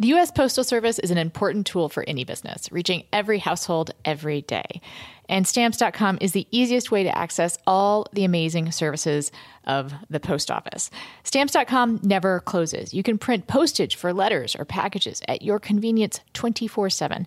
The 0.00 0.08
U.S. 0.08 0.30
Postal 0.30 0.64
Service 0.64 0.98
is 0.98 1.10
an 1.10 1.18
important 1.18 1.66
tool 1.66 1.90
for 1.90 2.02
any 2.08 2.24
business, 2.24 2.72
reaching 2.72 3.04
every 3.12 3.38
household 3.38 3.90
every 4.02 4.40
day. 4.40 4.80
And 5.28 5.46
stamps.com 5.46 6.16
is 6.22 6.32
the 6.32 6.48
easiest 6.50 6.90
way 6.90 7.02
to 7.02 7.18
access 7.18 7.58
all 7.66 8.06
the 8.14 8.24
amazing 8.24 8.72
services 8.72 9.30
of 9.66 9.92
the 10.08 10.18
post 10.18 10.50
office. 10.50 10.90
Stamps.com 11.24 12.00
never 12.02 12.40
closes. 12.40 12.94
You 12.94 13.02
can 13.02 13.18
print 13.18 13.46
postage 13.46 13.94
for 13.94 14.14
letters 14.14 14.56
or 14.56 14.64
packages 14.64 15.20
at 15.28 15.42
your 15.42 15.58
convenience 15.58 16.20
24 16.32 16.88
7. 16.88 17.26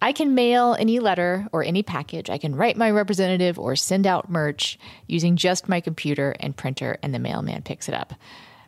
I 0.00 0.12
can 0.12 0.36
mail 0.36 0.76
any 0.78 1.00
letter 1.00 1.48
or 1.50 1.64
any 1.64 1.82
package. 1.82 2.30
I 2.30 2.38
can 2.38 2.54
write 2.54 2.76
my 2.76 2.92
representative 2.92 3.58
or 3.58 3.74
send 3.74 4.06
out 4.06 4.30
merch 4.30 4.78
using 5.08 5.34
just 5.34 5.68
my 5.68 5.80
computer 5.80 6.36
and 6.38 6.56
printer, 6.56 6.98
and 7.02 7.12
the 7.12 7.18
mailman 7.18 7.62
picks 7.62 7.88
it 7.88 7.94
up. 7.94 8.14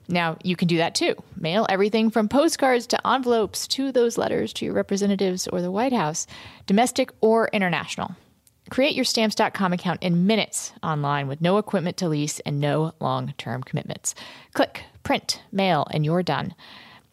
Now, 0.08 0.36
you 0.42 0.56
can 0.56 0.68
do 0.68 0.76
that 0.78 0.94
too. 0.94 1.14
Mail 1.36 1.66
everything 1.68 2.10
from 2.10 2.28
postcards 2.28 2.86
to 2.88 3.06
envelopes 3.06 3.66
to 3.68 3.90
those 3.90 4.18
letters 4.18 4.52
to 4.54 4.64
your 4.64 4.74
representatives 4.74 5.48
or 5.48 5.62
the 5.62 5.70
White 5.70 5.92
House, 5.92 6.26
domestic 6.66 7.10
or 7.20 7.48
international. 7.52 8.14
Create 8.70 8.94
your 8.94 9.04
stamps.com 9.04 9.72
account 9.72 10.02
in 10.02 10.26
minutes 10.26 10.72
online 10.82 11.28
with 11.28 11.40
no 11.40 11.58
equipment 11.58 11.96
to 11.98 12.08
lease 12.08 12.40
and 12.40 12.60
no 12.60 12.92
long 13.00 13.34
term 13.36 13.62
commitments. 13.62 14.14
Click, 14.54 14.84
print, 15.02 15.42
mail, 15.52 15.86
and 15.90 16.04
you're 16.04 16.22
done. 16.22 16.54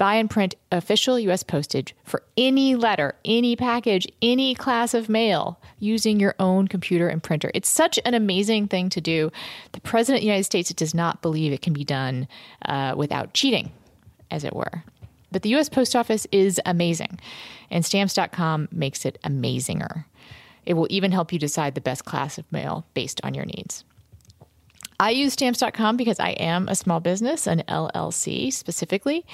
Buy 0.02 0.16
and 0.16 0.32
print 0.32 0.56
official 0.72 1.20
U.S. 1.20 1.44
postage 1.44 1.94
for 2.04 2.24
any 2.36 2.74
letter, 2.74 3.14
any 3.24 3.56
package, 3.56 4.08
any 4.20 4.56
class 4.56 4.96
of 4.96 5.10
mail 5.10 5.60
using 5.78 6.20
your 6.20 6.34
own 6.40 6.68
computer 6.68 7.08
and 7.08 7.22
printer. 7.22 7.52
It's 7.54 7.70
such 7.70 8.00
an 8.04 8.16
amazing 8.16 8.68
thing 8.68 8.90
to 8.90 9.00
do. 9.00 9.32
The 9.74 9.82
President 9.82 10.18
of 10.18 10.22
the 10.22 10.26
United 10.26 10.46
States 10.46 10.74
does 10.74 10.96
not 10.96 11.22
believe 11.22 11.54
it 11.54 11.62
can 11.62 11.74
be 11.74 11.84
done 11.84 12.28
uh, 12.66 12.96
without 12.98 13.36
cheating, 13.36 13.74
as 14.32 14.44
it 14.44 14.56
were. 14.56 14.84
But 15.32 15.44
the 15.44 15.50
U.S. 15.50 15.70
Post 15.70 15.96
Office 15.96 16.26
is 16.32 16.60
amazing, 16.66 17.20
and 17.70 17.86
stamps.com 17.86 18.70
makes 18.72 19.06
it 19.06 19.20
amazinger. 19.24 20.06
It 20.66 20.74
will 20.74 20.88
even 20.90 21.12
help 21.12 21.32
you 21.32 21.38
decide 21.38 21.76
the 21.76 21.80
best 21.80 22.06
class 22.06 22.40
of 22.40 22.52
mail 22.52 22.88
based 22.96 23.22
on 23.24 23.36
your 23.36 23.46
needs. 23.46 23.84
I 25.02 25.10
use 25.10 25.34
stamps.com 25.34 25.98
because 25.98 26.20
I 26.20 26.30
am 26.30 26.68
a 26.68 26.76
small 26.76 27.00
business, 27.00 27.48
an 27.48 27.64
LLC 27.68 28.54
specifically, 28.54 29.26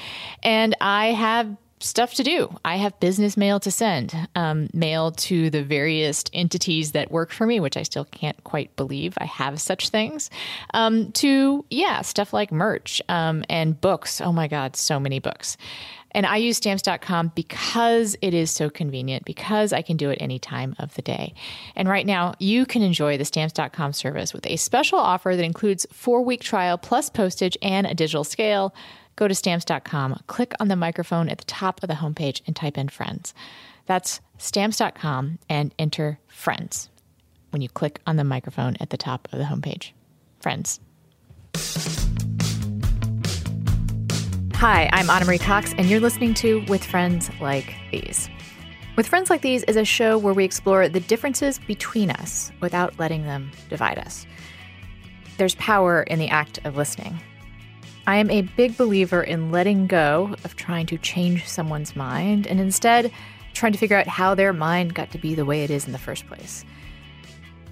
and 0.42 0.74
I 0.80 1.08
have 1.08 1.58
stuff 1.80 2.16
to 2.16 2.24
do. 2.24 2.56
I 2.66 2.78
have 2.78 3.00
business 3.00 3.38
mail 3.38 3.60
to 3.62 3.72
send, 3.72 4.16
um, 4.36 4.70
mail 4.74 5.12
to 5.12 5.50
the 5.50 5.64
various 5.64 6.24
entities 6.34 6.94
that 6.94 7.12
work 7.12 7.32
for 7.32 7.46
me, 7.46 7.60
which 7.60 7.78
I 7.78 7.84
still 7.84 8.06
can't 8.06 8.42
quite 8.44 8.76
believe 8.76 9.14
I 9.20 9.26
have 9.26 9.62
such 9.62 9.90
things. 9.90 10.30
Um, 10.74 11.12
to, 11.14 11.66
yeah, 11.70 12.02
stuff 12.02 12.34
like 12.34 12.52
merch 12.52 13.02
um, 13.10 13.44
and 13.50 13.80
books. 13.80 14.22
Oh 14.22 14.32
my 14.32 14.48
God, 14.48 14.76
so 14.76 15.00
many 15.00 15.20
books. 15.20 15.58
And 16.12 16.26
I 16.26 16.38
use 16.38 16.58
stamps.com 16.58 17.34
because 17.36 18.16
it 18.22 18.34
is 18.34 18.50
so 18.50 18.70
convenient, 18.70 19.26
because 19.26 19.74
I 19.74 19.82
can 19.82 19.98
do 19.98 20.10
it 20.10 20.18
any 20.20 20.40
time 20.40 20.76
of 20.80 20.96
the 20.96 21.02
day. 21.02 21.34
And 21.76 21.88
right 21.88 22.06
now, 22.06 22.34
you 22.40 22.66
can 22.66 22.82
enjoy 22.82 23.18
the 23.18 23.26
stamps.com 23.26 23.94
service 23.94 24.34
with 24.34 24.48
a 24.48 24.56
special 24.56 24.98
offer 24.98 25.36
that 25.36 25.44
includes 25.44 25.86
four 25.92 26.24
week 26.24 26.42
trial 26.42 26.78
plus 26.78 27.10
postage 27.10 27.58
and 27.62 27.86
a 27.86 27.94
digital 27.94 28.24
scale. 28.24 28.74
Go 29.18 29.28
to 29.28 29.34
stamps.com, 29.34 30.22
click 30.28 30.54
on 30.60 30.68
the 30.68 30.76
microphone 30.76 31.28
at 31.28 31.40
the 31.40 31.46
top 31.46 31.82
of 31.82 31.90
the 31.90 31.96
homepage, 31.96 32.42
and 32.46 32.56
type 32.56 32.78
in 32.78 32.88
friends. 32.88 33.34
That's 33.88 34.22
stamps.com 34.38 35.40
and 35.50 35.74
enter 35.80 36.20
friends 36.28 36.90
when 37.50 37.64
you 37.64 37.68
click 37.68 38.00
on 38.06 38.18
the 38.18 38.24
microphone 38.24 38.78
at 38.80 38.92
the 38.92 38.98
top 38.98 39.28
of 39.32 39.40
the 39.40 39.46
homepage. 39.46 39.92
Friends. 40.40 40.80
Hi, 44.54 44.88
I'm 44.94 45.10
Ana 45.10 45.26
Marie 45.26 45.40
Cox, 45.40 45.74
and 45.80 45.90
you're 45.90 46.00
listening 46.00 46.36
to 46.36 46.64
With 46.68 46.84
Friends 46.84 47.32
Like 47.42 47.74
These. 47.92 48.30
With 48.96 49.08
Friends 49.08 49.32
Like 49.32 49.42
These 49.42 49.64
is 49.64 49.78
a 49.78 49.86
show 49.86 50.20
where 50.20 50.34
we 50.36 50.44
explore 50.44 50.88
the 50.90 51.00
differences 51.00 51.58
between 51.58 52.12
us 52.12 52.52
without 52.62 53.00
letting 53.00 53.24
them 53.24 53.50
divide 53.68 53.98
us. 53.98 54.28
There's 55.38 55.56
power 55.56 56.04
in 56.04 56.20
the 56.20 56.30
act 56.30 56.60
of 56.66 56.78
listening. 56.78 57.20
I 58.07 58.16
am 58.16 58.31
a 58.31 58.44
big 58.44 58.78
believer 58.78 59.22
in 59.22 59.51
letting 59.51 59.85
go 59.85 60.34
of 60.45 60.56
trying 60.56 60.85
to 60.85 60.97
change 60.97 61.45
someone's 61.45 61.94
mind 61.94 62.47
and 62.47 62.57
instead 62.57 63.12
trying 63.53 63.73
to 63.73 63.78
figure 63.78 63.97
out 63.97 64.07
how 64.07 64.34
their 64.34 64.53
mind 64.53 64.94
got 64.94 65.12
to 65.12 65.18
be 65.18 65.35
the 65.35 65.44
way 65.44 65.66
it 65.66 65.69
is 65.69 65.85
in 65.85 65.91
the 65.91 65.97
first 65.97 66.25
place. 66.25 66.63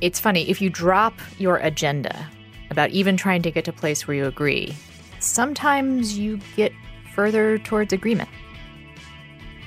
It's 0.01 0.19
funny, 0.19 0.49
if 0.49 0.61
you 0.61 0.69
drop 0.69 1.13
your 1.37 1.55
agenda 1.57 2.29
about 2.69 2.89
even 2.89 3.15
trying 3.15 3.43
to 3.43 3.51
get 3.51 3.63
to 3.65 3.71
a 3.71 3.73
place 3.73 4.05
where 4.05 4.17
you 4.17 4.25
agree, 4.25 4.75
sometimes 5.21 6.17
you 6.17 6.41
get 6.57 6.73
further 7.13 7.57
towards 7.59 7.93
agreement. 7.93 8.27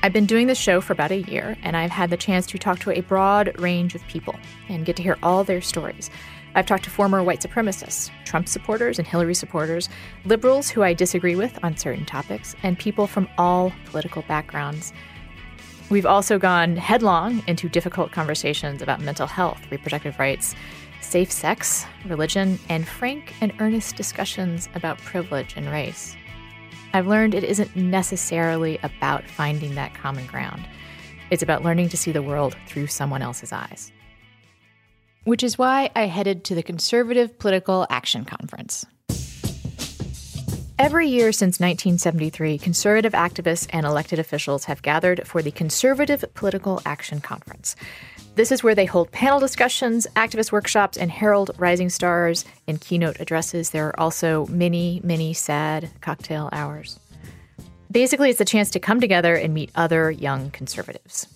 I've 0.03 0.13
been 0.13 0.27
doing 0.27 0.49
this 0.49 0.59
show 0.59 0.83
for 0.83 0.93
about 0.93 1.13
a 1.13 1.23
year, 1.23 1.57
and 1.63 1.79
I've 1.79 1.91
had 1.91 2.11
the 2.11 2.17
chance 2.19 2.47
to 2.49 2.59
talk 2.59 2.79
to 2.81 2.91
a 2.91 3.01
broad 3.01 3.59
range 3.59 3.95
of 3.95 4.07
people 4.07 4.37
and 4.69 4.85
get 4.85 4.97
to 4.97 5.03
hear 5.03 5.17
all 5.23 5.45
their 5.45 5.63
stories. 5.63 6.11
I've 6.59 6.67
talked 6.67 6.83
to 6.85 6.91
former 6.91 7.23
white 7.23 7.41
supremacists, 7.41 8.11
Trump 8.25 8.49
supporters 8.49 8.99
and 8.99 9.07
Hillary 9.07 9.37
supporters, 9.37 9.89
liberals 10.25 10.69
who 10.69 10.83
I 10.83 10.93
disagree 10.93 11.37
with 11.37 11.57
on 11.63 11.77
certain 11.77 12.05
topics, 12.05 12.57
and 12.65 12.77
people 12.77 13.07
from 13.07 13.29
all 13.39 13.73
political 13.85 14.23
backgrounds. 14.23 14.93
We've 15.89 16.05
also 16.05 16.37
gone 16.37 16.75
headlong 16.75 17.45
into 17.47 17.69
difficult 17.69 18.11
conversations 18.11 18.83
about 18.83 19.01
mental 19.01 19.29
health, 19.29 19.71
reproductive 19.71 20.19
rights, 20.19 20.57
safe 21.01 21.31
sex, 21.31 21.87
religion, 22.07 22.59
and 22.69 22.89
frank 22.89 23.35
and 23.41 23.53
earnest 23.61 23.95
discussions 23.95 24.69
about 24.75 24.99
privilege 24.99 25.55
and 25.57 25.71
race. 25.71 26.17
I've 26.93 27.07
learned 27.07 27.37
it 27.37 27.45
isn't 27.45 27.77
necessarily 27.77 28.81
about 28.83 29.31
finding 29.31 29.77
that 29.77 29.95
common 29.95 30.27
ground. 30.27 30.67
It's 31.31 31.45
about 31.45 31.63
learning 31.63 31.91
to 31.91 31.97
see 31.97 32.11
the 32.11 32.21
world 32.21 32.57
through 32.67 32.89
someone 32.89 33.23
else's 33.23 33.53
eyes. 33.53 33.93
Which 35.25 35.43
is 35.43 35.59
why 35.59 35.91
I 35.95 36.07
headed 36.07 36.45
to 36.45 36.55
the 36.55 36.63
Conservative 36.63 37.39
Political 37.39 37.87
Action 37.91 38.25
Conference. 38.25 38.87
Every 40.79 41.09
year 41.09 41.33
since 41.33 41.59
1973, 41.59 42.57
conservative 42.59 43.13
activists 43.13 43.67
and 43.71 43.85
elected 43.85 44.21
officials 44.21 44.67
have 44.67 44.81
gathered 44.81 45.27
for 45.27 45.43
the 45.43 45.51
Conservative 45.51 46.25
Political 46.35 46.81
Action 46.87 47.21
Conference. 47.21 47.75
This 48.37 48.53
is 48.53 48.63
where 48.63 48.77
they 48.77 48.85
hold 48.85 49.11
panel 49.11 49.41
discussions, 49.41 50.07
activist 50.15 50.53
workshops, 50.53 50.97
and 50.97 51.11
herald 51.11 51.51
rising 51.59 51.89
stars 51.89 52.45
in 52.69 52.79
keynote 52.79 53.19
addresses. 53.19 53.71
There 53.71 53.89
are 53.89 53.99
also 53.99 54.47
many, 54.47 55.01
many 55.03 55.35
sad 55.35 55.91
cocktail 56.01 56.49
hours. 56.53 57.01
Basically, 57.91 58.31
it's 58.31 58.41
a 58.41 58.45
chance 58.45 58.71
to 58.71 58.79
come 58.79 59.01
together 59.01 59.35
and 59.35 59.53
meet 59.53 59.73
other 59.75 60.13
young 60.13 60.53
conservatives. 60.53 61.27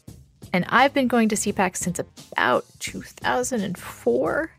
And 0.53 0.65
I've 0.69 0.93
been 0.93 1.09
going 1.09 1.29
to 1.31 1.37
CPAC 1.37 1.77
since 1.77 1.99
about 1.99 2.65
2004. 2.81 4.51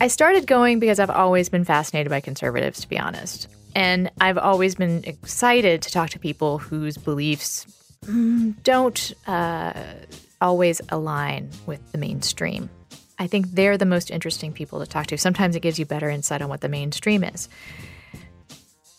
I 0.00 0.08
started 0.08 0.46
going 0.46 0.80
because 0.80 0.98
I've 0.98 1.10
always 1.10 1.48
been 1.48 1.64
fascinated 1.64 2.10
by 2.10 2.20
conservatives, 2.20 2.80
to 2.80 2.88
be 2.88 2.98
honest. 2.98 3.48
And 3.74 4.10
I've 4.20 4.38
always 4.38 4.74
been 4.74 5.04
excited 5.04 5.82
to 5.82 5.90
talk 5.90 6.10
to 6.10 6.18
people 6.18 6.58
whose 6.58 6.96
beliefs 6.96 7.66
mm, 8.04 8.54
don't 8.62 9.12
uh, 9.26 9.72
always 10.40 10.80
align 10.88 11.50
with 11.66 11.92
the 11.92 11.98
mainstream. 11.98 12.70
I 13.18 13.26
think 13.26 13.52
they're 13.52 13.76
the 13.76 13.84
most 13.84 14.10
interesting 14.10 14.52
people 14.52 14.80
to 14.80 14.86
talk 14.86 15.06
to. 15.08 15.18
Sometimes 15.18 15.54
it 15.54 15.60
gives 15.60 15.78
you 15.78 15.84
better 15.84 16.08
insight 16.08 16.40
on 16.40 16.48
what 16.48 16.62
the 16.62 16.68
mainstream 16.68 17.22
is. 17.22 17.48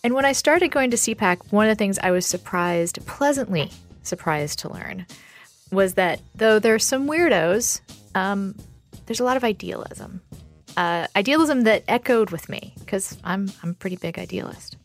And 0.03 0.13
when 0.13 0.25
I 0.25 0.31
started 0.31 0.69
going 0.71 0.91
to 0.91 0.97
CPAC, 0.97 1.51
one 1.51 1.67
of 1.67 1.75
the 1.75 1.79
things 1.79 1.99
I 1.99 2.11
was 2.11 2.25
surprised, 2.25 3.05
pleasantly 3.05 3.71
surprised 4.03 4.59
to 4.59 4.71
learn, 4.71 5.05
was 5.71 5.95
that 5.95 6.21
though 6.35 6.59
there 6.59 6.75
are 6.75 6.79
some 6.79 7.07
weirdos, 7.07 7.81
um, 8.15 8.55
there's 9.05 9.19
a 9.19 9.23
lot 9.23 9.37
of 9.37 9.43
idealism. 9.43 10.21
Uh, 10.77 11.07
idealism 11.15 11.63
that 11.63 11.83
echoed 11.87 12.31
with 12.31 12.47
me 12.47 12.73
because 12.79 13.17
I'm 13.23 13.51
I'm 13.61 13.71
a 13.71 13.73
pretty 13.73 13.97
big 13.97 14.17
idealist. 14.17 14.77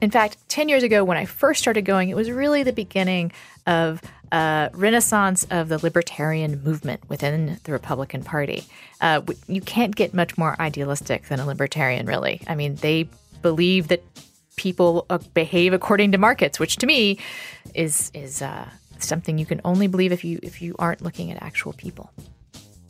In 0.00 0.10
fact, 0.10 0.36
10 0.48 0.68
years 0.68 0.82
ago, 0.82 1.02
when 1.04 1.16
I 1.16 1.24
first 1.24 1.60
started 1.60 1.82
going, 1.82 2.10
it 2.10 2.16
was 2.16 2.30
really 2.30 2.62
the 2.62 2.72
beginning 2.72 3.32
of 3.66 4.02
a 4.32 4.70
renaissance 4.74 5.46
of 5.50 5.68
the 5.68 5.78
libertarian 5.78 6.62
movement 6.62 7.08
within 7.08 7.58
the 7.64 7.72
Republican 7.72 8.22
Party. 8.22 8.64
Uh, 9.00 9.22
you 9.46 9.60
can't 9.60 9.94
get 9.94 10.12
much 10.12 10.36
more 10.36 10.60
idealistic 10.60 11.28
than 11.28 11.40
a 11.40 11.46
libertarian, 11.46 12.04
really. 12.04 12.42
I 12.46 12.54
mean, 12.54 12.74
they 12.76 13.08
believe 13.40 13.88
that 13.88 14.02
people 14.56 15.06
uh, 15.08 15.18
behave 15.32 15.72
according 15.72 16.12
to 16.12 16.18
markets, 16.18 16.58
which 16.60 16.76
to 16.76 16.86
me 16.86 17.18
is 17.74 18.10
is 18.14 18.42
uh, 18.42 18.68
something 18.98 19.38
you 19.38 19.46
can 19.46 19.60
only 19.64 19.86
believe 19.86 20.12
if 20.12 20.24
you 20.24 20.38
if 20.42 20.62
you 20.62 20.74
aren't 20.78 21.02
looking 21.02 21.30
at 21.30 21.42
actual 21.42 21.72
people. 21.72 22.10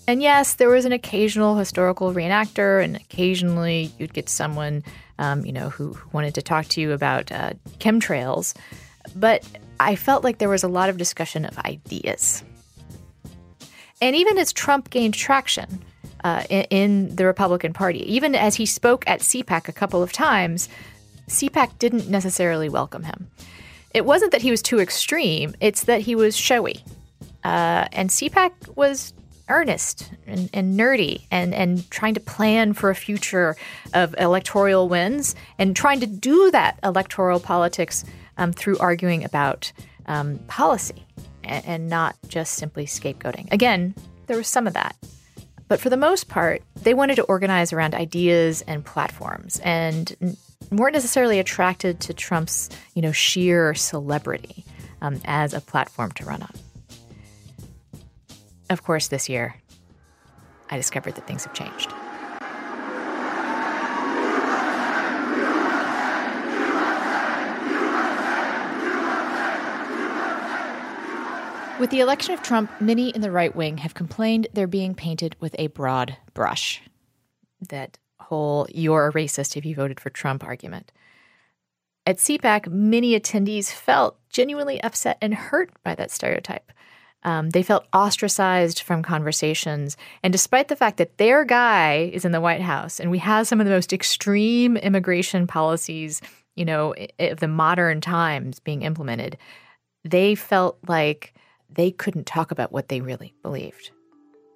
And 0.06 0.20
yes, 0.20 0.54
there 0.54 0.68
was 0.68 0.84
an 0.84 0.92
occasional 0.92 1.56
historical 1.56 2.12
reenactor, 2.12 2.84
and 2.84 2.96
occasionally 2.96 3.90
you'd 3.98 4.12
get 4.12 4.28
someone 4.28 4.84
um, 5.18 5.44
you 5.44 5.52
know, 5.52 5.70
who, 5.70 5.96
wanted 6.12 6.34
to 6.34 6.42
talk 6.42 6.66
to 6.66 6.80
you 6.80 6.92
about 6.92 7.30
uh, 7.30 7.52
chemtrails. 7.78 8.54
But 9.14 9.46
I 9.80 9.96
felt 9.96 10.24
like 10.24 10.38
there 10.38 10.48
was 10.48 10.64
a 10.64 10.68
lot 10.68 10.88
of 10.88 10.96
discussion 10.96 11.44
of 11.44 11.58
ideas. 11.58 12.42
And 14.00 14.16
even 14.16 14.38
as 14.38 14.52
Trump 14.52 14.90
gained 14.90 15.14
traction 15.14 15.82
uh, 16.24 16.44
in, 16.50 16.64
in 16.70 17.16
the 17.16 17.26
Republican 17.26 17.72
Party, 17.72 18.00
even 18.12 18.34
as 18.34 18.56
he 18.56 18.66
spoke 18.66 19.04
at 19.06 19.20
CPAC 19.20 19.68
a 19.68 19.72
couple 19.72 20.02
of 20.02 20.12
times, 20.12 20.68
CPAC 21.28 21.78
didn't 21.78 22.08
necessarily 22.08 22.68
welcome 22.68 23.04
him. 23.04 23.30
It 23.94 24.04
wasn't 24.04 24.32
that 24.32 24.42
he 24.42 24.50
was 24.50 24.60
too 24.60 24.80
extreme, 24.80 25.54
it's 25.60 25.84
that 25.84 26.00
he 26.00 26.16
was 26.16 26.36
showy. 26.36 26.84
Uh, 27.44 27.86
and 27.92 28.10
CPAC 28.10 28.76
was 28.76 29.14
earnest 29.48 30.10
and, 30.26 30.50
and, 30.52 30.78
nerdy 30.78 31.22
and, 31.30 31.54
and 31.54 31.88
trying 31.90 32.14
to 32.14 32.20
plan 32.20 32.72
for 32.72 32.90
a 32.90 32.94
future 32.94 33.54
of 33.92 34.14
electoral 34.18 34.88
wins 34.88 35.36
and 35.58 35.76
trying 35.76 36.00
to 36.00 36.06
do 36.06 36.50
that 36.50 36.78
electoral 36.82 37.38
politics 37.38 38.04
um, 38.38 38.52
through 38.52 38.78
arguing 38.78 39.22
about 39.22 39.70
um, 40.06 40.38
policy 40.48 41.06
and, 41.44 41.64
and 41.66 41.88
not 41.88 42.16
just 42.26 42.54
simply 42.54 42.86
scapegoating. 42.86 43.52
Again, 43.52 43.94
there 44.26 44.36
was 44.36 44.48
some 44.48 44.66
of 44.66 44.72
that. 44.72 44.96
But 45.68 45.80
for 45.80 45.90
the 45.90 45.96
most 45.96 46.28
part, 46.28 46.62
they 46.82 46.94
wanted 46.94 47.16
to 47.16 47.22
organize 47.24 47.72
around 47.72 47.94
ideas 47.94 48.62
and 48.62 48.84
platforms 48.84 49.60
and 49.62 50.36
weren't 50.70 50.94
necessarily 50.94 51.38
attracted 51.38 52.00
to 52.00 52.14
Trump's, 52.14 52.70
you 52.94 53.02
know, 53.02 53.12
sheer 53.12 53.74
celebrity 53.74 54.64
um, 55.00 55.20
as 55.24 55.54
a 55.54 55.60
platform 55.60 56.12
to 56.12 56.24
run 56.24 56.42
on. 56.42 56.54
Of 58.70 58.82
course, 58.82 59.08
this 59.08 59.28
year, 59.28 59.56
I 60.70 60.76
discovered 60.76 61.14
that 61.16 61.26
things 61.26 61.44
have 61.44 61.52
changed. 61.52 61.92
With 71.78 71.90
the 71.90 72.00
election 72.00 72.32
of 72.32 72.42
Trump, 72.42 72.70
many 72.80 73.10
in 73.10 73.20
the 73.20 73.32
right 73.32 73.54
wing 73.54 73.78
have 73.78 73.94
complained 73.94 74.46
they're 74.52 74.66
being 74.66 74.94
painted 74.94 75.36
with 75.40 75.56
a 75.58 75.66
broad 75.66 76.16
brush. 76.32 76.80
That 77.68 77.98
whole 78.34 78.66
you're 78.74 79.06
a 79.06 79.12
racist 79.12 79.56
if 79.56 79.64
you 79.64 79.74
voted 79.76 80.00
for 80.00 80.10
Trump 80.10 80.42
argument. 80.42 80.90
At 82.04 82.18
CPAC, 82.18 82.66
many 82.68 83.18
attendees 83.18 83.70
felt 83.70 84.18
genuinely 84.28 84.82
upset 84.82 85.18
and 85.22 85.32
hurt 85.32 85.70
by 85.84 85.94
that 85.94 86.10
stereotype. 86.10 86.72
Um, 87.22 87.50
they 87.50 87.62
felt 87.62 87.86
ostracized 87.94 88.82
from 88.82 89.02
conversations. 89.02 89.96
And 90.22 90.32
despite 90.32 90.68
the 90.68 90.76
fact 90.76 90.98
that 90.98 91.16
their 91.16 91.44
guy 91.44 92.10
is 92.12 92.26
in 92.26 92.32
the 92.32 92.40
White 92.40 92.60
House 92.60 93.00
and 93.00 93.10
we 93.10 93.18
have 93.18 93.46
some 93.46 93.60
of 93.60 93.66
the 93.66 93.72
most 93.72 93.92
extreme 93.92 94.76
immigration 94.76 95.46
policies, 95.46 96.20
you 96.56 96.64
know, 96.66 96.94
of 97.18 97.38
the 97.38 97.48
modern 97.48 98.02
times 98.02 98.60
being 98.60 98.82
implemented, 98.82 99.38
they 100.04 100.34
felt 100.34 100.76
like 100.86 101.32
they 101.70 101.90
couldn't 101.90 102.26
talk 102.26 102.50
about 102.50 102.72
what 102.72 102.88
they 102.88 103.00
really 103.00 103.32
believed. 103.42 103.90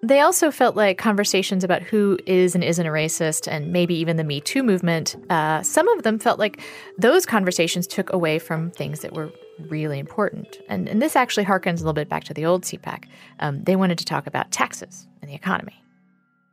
They 0.00 0.20
also 0.20 0.52
felt 0.52 0.76
like 0.76 0.96
conversations 0.96 1.64
about 1.64 1.82
who 1.82 2.18
is 2.24 2.54
and 2.54 2.62
isn't 2.62 2.86
a 2.86 2.90
racist, 2.90 3.48
and 3.50 3.72
maybe 3.72 3.94
even 3.96 4.16
the 4.16 4.22
Me 4.22 4.40
Too 4.40 4.62
movement, 4.62 5.16
uh, 5.28 5.62
some 5.62 5.88
of 5.88 6.04
them 6.04 6.20
felt 6.20 6.38
like 6.38 6.60
those 6.98 7.26
conversations 7.26 7.86
took 7.86 8.12
away 8.12 8.38
from 8.38 8.70
things 8.70 9.00
that 9.00 9.12
were 9.12 9.32
really 9.68 9.98
important. 9.98 10.58
And, 10.68 10.88
and 10.88 11.02
this 11.02 11.16
actually 11.16 11.46
harkens 11.46 11.74
a 11.74 11.78
little 11.78 11.94
bit 11.94 12.08
back 12.08 12.22
to 12.24 12.34
the 12.34 12.46
old 12.46 12.62
CPAC. 12.62 13.04
Um, 13.40 13.64
they 13.64 13.74
wanted 13.74 13.98
to 13.98 14.04
talk 14.04 14.28
about 14.28 14.52
taxes 14.52 15.08
and 15.20 15.28
the 15.28 15.34
economy. 15.34 15.82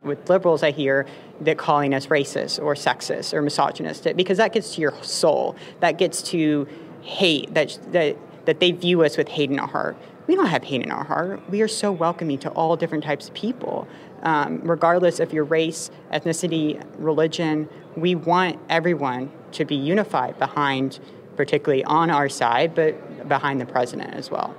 With 0.01 0.27
liberals, 0.27 0.63
I 0.63 0.71
hear 0.71 1.05
that 1.41 1.59
calling 1.59 1.93
us 1.93 2.07
racist 2.07 2.61
or 2.61 2.73
sexist 2.73 3.33
or 3.33 3.43
misogynistic 3.43 4.15
because 4.15 4.39
that 4.39 4.53
gets 4.53 4.73
to 4.75 4.81
your 4.81 4.93
soul. 5.03 5.55
That 5.81 5.99
gets 5.99 6.23
to 6.23 6.67
hate, 7.01 7.53
that, 7.53 7.77
that, 7.91 8.17
that 8.45 8.59
they 8.59 8.71
view 8.71 9.03
us 9.03 9.17
with 9.17 9.27
hate 9.27 9.51
in 9.51 9.59
our 9.59 9.67
heart. 9.67 9.97
We 10.27 10.35
don't 10.35 10.47
have 10.47 10.63
hate 10.63 10.83
in 10.83 10.91
our 10.91 11.03
heart. 11.03 11.47
We 11.49 11.61
are 11.61 11.67
so 11.67 11.91
welcoming 11.91 12.39
to 12.39 12.49
all 12.49 12.75
different 12.75 13.03
types 13.03 13.27
of 13.27 13.33
people. 13.33 13.87
Um, 14.23 14.61
regardless 14.63 15.19
of 15.19 15.33
your 15.33 15.43
race, 15.43 15.91
ethnicity, 16.11 16.83
religion, 16.97 17.69
we 17.95 18.15
want 18.15 18.59
everyone 18.69 19.31
to 19.51 19.65
be 19.65 19.75
unified 19.75 20.39
behind 20.39 20.99
particularly 21.35 21.83
on 21.83 22.09
our 22.09 22.29
side, 22.29 22.73
but 22.75 23.27
behind 23.27 23.59
the 23.61 23.65
president 23.65 24.13
as 24.13 24.31
well. 24.31 24.55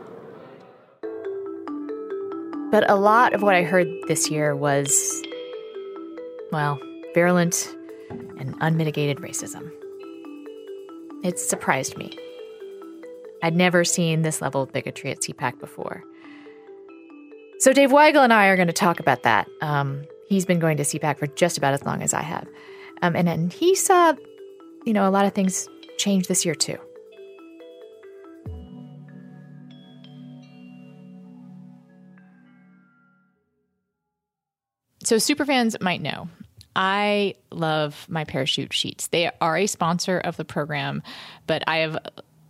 But 2.70 2.88
a 2.90 2.96
lot 2.96 3.32
of 3.32 3.42
what 3.42 3.54
I 3.54 3.62
heard 3.62 3.88
this 4.08 4.30
year 4.30 4.54
was, 4.54 5.22
well, 6.52 6.78
virulent 7.14 7.74
and 8.10 8.54
unmitigated 8.60 9.18
racism. 9.18 9.70
It 11.22 11.38
surprised 11.38 11.96
me. 11.96 12.18
I'd 13.46 13.54
never 13.54 13.84
seen 13.84 14.22
this 14.22 14.42
level 14.42 14.62
of 14.62 14.72
bigotry 14.72 15.12
at 15.12 15.20
CPAC 15.20 15.60
before. 15.60 16.02
So, 17.60 17.72
Dave 17.72 17.90
Weigel 17.90 18.24
and 18.24 18.32
I 18.32 18.46
are 18.46 18.56
going 18.56 18.66
to 18.66 18.72
talk 18.72 18.98
about 18.98 19.22
that. 19.22 19.46
Um, 19.60 20.04
he's 20.28 20.44
been 20.44 20.58
going 20.58 20.78
to 20.78 20.82
CPAC 20.82 21.16
for 21.16 21.28
just 21.28 21.56
about 21.56 21.72
as 21.72 21.84
long 21.84 22.02
as 22.02 22.12
I 22.12 22.22
have. 22.22 22.48
Um, 23.02 23.14
and, 23.14 23.28
and 23.28 23.52
he 23.52 23.76
saw, 23.76 24.14
you 24.84 24.92
know, 24.92 25.08
a 25.08 25.10
lot 25.10 25.26
of 25.26 25.32
things 25.32 25.68
change 25.96 26.26
this 26.26 26.44
year 26.44 26.56
too. 26.56 26.76
So, 35.04 35.16
superfans 35.18 35.80
might 35.80 36.02
know 36.02 36.28
I 36.76 37.36
love 37.50 38.06
my 38.08 38.24
parachute 38.24 38.72
sheets. 38.72 39.06
They 39.06 39.30
are 39.40 39.56
a 39.56 39.66
sponsor 39.66 40.18
of 40.18 40.36
the 40.36 40.44
program, 40.44 41.02
but 41.46 41.62
I 41.66 41.78
have 41.78 41.96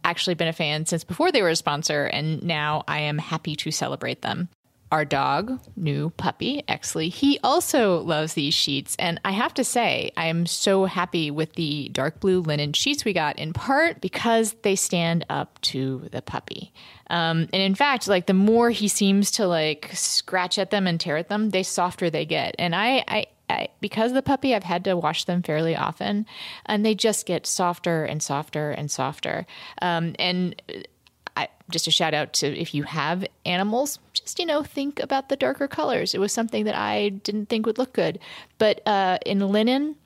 actually 0.07 0.35
been 0.35 0.49
a 0.49 0.53
fan 0.53 0.87
since 0.87 1.05
before 1.05 1.31
they 1.31 1.43
were 1.43 1.51
a 1.51 1.57
sponsor, 1.57 2.05
and 2.05 2.43
now 2.43 2.85
I 2.89 3.01
am 3.01 3.19
happy 3.19 3.57
to 3.57 3.71
celebrate 3.71 4.23
them 4.23 4.49
our 4.93 5.05
dog, 5.05 5.61
new 5.77 6.11
puppy, 6.11 6.63
Exley, 6.69 7.13
he 7.13 7.39
also 7.43 8.01
loves 8.01 8.35
these 8.35 8.55
sheets. 8.55 8.95
And 8.99 9.21
I 9.25 9.33
have 9.33 9.53
to 9.55 9.65
say, 9.65 10.13
I 10.17 10.27
am 10.27 10.47
so 10.47 10.85
happy 10.85 11.31
with 11.31 11.55
the 11.55 11.89
dark 11.89 12.21
blue 12.21 12.41
linen 12.41 12.73
sheets 12.73 13.05
we 13.05 13.13
got, 13.13 13.39
in 13.39 13.53
part 13.53 14.01
because 14.01 14.55
they 14.63 14.77
stand 14.77 15.27
up 15.29 15.61
to 15.63 16.09
the 16.13 16.23
puppy. 16.23 16.73
Um, 17.11 17.49
and 17.53 17.63
in 17.63 17.75
fact, 17.75 18.09
like 18.09 18.27
the 18.27 18.35
more 18.35 18.71
he 18.71 18.89
seems 18.89 19.31
to 19.33 19.47
like 19.47 19.91
scratch 19.93 20.59
at 20.59 20.71
them 20.71 20.87
and 20.87 21.01
tear 21.01 21.17
at 21.17 21.29
them, 21.29 21.51
the 21.51 21.63
softer 21.63 22.09
they 22.09 22.25
get. 22.25 22.55
And 22.59 22.75
I, 22.75 23.05
I, 23.09 23.27
I, 23.49 23.69
because 23.81 24.13
the 24.13 24.23
puppy, 24.23 24.55
I've 24.55 24.65
had 24.65 24.85
to 24.85 24.97
wash 24.97 25.25
them 25.25 25.43
fairly 25.43 25.77
often, 25.77 26.27
and 26.67 26.85
they 26.85 26.95
just 26.95 27.27
get 27.27 27.47
softer 27.47 28.05
and 28.05 28.23
softer 28.23 28.71
and 28.71 28.91
softer. 28.91 29.47
Um, 29.81 30.15
and 30.19 30.61
I, 31.37 31.49
just 31.71 31.87
a 31.87 31.91
shout 31.91 32.15
out 32.15 32.33
to 32.35 32.47
if 32.47 32.75
you 32.75 32.83
have 32.85 33.25
animals, 33.45 33.99
just 34.13 34.39
you 34.39 34.47
know 34.47 34.63
think 34.63 35.01
about 35.01 35.29
the 35.29 35.37
darker 35.37 35.69
colors. 35.69 36.15
It 36.15 36.19
was 36.19 36.33
something 36.33 36.65
that 36.65 36.75
I 36.75 37.11
didn't 37.11 37.49
think 37.49 37.67
would 37.67 37.79
look 37.79 37.93
good, 37.93 38.19
but 38.59 38.87
uh, 38.87 39.19
in 39.25 39.41
linen, 39.41 39.97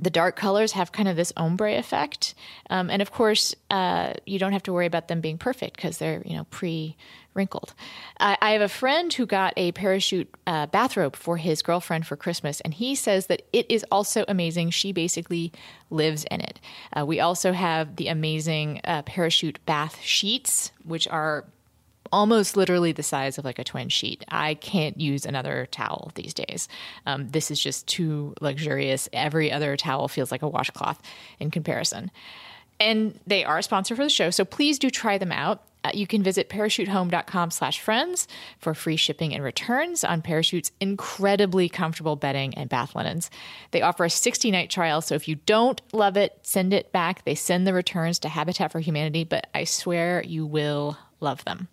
the 0.00 0.10
dark 0.10 0.36
colors 0.36 0.72
have 0.72 0.92
kind 0.92 1.08
of 1.08 1.16
this 1.16 1.32
ombre 1.36 1.76
effect, 1.76 2.34
um, 2.70 2.90
and 2.90 3.02
of 3.02 3.10
course, 3.10 3.54
uh, 3.70 4.14
you 4.26 4.38
don't 4.38 4.52
have 4.52 4.62
to 4.64 4.72
worry 4.72 4.86
about 4.86 5.08
them 5.08 5.20
being 5.20 5.38
perfect 5.38 5.76
because 5.76 5.98
they're 5.98 6.22
you 6.24 6.36
know 6.36 6.44
pre 6.44 6.96
wrinkled. 7.34 7.72
I, 8.18 8.36
I 8.42 8.50
have 8.50 8.62
a 8.62 8.68
friend 8.68 9.12
who 9.12 9.24
got 9.24 9.54
a 9.56 9.72
parachute 9.72 10.28
uh, 10.46 10.66
bathrobe 10.66 11.14
for 11.14 11.36
his 11.36 11.62
girlfriend 11.62 12.06
for 12.06 12.16
Christmas, 12.16 12.60
and 12.60 12.74
he 12.74 12.94
says 12.94 13.26
that 13.26 13.42
it 13.52 13.66
is 13.70 13.84
also 13.90 14.24
amazing. 14.28 14.70
She 14.70 14.92
basically 14.92 15.52
lives 15.90 16.24
in 16.30 16.40
it. 16.40 16.60
Uh, 16.96 17.06
we 17.06 17.20
also 17.20 17.52
have 17.52 17.96
the 17.96 18.08
amazing 18.08 18.80
uh, 18.84 19.02
parachute 19.02 19.64
bath 19.66 20.00
sheets, 20.02 20.72
which 20.84 21.06
are 21.08 21.46
almost 22.12 22.56
literally 22.56 22.92
the 22.92 23.02
size 23.02 23.38
of 23.38 23.44
like 23.44 23.58
a 23.58 23.64
twin 23.64 23.88
sheet. 23.88 24.24
I 24.28 24.54
can't 24.54 25.00
use 25.00 25.26
another 25.26 25.66
towel 25.70 26.12
these 26.14 26.34
days. 26.34 26.68
Um, 27.06 27.28
this 27.28 27.50
is 27.50 27.60
just 27.60 27.86
too 27.86 28.34
luxurious. 28.40 29.08
Every 29.12 29.50
other 29.50 29.76
towel 29.76 30.08
feels 30.08 30.30
like 30.30 30.42
a 30.42 30.48
washcloth 30.48 31.00
in 31.38 31.50
comparison. 31.50 32.10
And 32.80 33.18
they 33.26 33.44
are 33.44 33.58
a 33.58 33.62
sponsor 33.62 33.96
for 33.96 34.04
the 34.04 34.10
show, 34.10 34.30
so 34.30 34.44
please 34.44 34.78
do 34.78 34.90
try 34.90 35.18
them 35.18 35.32
out. 35.32 35.62
Uh, 35.84 35.90
you 35.94 36.06
can 36.06 36.22
visit 36.22 36.48
parachutehome.com 36.48 37.50
slash 37.50 37.80
friends 37.80 38.26
for 38.58 38.74
free 38.74 38.96
shipping 38.96 39.32
and 39.32 39.44
returns 39.44 40.02
on 40.02 40.22
Parachute's 40.22 40.72
incredibly 40.80 41.68
comfortable 41.68 42.16
bedding 42.16 42.52
and 42.54 42.68
bath 42.68 42.96
linens. 42.96 43.30
They 43.70 43.82
offer 43.82 44.04
a 44.04 44.08
60-night 44.08 44.70
trial, 44.70 45.00
so 45.00 45.14
if 45.14 45.28
you 45.28 45.36
don't 45.36 45.80
love 45.92 46.16
it, 46.16 46.38
send 46.42 46.72
it 46.72 46.90
back. 46.90 47.24
They 47.24 47.34
send 47.34 47.66
the 47.66 47.72
returns 47.72 48.18
to 48.20 48.28
Habitat 48.28 48.72
for 48.72 48.80
Humanity, 48.80 49.24
but 49.24 49.46
I 49.54 49.64
swear 49.64 50.22
you 50.24 50.46
will 50.46 50.98
love 51.20 51.44
them. 51.44 51.68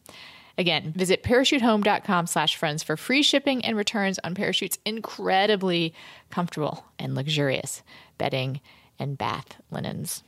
Again, 0.57 0.93
visit 0.95 1.21
parachutehome.com 1.23 2.27
slash 2.27 2.55
friends 2.55 2.81
for 2.81 2.95
free 2.95 3.23
shipping 3.23 3.65
and 3.65 3.75
returns 3.75 4.19
on 4.23 4.35
Parachute's 4.35 4.79
incredibly 4.85 5.93
comfortable 6.29 6.85
and 6.97 7.13
luxurious 7.13 7.83
bedding 8.17 8.61
and 8.97 9.17
bath 9.17 9.57
linens. 9.69 10.23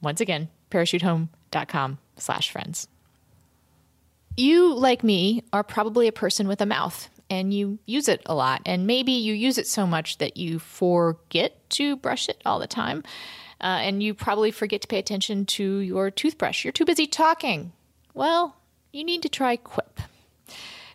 Once 0.00 0.20
again, 0.20 0.48
parachutehome.com 0.70 1.98
slash 2.16 2.50
friends. 2.50 2.86
You, 4.36 4.72
like 4.74 5.02
me, 5.02 5.42
are 5.52 5.64
probably 5.64 6.06
a 6.06 6.12
person 6.12 6.46
with 6.46 6.60
a 6.60 6.66
mouth 6.66 7.08
and 7.28 7.52
you 7.52 7.78
use 7.86 8.08
it 8.08 8.22
a 8.26 8.34
lot. 8.34 8.62
And 8.64 8.86
maybe 8.86 9.12
you 9.12 9.34
use 9.34 9.58
it 9.58 9.66
so 9.66 9.86
much 9.86 10.18
that 10.18 10.36
you 10.36 10.58
forget 10.58 11.68
to 11.70 11.96
brush 11.96 12.28
it 12.28 12.40
all 12.46 12.58
the 12.58 12.66
time. 12.66 13.02
Uh, 13.60 13.78
and 13.82 14.02
you 14.02 14.14
probably 14.14 14.50
forget 14.50 14.80
to 14.82 14.88
pay 14.88 14.98
attention 14.98 15.44
to 15.44 15.78
your 15.78 16.10
toothbrush. 16.10 16.64
You're 16.64 16.72
too 16.72 16.84
busy 16.84 17.06
talking. 17.06 17.72
Well, 18.14 18.56
you 18.92 19.04
need 19.04 19.22
to 19.22 19.28
try 19.28 19.56
Quip. 19.56 20.00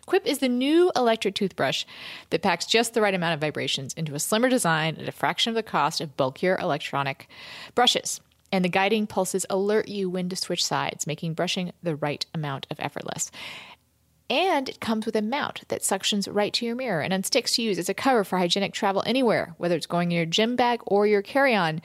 Quip 0.06 0.24
is 0.26 0.38
the 0.38 0.48
new 0.48 0.92
electric 0.94 1.34
toothbrush 1.34 1.84
that 2.30 2.42
packs 2.42 2.64
just 2.64 2.94
the 2.94 3.02
right 3.02 3.14
amount 3.14 3.34
of 3.34 3.40
vibrations 3.40 3.92
into 3.94 4.14
a 4.14 4.20
slimmer 4.20 4.48
design 4.48 4.96
at 5.00 5.08
a 5.08 5.12
fraction 5.12 5.50
of 5.50 5.56
the 5.56 5.64
cost 5.64 6.00
of 6.00 6.16
bulkier 6.16 6.56
electronic 6.60 7.28
brushes 7.74 8.20
and 8.52 8.64
the 8.64 8.68
guiding 8.68 9.06
pulses 9.06 9.44
alert 9.50 9.88
you 9.88 10.08
when 10.08 10.28
to 10.28 10.36
switch 10.36 10.64
sides, 10.64 11.06
making 11.06 11.34
brushing 11.34 11.72
the 11.82 11.96
right 11.96 12.24
amount 12.32 12.66
of 12.70 12.78
effortless. 12.78 13.30
And 14.28 14.68
it 14.68 14.80
comes 14.80 15.06
with 15.06 15.16
a 15.16 15.22
mount 15.22 15.62
that 15.68 15.82
suctions 15.82 16.28
right 16.30 16.52
to 16.54 16.66
your 16.66 16.74
mirror 16.74 17.00
and 17.00 17.12
unsticks 17.12 17.54
to 17.54 17.62
use 17.62 17.78
as 17.78 17.88
a 17.88 17.94
cover 17.94 18.24
for 18.24 18.38
hygienic 18.38 18.72
travel 18.72 19.02
anywhere, 19.06 19.54
whether 19.58 19.76
it's 19.76 19.86
going 19.86 20.10
in 20.10 20.16
your 20.16 20.26
gym 20.26 20.56
bag 20.56 20.80
or 20.86 21.06
your 21.06 21.22
carry 21.22 21.54
on. 21.54 21.80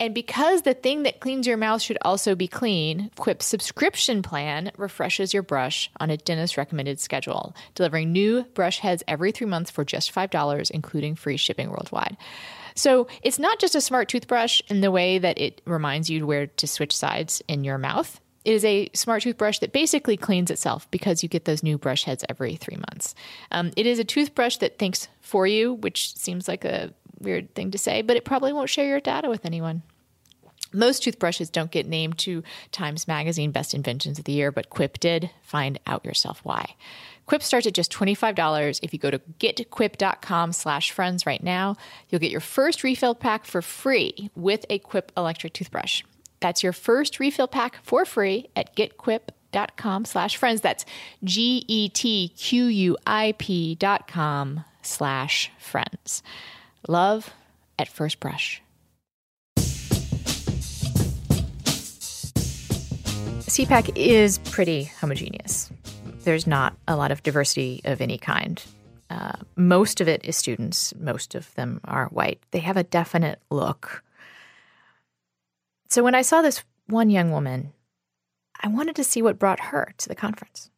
And 0.00 0.14
because 0.14 0.62
the 0.62 0.74
thing 0.74 1.02
that 1.02 1.20
cleans 1.20 1.46
your 1.46 1.56
mouth 1.56 1.82
should 1.82 1.98
also 2.02 2.34
be 2.34 2.46
clean, 2.46 3.10
Quip's 3.16 3.46
subscription 3.46 4.22
plan 4.22 4.70
refreshes 4.76 5.34
your 5.34 5.42
brush 5.42 5.90
on 5.98 6.10
a 6.10 6.16
dentist 6.16 6.56
recommended 6.56 7.00
schedule, 7.00 7.54
delivering 7.74 8.12
new 8.12 8.44
brush 8.54 8.78
heads 8.78 9.02
every 9.08 9.32
three 9.32 9.46
months 9.46 9.70
for 9.70 9.84
just 9.84 10.14
$5, 10.14 10.70
including 10.70 11.16
free 11.16 11.36
shipping 11.36 11.70
worldwide. 11.70 12.16
So 12.76 13.08
it's 13.22 13.40
not 13.40 13.58
just 13.58 13.74
a 13.74 13.80
smart 13.80 14.08
toothbrush 14.08 14.60
in 14.68 14.82
the 14.82 14.92
way 14.92 15.18
that 15.18 15.38
it 15.38 15.62
reminds 15.64 16.08
you 16.08 16.26
where 16.26 16.46
to 16.46 16.66
switch 16.68 16.96
sides 16.96 17.42
in 17.48 17.64
your 17.64 17.76
mouth. 17.76 18.20
It 18.44 18.54
is 18.54 18.64
a 18.64 18.88
smart 18.94 19.22
toothbrush 19.22 19.58
that 19.58 19.72
basically 19.72 20.16
cleans 20.16 20.50
itself 20.50 20.88
because 20.92 21.22
you 21.22 21.28
get 21.28 21.44
those 21.44 21.64
new 21.64 21.76
brush 21.76 22.04
heads 22.04 22.24
every 22.28 22.54
three 22.54 22.76
months. 22.76 23.16
Um, 23.50 23.72
it 23.76 23.84
is 23.84 23.98
a 23.98 24.04
toothbrush 24.04 24.58
that 24.58 24.78
thinks 24.78 25.08
for 25.20 25.46
you, 25.46 25.74
which 25.74 26.16
seems 26.16 26.46
like 26.46 26.64
a 26.64 26.94
weird 27.20 27.54
thing 27.54 27.70
to 27.72 27.78
say, 27.78 28.02
but 28.02 28.16
it 28.16 28.24
probably 28.24 28.52
won't 28.52 28.70
share 28.70 28.86
your 28.86 29.00
data 29.00 29.28
with 29.28 29.44
anyone. 29.44 29.82
Most 30.72 31.02
toothbrushes 31.02 31.48
don't 31.50 31.70
get 31.70 31.86
named 31.86 32.18
to 32.18 32.42
Times 32.72 33.08
Magazine 33.08 33.52
Best 33.52 33.72
Inventions 33.72 34.18
of 34.18 34.24
the 34.26 34.32
Year, 34.32 34.52
but 34.52 34.68
Quip 34.68 35.00
did. 35.00 35.30
Find 35.42 35.80
out 35.86 36.04
yourself 36.04 36.40
why. 36.42 36.74
Quip 37.24 37.42
starts 37.42 37.66
at 37.66 37.74
just 37.74 37.92
$25. 37.92 38.80
If 38.82 38.92
you 38.92 38.98
go 38.98 39.10
to 39.10 39.18
getquip.com 39.38 40.52
slash 40.52 40.90
friends 40.90 41.24
right 41.26 41.42
now, 41.42 41.76
you'll 42.08 42.20
get 42.20 42.30
your 42.30 42.40
first 42.40 42.82
refill 42.82 43.14
pack 43.14 43.46
for 43.46 43.62
free 43.62 44.30
with 44.34 44.66
a 44.68 44.78
Quip 44.78 45.12
electric 45.16 45.54
toothbrush. 45.54 46.02
That's 46.40 46.62
your 46.62 46.72
first 46.72 47.18
refill 47.18 47.48
pack 47.48 47.78
for 47.82 48.04
free 48.04 48.48
at 48.54 48.76
getquip.com 48.76 50.04
slash 50.04 50.36
friends. 50.36 50.60
That's 50.60 50.84
G-E-T-Q-U-I-P 51.24 51.94
dot 53.76 54.06
com 54.08 54.64
slash 54.82 55.50
friends. 55.58 56.22
Love 56.86 57.32
at 57.78 57.88
first 57.88 58.20
brush. 58.20 58.62
CPAC 63.48 63.90
is 63.96 64.38
pretty 64.38 64.84
homogeneous 64.84 65.70
there's 66.28 66.46
not 66.46 66.76
a 66.86 66.94
lot 66.94 67.10
of 67.10 67.22
diversity 67.22 67.80
of 67.86 68.02
any 68.02 68.18
kind. 68.18 68.62
Uh, 69.08 69.32
most 69.56 70.02
of 70.02 70.08
it 70.08 70.22
is 70.26 70.36
students, 70.36 70.94
most 70.96 71.34
of 71.34 71.54
them 71.54 71.80
are 71.84 72.08
white. 72.08 72.38
They 72.50 72.58
have 72.58 72.76
a 72.76 72.82
definite 72.82 73.40
look. 73.50 74.04
So 75.88 76.02
when 76.02 76.14
I 76.14 76.20
saw 76.20 76.42
this 76.42 76.62
one 76.86 77.08
young 77.08 77.30
woman, 77.30 77.72
I 78.62 78.68
wanted 78.68 78.94
to 78.96 79.04
see 79.04 79.22
what 79.22 79.38
brought 79.38 79.58
her 79.58 79.94
to 79.96 80.08
the 80.10 80.14
conference. 80.14 80.70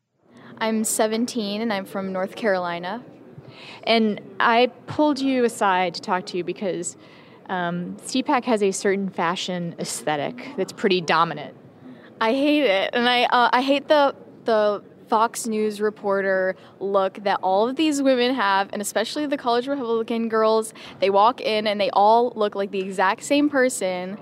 I'm 0.58 0.84
17 0.84 1.60
and 1.60 1.72
I'm 1.72 1.84
from 1.84 2.12
North 2.12 2.36
Carolina. 2.36 3.02
And 3.84 4.20
I 4.38 4.68
pulled 4.86 5.18
you 5.18 5.44
aside 5.44 5.94
to 5.94 6.00
talk 6.00 6.26
to 6.26 6.36
you 6.36 6.44
because 6.44 6.96
um, 7.46 7.96
CPAC 7.96 8.44
has 8.44 8.62
a 8.62 8.70
certain 8.70 9.08
fashion 9.10 9.74
aesthetic 9.78 10.50
that's 10.56 10.72
pretty 10.72 11.00
dominant. 11.00 11.56
I 12.20 12.32
hate 12.32 12.64
it, 12.64 12.90
and 12.92 13.08
I 13.08 13.24
uh, 13.24 13.50
I 13.52 13.62
hate 13.62 13.88
the 13.88 14.14
the 14.44 14.82
Fox 15.08 15.46
News 15.48 15.80
reporter 15.80 16.54
look 16.78 17.14
that 17.24 17.40
all 17.42 17.68
of 17.68 17.74
these 17.74 18.00
women 18.00 18.34
have, 18.34 18.70
and 18.72 18.80
especially 18.80 19.26
the 19.26 19.36
college 19.36 19.66
Republican 19.66 20.28
girls. 20.28 20.72
They 21.00 21.10
walk 21.10 21.40
in 21.40 21.66
and 21.66 21.80
they 21.80 21.90
all 21.90 22.32
look 22.36 22.54
like 22.54 22.70
the 22.70 22.80
exact 22.80 23.24
same 23.24 23.50
person 23.50 24.18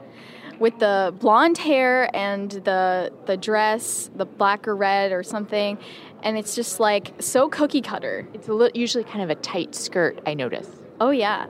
with 0.58 0.78
the 0.78 1.14
blonde 1.20 1.58
hair 1.58 2.14
and 2.16 2.50
the 2.50 3.12
the 3.26 3.36
dress, 3.36 4.10
the 4.14 4.24
black 4.24 4.66
or 4.66 4.74
red 4.74 5.12
or 5.12 5.22
something, 5.22 5.78
and 6.22 6.38
it's 6.38 6.54
just 6.54 6.80
like 6.80 7.12
so 7.20 7.48
cookie 7.48 7.80
cutter. 7.80 8.28
It's 8.34 8.48
li- 8.48 8.70
usually 8.74 9.04
kind 9.04 9.22
of 9.22 9.30
a 9.30 9.34
tight 9.36 9.74
skirt. 9.74 10.20
I 10.26 10.34
notice. 10.34 10.68
Oh 11.00 11.10
yeah, 11.10 11.46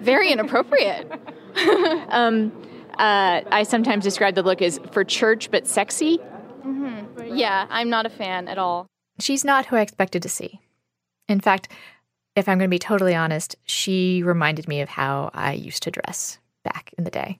very 0.00 0.30
inappropriate. 0.30 1.10
um, 2.08 2.52
uh, 2.98 3.42
I 3.50 3.64
sometimes 3.64 4.04
describe 4.04 4.34
the 4.34 4.42
look 4.42 4.62
as 4.62 4.78
for 4.92 5.04
church 5.04 5.50
but 5.50 5.66
sexy. 5.66 6.18
Mm-hmm. 6.64 7.34
Yeah, 7.34 7.66
I'm 7.70 7.90
not 7.90 8.06
a 8.06 8.10
fan 8.10 8.48
at 8.48 8.58
all. 8.58 8.86
She's 9.18 9.44
not 9.44 9.66
who 9.66 9.76
I 9.76 9.80
expected 9.80 10.22
to 10.22 10.28
see. 10.28 10.60
In 11.28 11.40
fact, 11.40 11.68
if 12.36 12.48
I'm 12.48 12.58
going 12.58 12.68
to 12.68 12.74
be 12.74 12.78
totally 12.78 13.14
honest, 13.14 13.56
she 13.64 14.22
reminded 14.22 14.68
me 14.68 14.80
of 14.80 14.88
how 14.88 15.30
I 15.34 15.52
used 15.52 15.82
to 15.84 15.90
dress 15.90 16.38
back 16.64 16.92
in 16.98 17.04
the 17.04 17.10
day. 17.10 17.38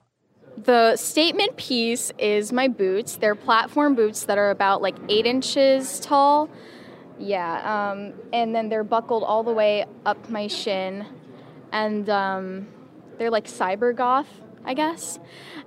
The 0.57 0.95
statement 0.95 1.57
piece 1.57 2.11
is 2.17 2.53
my 2.53 2.67
boots. 2.67 3.17
They're 3.17 3.35
platform 3.35 3.93
boots 3.93 4.23
that 4.25 4.37
are 4.37 4.51
about 4.51 4.81
like 4.81 4.95
eight 5.09 5.25
inches 5.25 5.99
tall. 5.99 6.49
Yeah, 7.19 7.91
um, 7.91 8.13
and 8.33 8.53
then 8.53 8.69
they're 8.69 8.83
buckled 8.83 9.23
all 9.23 9.43
the 9.43 9.53
way 9.53 9.85
up 10.05 10.29
my 10.29 10.47
shin, 10.47 11.05
and 11.71 12.09
um, 12.09 12.67
they're 13.17 13.29
like 13.29 13.45
cyber 13.45 13.95
goth, 13.95 14.27
I 14.65 14.73
guess. 14.73 15.19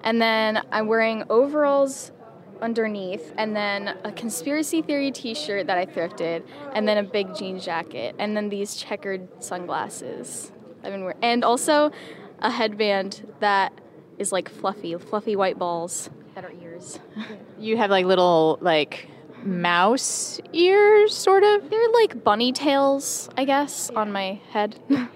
And 0.03 0.21
then 0.21 0.63
I'm 0.71 0.89
wearing 0.89 1.25
overalls 1.31 2.13
underneath, 2.61 3.33
and 3.39 3.57
then 3.57 3.97
a 4.05 4.13
conspiracy 4.13 4.83
theory 4.83 5.11
T-shirt 5.11 5.67
that 5.69 5.79
I 5.79 5.87
thrifted, 5.87 6.45
and 6.75 6.87
then 6.87 6.99
a 6.99 7.03
big 7.03 7.35
jean 7.35 7.59
jacket, 7.61 8.15
and 8.19 8.37
then 8.37 8.49
these 8.49 8.75
checkered 8.75 9.43
sunglasses 9.43 10.53
I've 10.83 10.93
been 10.93 11.05
wearing, 11.05 11.19
and 11.23 11.45
also 11.45 11.93
a 12.41 12.51
headband 12.51 13.27
that 13.41 13.73
is 14.19 14.33
like 14.33 14.49
fluffy, 14.49 14.97
fluffy 14.97 15.37
white 15.37 15.59
balls 15.59 16.11
that 16.35 16.45
are 16.45 16.53
ears. 16.63 16.99
you 17.59 17.77
have 17.77 17.91
like 17.91 18.07
little 18.07 18.59
like 18.61 19.09
mouse 19.43 20.41
ears, 20.53 21.17
sort 21.17 21.45
of. 21.45 21.71
They're 21.71 21.89
like 21.91 22.23
bunny 22.23 22.53
tails, 22.53 23.29
I 23.37 23.45
guess, 23.45 23.91
on 23.91 24.13
my 24.13 24.41
head. 24.51 24.79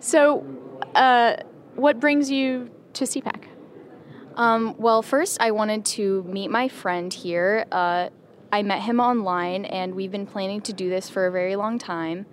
so, 0.00 0.44
uh, 0.94 1.36
what 1.74 2.00
brings 2.00 2.30
you 2.30 2.70
to 2.94 3.04
CPAC? 3.04 3.44
Um, 4.36 4.74
well, 4.78 5.02
first, 5.02 5.40
I 5.40 5.52
wanted 5.52 5.84
to 5.86 6.24
meet 6.24 6.50
my 6.50 6.68
friend 6.68 7.12
here. 7.12 7.66
Uh, 7.70 8.08
I 8.52 8.62
met 8.62 8.82
him 8.82 9.00
online, 9.00 9.64
and 9.64 9.94
we've 9.94 10.10
been 10.10 10.26
planning 10.26 10.60
to 10.62 10.72
do 10.72 10.88
this 10.88 11.08
for 11.08 11.26
a 11.26 11.30
very 11.30 11.56
long 11.56 11.78
time. 11.78 12.26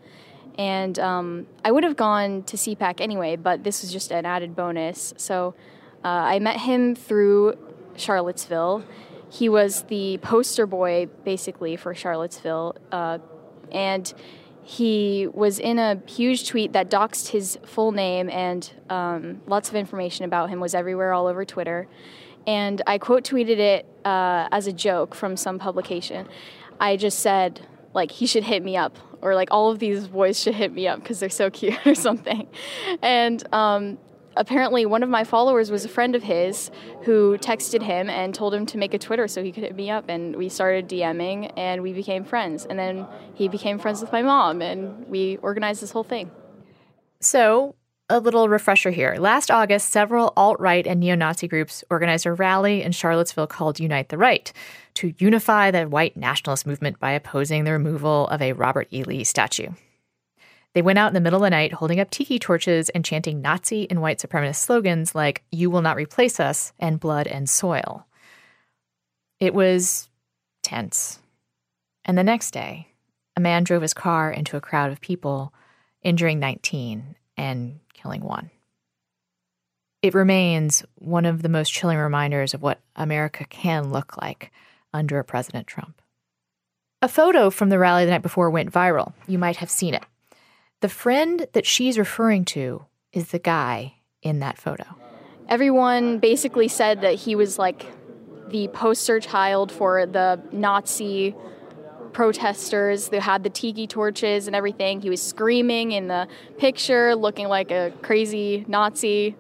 And 0.58 0.98
um, 1.00 1.48
I 1.64 1.72
would 1.72 1.84
have 1.84 1.96
gone 1.96 2.44
to 2.44 2.58
CPAC 2.58 3.02
anyway, 3.02 3.36
but 3.36 3.64
this 3.64 3.82
was 3.82 3.92
just 3.92 4.12
an 4.12 4.26
added 4.26 4.56
bonus. 4.56 5.14
So 5.18 5.56
uh, 6.04 6.08
I 6.08 6.40
met 6.40 6.62
him 6.62 6.96
through 6.96 7.58
Charlottesville. 7.96 8.84
He 9.30 9.50
was 9.50 9.84
the 9.84 10.18
poster 10.18 10.66
boy, 10.66 11.08
basically, 11.24 11.76
for 11.76 11.96
Charlottesville. 11.96 12.76
Uh, 12.92 13.20
and 13.72 14.14
he 14.64 15.28
was 15.34 15.60
in 15.60 15.80
a 15.80 16.02
huge 16.08 16.48
tweet 16.48 16.74
that 16.74 16.90
doxed 16.90 17.30
his 17.30 17.58
full 17.66 17.92
name 17.92 18.30
and 18.30 18.72
um, 18.90 19.42
lots 19.48 19.70
of 19.70 19.76
information 19.76 20.26
about 20.26 20.50
him 20.50 20.60
was 20.60 20.76
everywhere 20.76 21.14
all 21.14 21.28
over 21.28 21.46
Twitter. 21.46 21.88
And 22.46 22.82
I 22.88 22.98
quote 22.98 23.24
tweeted 23.24 23.58
it 23.58 23.86
uh, 24.06 24.48
as 24.52 24.68
a 24.68 24.74
joke 24.74 25.16
from 25.16 25.38
some 25.38 25.60
publication. 25.60 26.28
I 26.80 26.98
just 26.98 27.20
said, 27.20 27.68
like, 27.94 28.12
he 28.12 28.26
should 28.26 28.44
hit 28.44 28.64
me 28.64 28.76
up, 28.76 28.98
or 29.22 29.36
like, 29.36 29.50
all 29.52 29.70
of 29.70 29.80
these 29.80 30.08
boys 30.08 30.40
should 30.40 30.56
hit 30.56 30.74
me 30.74 30.88
up 30.88 31.00
because 31.00 31.20
they're 31.20 31.30
so 31.30 31.50
cute, 31.52 31.86
or 31.86 31.96
something. 31.96 32.48
And 33.02 33.44
um, 33.54 34.00
apparently, 34.36 34.86
one 34.86 35.04
of 35.04 35.10
my 35.10 35.24
followers 35.24 35.72
was 35.72 35.86
a 35.86 35.90
friend 35.90 36.16
of 36.16 36.24
his 36.24 36.72
who 37.04 37.38
texted 37.38 37.82
him 37.82 38.10
and 38.10 38.34
told 38.34 38.54
him 38.54 38.66
to 38.68 38.78
make 38.78 38.94
a 38.94 39.00
Twitter 39.00 39.28
so 39.28 39.44
he 39.44 39.52
could 39.52 39.64
hit 39.64 39.76
me 39.76 39.90
up. 39.90 40.06
And 40.08 40.36
we 40.36 40.50
started 40.50 40.88
DMing 40.88 41.52
and 41.58 41.82
we 41.82 41.94
became 41.94 42.24
friends. 42.24 42.66
And 42.66 42.78
then 42.78 43.08
he 43.34 43.48
became 43.48 43.80
friends 43.80 44.02
with 44.02 44.12
my 44.12 44.22
mom, 44.22 44.62
and 44.62 45.08
we 45.08 45.38
organized 45.38 45.82
this 45.82 45.92
whole 45.92 46.04
thing. 46.04 46.32
So, 47.20 47.76
a 48.10 48.20
little 48.20 48.50
refresher 48.50 48.92
here. 48.92 49.16
Last 49.18 49.50
August, 49.50 49.90
several 49.90 50.34
alt 50.36 50.60
right 50.60 50.86
and 50.86 51.00
neo 51.00 51.16
Nazi 51.16 51.48
groups 51.48 51.84
organized 51.90 52.26
a 52.26 52.34
rally 52.34 52.84
in 52.84 52.92
Charlottesville 52.92 53.48
called 53.48 53.80
Unite 53.80 54.10
the 54.10 54.18
Right 54.18 54.52
to 54.96 55.14
unify 55.18 55.72
the 55.72 55.86
white 55.86 56.18
nationalist 56.18 56.68
movement 56.68 57.00
by 57.00 57.12
opposing 57.12 57.64
the 57.64 57.72
removal 57.72 58.28
of 58.28 58.42
a 58.42 58.52
Robert 58.52 58.88
E. 58.92 59.04
Lee 59.04 59.24
statue. 59.24 59.70
They 60.74 60.82
went 60.82 61.00
out 61.00 61.08
in 61.08 61.14
the 61.14 61.22
middle 61.22 61.40
of 61.40 61.44
the 61.44 61.50
night 61.50 61.74
holding 61.74 62.00
up 62.00 62.10
tiki 62.10 62.40
torches 62.40 62.90
and 62.90 63.04
chanting 63.04 63.42
Nazi 63.42 63.90
and 63.90 64.02
white 64.02 64.20
supremacist 64.20 64.56
slogans 64.56 65.14
like, 65.14 65.44
You 65.52 65.70
will 65.70 65.82
not 65.82 65.98
replace 65.98 66.40
us, 66.40 66.72
and 66.80 67.00
blood 67.00 67.28
and 67.28 67.50
soil. 67.50 68.06
It 69.40 69.54
was 69.54 70.10
tense. 70.64 71.20
And 72.06 72.18
the 72.18 72.24
next 72.24 72.52
day, 72.52 72.88
a 73.36 73.42
man 73.42 73.64
drove 73.64 73.82
his 73.82 73.94
car 73.94 74.32
into 74.32 74.58
a 74.58 74.62
crowd 74.62 74.92
of 74.92 75.02
people, 75.02 75.54
injuring 76.04 76.40
19 76.40 77.16
and 77.38 77.80
killing 77.94 78.22
one. 78.22 78.50
It 80.02 80.14
remains 80.14 80.84
one 80.96 81.26
of 81.26 81.42
the 81.42 81.50
most 81.50 81.72
chilling 81.72 81.98
reminders 81.98 82.54
of 82.54 82.62
what 82.62 82.80
America 82.96 83.46
can 83.46 83.92
look 83.92 84.18
like 84.22 84.52
under 84.94 85.22
President 85.24 85.68
Trump. 85.68 86.02
A 87.04 87.08
photo 87.08 87.50
from 87.50 87.70
the 87.70 87.80
rally 87.80 88.06
the 88.06 88.12
night 88.12 88.22
before 88.22 88.50
went 88.50 88.72
viral. 88.72 89.14
You 89.28 89.38
might 89.38 89.58
have 89.58 89.70
seen 89.70 89.94
it. 89.94 90.04
The 90.82 90.90
friend 90.90 91.48
that 91.54 91.66
she's 91.66 91.98
referring 91.98 92.44
to 92.46 92.86
is 93.14 93.30
the 93.30 93.40
guy 93.40 93.96
in 94.22 94.40
that 94.40 94.58
photo. 94.58 94.86
Everyone 95.48 96.18
basically 96.18 96.68
said 96.68 97.02
that 97.02 97.16
he 97.16 97.36
was 97.36 97.60
like 97.60 97.86
the 98.50 98.68
poster 98.70 99.20
child 99.20 99.72
for 99.72 100.06
the 100.06 100.42
Nazi 100.52 101.36
protesters 102.14 103.10
that 103.10 103.22
had 103.22 103.44
the 103.44 103.50
tiki 103.50 103.86
torches 103.88 104.48
and 104.48 104.56
everything. 104.56 105.02
He 105.02 105.10
was 105.10 105.22
screaming 105.22 105.92
in 105.92 106.08
the 106.08 106.28
picture, 106.58 107.16
looking 107.16 107.48
like 107.48 107.72
a 107.72 107.94
crazy 108.02 108.66
Nazi. 108.68 109.36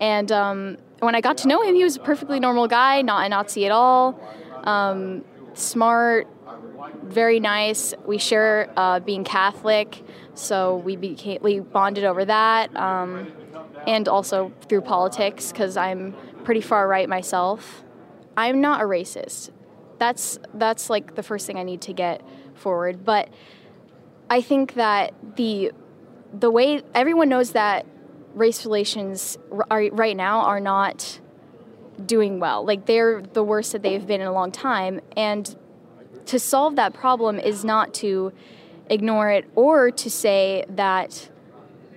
And 0.00 0.32
um, 0.32 0.78
when 1.00 1.14
I 1.14 1.20
got 1.20 1.38
to 1.38 1.48
know 1.48 1.62
him, 1.62 1.74
he 1.74 1.84
was 1.84 1.96
a 1.96 2.00
perfectly 2.00 2.40
normal 2.40 2.66
guy, 2.66 3.02
not 3.02 3.26
a 3.26 3.28
Nazi 3.28 3.66
at 3.66 3.72
all. 3.72 4.18
Um, 4.64 5.24
smart, 5.54 6.28
very 7.02 7.40
nice. 7.40 7.94
We 8.06 8.18
share 8.18 8.72
uh, 8.76 9.00
being 9.00 9.24
Catholic, 9.24 10.02
so 10.34 10.76
we 10.76 10.96
became 10.96 11.38
we 11.42 11.60
bonded 11.60 12.04
over 12.04 12.24
that, 12.24 12.74
um, 12.76 13.32
and 13.86 14.08
also 14.08 14.52
through 14.68 14.82
politics 14.82 15.52
because 15.52 15.76
I'm 15.76 16.14
pretty 16.44 16.60
far 16.60 16.86
right 16.86 17.08
myself. 17.08 17.84
I'm 18.36 18.60
not 18.60 18.80
a 18.80 18.84
racist 18.84 19.50
that's 19.98 20.38
that's 20.54 20.88
like 20.88 21.14
the 21.14 21.22
first 21.22 21.46
thing 21.46 21.58
I 21.58 21.62
need 21.62 21.82
to 21.82 21.92
get 21.92 22.22
forward. 22.54 23.04
But 23.04 23.28
I 24.30 24.40
think 24.40 24.74
that 24.74 25.14
the 25.36 25.72
the 26.32 26.50
way 26.50 26.82
everyone 26.94 27.28
knows 27.28 27.52
that 27.52 27.86
race 28.34 28.64
relations 28.64 29.38
are, 29.70 29.88
right 29.90 30.16
now 30.16 30.40
are 30.40 30.60
not 30.60 31.20
doing 32.04 32.38
well. 32.38 32.64
Like 32.64 32.86
they're 32.86 33.22
the 33.22 33.42
worst 33.42 33.72
that 33.72 33.82
they've 33.82 34.06
been 34.06 34.20
in 34.20 34.26
a 34.26 34.32
long 34.32 34.52
time, 34.52 35.00
and 35.16 35.54
to 36.28 36.38
solve 36.38 36.76
that 36.76 36.94
problem 36.94 37.38
is 37.38 37.64
not 37.64 37.92
to 37.94 38.32
ignore 38.88 39.30
it 39.30 39.44
or 39.54 39.90
to 39.90 40.10
say 40.10 40.64
that 40.68 41.28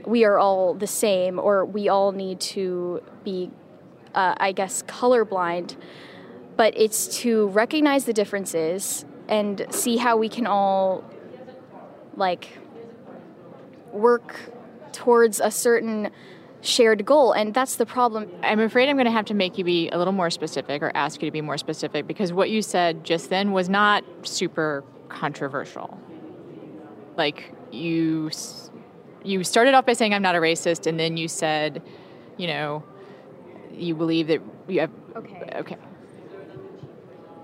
we 0.05 0.25
are 0.25 0.37
all 0.37 0.73
the 0.73 0.87
same 0.87 1.39
or 1.39 1.63
we 1.63 1.87
all 1.87 2.11
need 2.11 2.39
to 2.39 3.01
be, 3.23 3.51
uh, 4.15 4.33
I 4.37 4.51
guess, 4.51 4.83
colorblind 4.83 5.75
but 6.61 6.73
it's 6.77 7.07
to 7.19 7.47
recognize 7.47 8.05
the 8.05 8.13
differences 8.13 9.03
and 9.27 9.65
see 9.71 9.97
how 9.97 10.17
we 10.17 10.29
can 10.29 10.45
all 10.45 11.03
like 12.15 12.59
work 13.91 14.35
towards 14.91 15.39
a 15.39 15.49
certain 15.49 16.11
shared 16.61 17.05
goal 17.05 17.31
and 17.33 17.53
that's 17.53 17.75
the 17.75 17.85
problem. 17.85 18.29
I'm 18.43 18.59
afraid 18.59 18.87
i'm 18.89 18.95
going 18.95 19.05
to 19.05 19.11
have 19.11 19.25
to 19.25 19.33
make 19.33 19.57
you 19.57 19.63
be 19.63 19.89
a 19.89 19.97
little 19.97 20.13
more 20.13 20.29
specific 20.29 20.81
or 20.81 20.91
ask 20.95 21.21
you 21.21 21.27
to 21.27 21.31
be 21.31 21.41
more 21.41 21.57
specific 21.57 22.07
because 22.07 22.31
what 22.31 22.49
you 22.49 22.61
said 22.61 23.03
just 23.03 23.29
then 23.29 23.51
was 23.51 23.67
not 23.67 24.03
super 24.23 24.83
controversial. 25.09 25.99
Like 27.17 27.53
you 27.71 28.29
you 29.23 29.43
started 29.43 29.73
off 29.73 29.85
by 29.85 29.93
saying 29.93 30.13
i'm 30.13 30.21
not 30.21 30.35
a 30.35 30.39
racist 30.39 30.87
and 30.87 30.99
then 30.99 31.15
you 31.15 31.27
said 31.27 31.81
you 32.37 32.47
know 32.47 32.83
you 33.71 33.95
believe 33.95 34.27
that 34.27 34.41
you 34.67 34.81
have 34.81 34.91
okay. 35.15 35.49
Okay. 35.55 35.77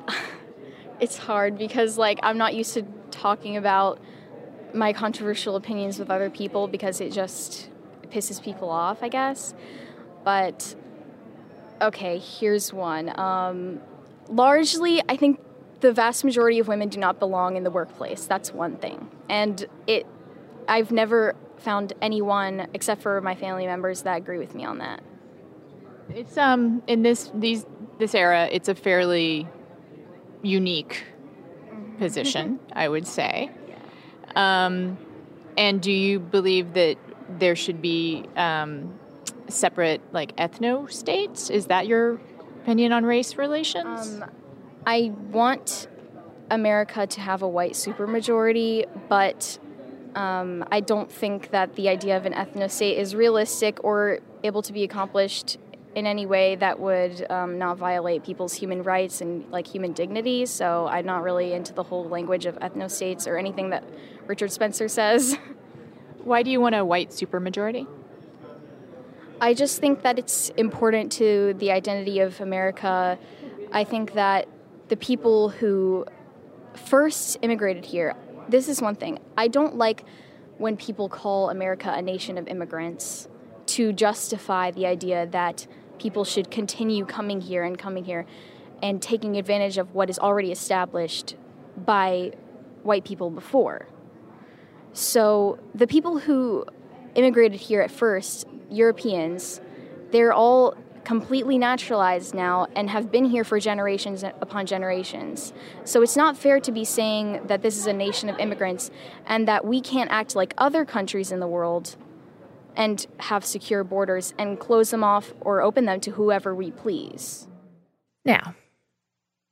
It's 1.00 1.18
hard 1.18 1.60
because 1.60 1.98
like 1.98 2.20
I'm 2.24 2.40
not 2.40 2.56
used 2.56 2.74
to 2.74 2.84
talking 3.12 3.56
about 3.56 4.00
my 4.74 4.94
controversial 4.94 5.56
opinions 5.56 6.00
with 6.00 6.10
other 6.10 6.32
people 6.32 6.68
because 6.68 7.00
it 7.02 7.12
just 7.12 7.70
pisses 8.10 8.42
people 8.42 8.70
off, 8.70 9.04
I 9.04 9.10
guess. 9.10 9.54
But 10.24 10.76
okay, 11.82 12.18
here's 12.18 12.74
one. 12.74 13.18
Um, 13.20 13.82
largely, 14.28 15.02
I 15.08 15.16
think 15.16 15.40
the 15.80 15.92
vast 15.94 16.24
majority 16.24 16.60
of 16.60 16.68
women 16.68 16.90
do 16.90 17.00
not 17.00 17.20
belong 17.20 17.56
in 17.56 17.64
the 17.64 17.72
workplace. 17.72 18.26
That's 18.26 18.52
one 18.54 18.78
thing, 18.78 19.10
and 19.30 19.66
it. 19.86 20.06
I've 20.70 20.92
never 20.92 21.36
found 21.60 21.94
anyone 22.02 22.68
except 22.74 23.02
for 23.02 23.22
my 23.22 23.36
family 23.36 23.66
members 23.66 24.02
that 24.02 24.18
agree 24.18 24.38
with 24.38 24.54
me 24.54 24.66
on 24.66 24.80
that. 24.80 25.02
It's 26.14 26.38
um 26.38 26.84
in 26.88 27.04
this 27.04 27.32
these 27.34 27.66
this 28.00 28.14
era, 28.14 28.48
it's 28.52 28.70
a 28.70 28.76
fairly 28.76 29.48
unique 30.42 31.04
position, 31.98 32.60
I 32.74 32.88
would 32.88 33.08
say. 33.08 33.50
Um, 34.36 34.98
and 35.58 35.82
do 35.82 35.92
you 35.92 36.20
believe 36.20 36.74
that 36.74 36.98
there 37.30 37.56
should 37.56 37.82
be 37.82 38.26
um, 38.36 39.00
separate, 39.48 40.02
like, 40.14 40.36
ethno 40.38 40.92
states? 40.92 41.50
Is 41.50 41.68
that 41.68 41.88
your 41.88 42.20
opinion 42.62 42.92
on 42.92 43.06
race 43.06 43.36
relations? 43.36 44.22
Um, 44.22 44.26
I 44.86 45.12
want 45.32 45.88
America 46.50 47.08
to 47.08 47.22
have 47.22 47.42
a 47.42 47.48
white 47.48 47.74
supermajority, 47.74 48.86
but 49.10 49.60
um, 50.16 50.66
I 50.72 50.80
don't 50.80 51.12
think 51.12 51.52
that 51.52 51.76
the 51.76 51.90
idea 51.90 52.18
of 52.18 52.26
an 52.26 52.34
ethno 52.34 52.70
state 52.70 52.98
is 52.98 53.16
realistic 53.16 53.84
or 53.84 54.20
able 54.44 54.62
to 54.62 54.74
be 54.74 54.84
accomplished 54.84 55.58
in 55.96 56.06
any 56.06 56.26
way 56.26 56.56
that 56.56 56.80
would 56.80 57.26
um, 57.32 57.58
not 57.58 57.78
violate 57.78 58.24
people's 58.24 58.54
human 58.54 58.84
rights 58.84 59.22
and 59.22 59.50
like 59.52 59.66
human 59.66 59.94
dignity. 59.94 60.46
So 60.46 60.88
I'm 60.88 61.06
not 61.06 61.24
really 61.24 61.54
into 61.54 61.74
the 61.74 61.84
whole 61.84 62.08
language 62.08 62.46
of 62.46 62.56
ethno 62.60 62.90
states 62.90 63.28
or 63.28 63.38
anything 63.38 63.72
that 63.72 63.84
Richard 64.28 64.52
Spencer 64.52 64.88
says. 64.88 65.38
Why 66.28 66.44
do 66.44 66.52
you 66.52 66.60
want 66.60 66.76
a 66.76 66.84
white 66.84 67.12
supermajority? 67.12 67.88
I 69.40 69.54
just 69.54 69.80
think 69.80 70.02
that 70.02 70.20
it's 70.20 70.50
important 70.58 71.10
to 71.14 71.54
the 71.54 71.72
identity 71.72 72.20
of 72.20 72.42
America. 72.42 73.18
I 73.72 73.86
think 73.86 74.12
that 74.12 74.50
the 74.90 74.98
people 74.98 75.48
who 75.48 76.06
first 76.74 77.38
immigrated 77.42 77.86
here, 77.86 78.14
this 78.50 78.68
is 78.68 78.82
one 78.82 78.96
thing. 78.96 79.20
I 79.38 79.48
don't 79.48 79.78
like 79.78 80.04
when 80.58 80.76
people 80.76 81.08
call 81.08 81.50
America 81.50 81.94
a 81.96 82.02
nation 82.02 82.38
of 82.38 82.50
immigrants 82.50 83.30
to 83.68 83.94
justify 83.94 84.72
the 84.72 84.86
idea 84.86 85.28
that 85.28 85.66
people 85.98 86.26
should 86.26 86.52
continue 86.52 87.06
coming 87.06 87.40
here 87.40 87.64
and 87.64 87.80
coming 87.80 88.04
here 88.04 88.26
and 88.84 89.02
taking 89.02 89.38
advantage 89.38 89.78
of 89.78 89.96
what 89.96 90.10
is 90.10 90.20
already 90.20 90.52
established 90.52 91.38
by 91.78 92.34
white 92.84 93.06
people 93.06 93.30
before. 93.30 93.88
So 94.98 95.60
the 95.76 95.86
people 95.86 96.18
who 96.18 96.66
immigrated 97.14 97.60
here 97.60 97.82
at 97.82 97.92
first, 97.92 98.48
Europeans, 98.72 99.62
they're 100.10 100.34
all 100.34 100.76
completely 101.04 101.60
naturalized 101.60 102.34
now 102.34 102.66
and 102.76 102.90
have 102.90 103.12
been 103.12 103.26
here 103.26 103.44
for 103.44 103.60
generations 103.60 104.24
upon 104.24 104.66
generations. 104.66 105.54
So 105.84 106.02
it's 106.02 106.18
not 106.18 106.36
fair 106.36 106.60
to 106.62 106.72
be 106.72 106.84
saying 106.84 107.46
that 107.46 107.62
this 107.62 107.78
is 107.78 107.86
a 107.86 107.94
nation 107.94 108.28
of 108.28 108.40
immigrants 108.40 108.90
and 109.28 109.48
that 109.48 109.66
we 109.66 109.82
can't 109.82 110.10
act 110.10 110.36
like 110.36 110.56
other 110.58 110.84
countries 110.84 111.32
in 111.32 111.40
the 111.40 111.48
world 111.48 111.96
and 112.76 113.06
have 113.20 113.46
secure 113.46 113.84
borders 113.84 114.34
and 114.40 114.60
close 114.60 114.90
them 114.90 115.04
off 115.04 115.32
or 115.42 115.62
open 115.62 115.86
them 115.86 116.00
to 116.00 116.12
whoever 116.12 116.56
we 116.56 116.72
please. 116.72 117.48
Now, 118.26 118.56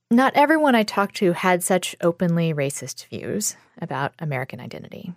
not 0.10 0.34
everyone 0.36 0.74
I 0.74 0.82
talked 0.82 1.16
to 1.18 1.34
had 1.34 1.62
such 1.64 1.96
openly 2.02 2.52
racist 2.52 3.06
views 3.10 3.56
about 3.80 4.14
American 4.18 4.60
identity. 4.60 5.14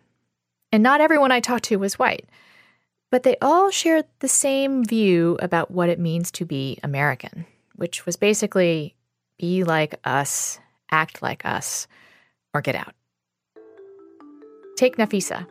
And 0.73 0.83
not 0.83 1.01
everyone 1.01 1.33
I 1.33 1.41
talked 1.41 1.65
to 1.67 1.77
was 1.77 1.99
white. 1.99 2.29
But 3.11 3.23
they 3.23 3.37
all 3.41 3.71
shared 3.71 4.05
the 4.19 4.29
same 4.29 4.85
view 4.85 5.39
about 5.41 5.71
what 5.71 5.89
it 5.89 5.99
means 5.99 6.31
to 6.33 6.45
be 6.45 6.79
American, 6.83 7.47
which 7.77 8.05
was 8.05 8.17
basically 8.17 8.95
be 9.39 9.65
like 9.65 9.95
us, 10.05 10.59
act 10.91 11.23
like 11.23 11.47
us, 11.47 11.87
or 12.53 12.61
get 12.61 12.75
out. 12.75 12.95
Take 14.77 14.97
Nafisa, 14.97 15.47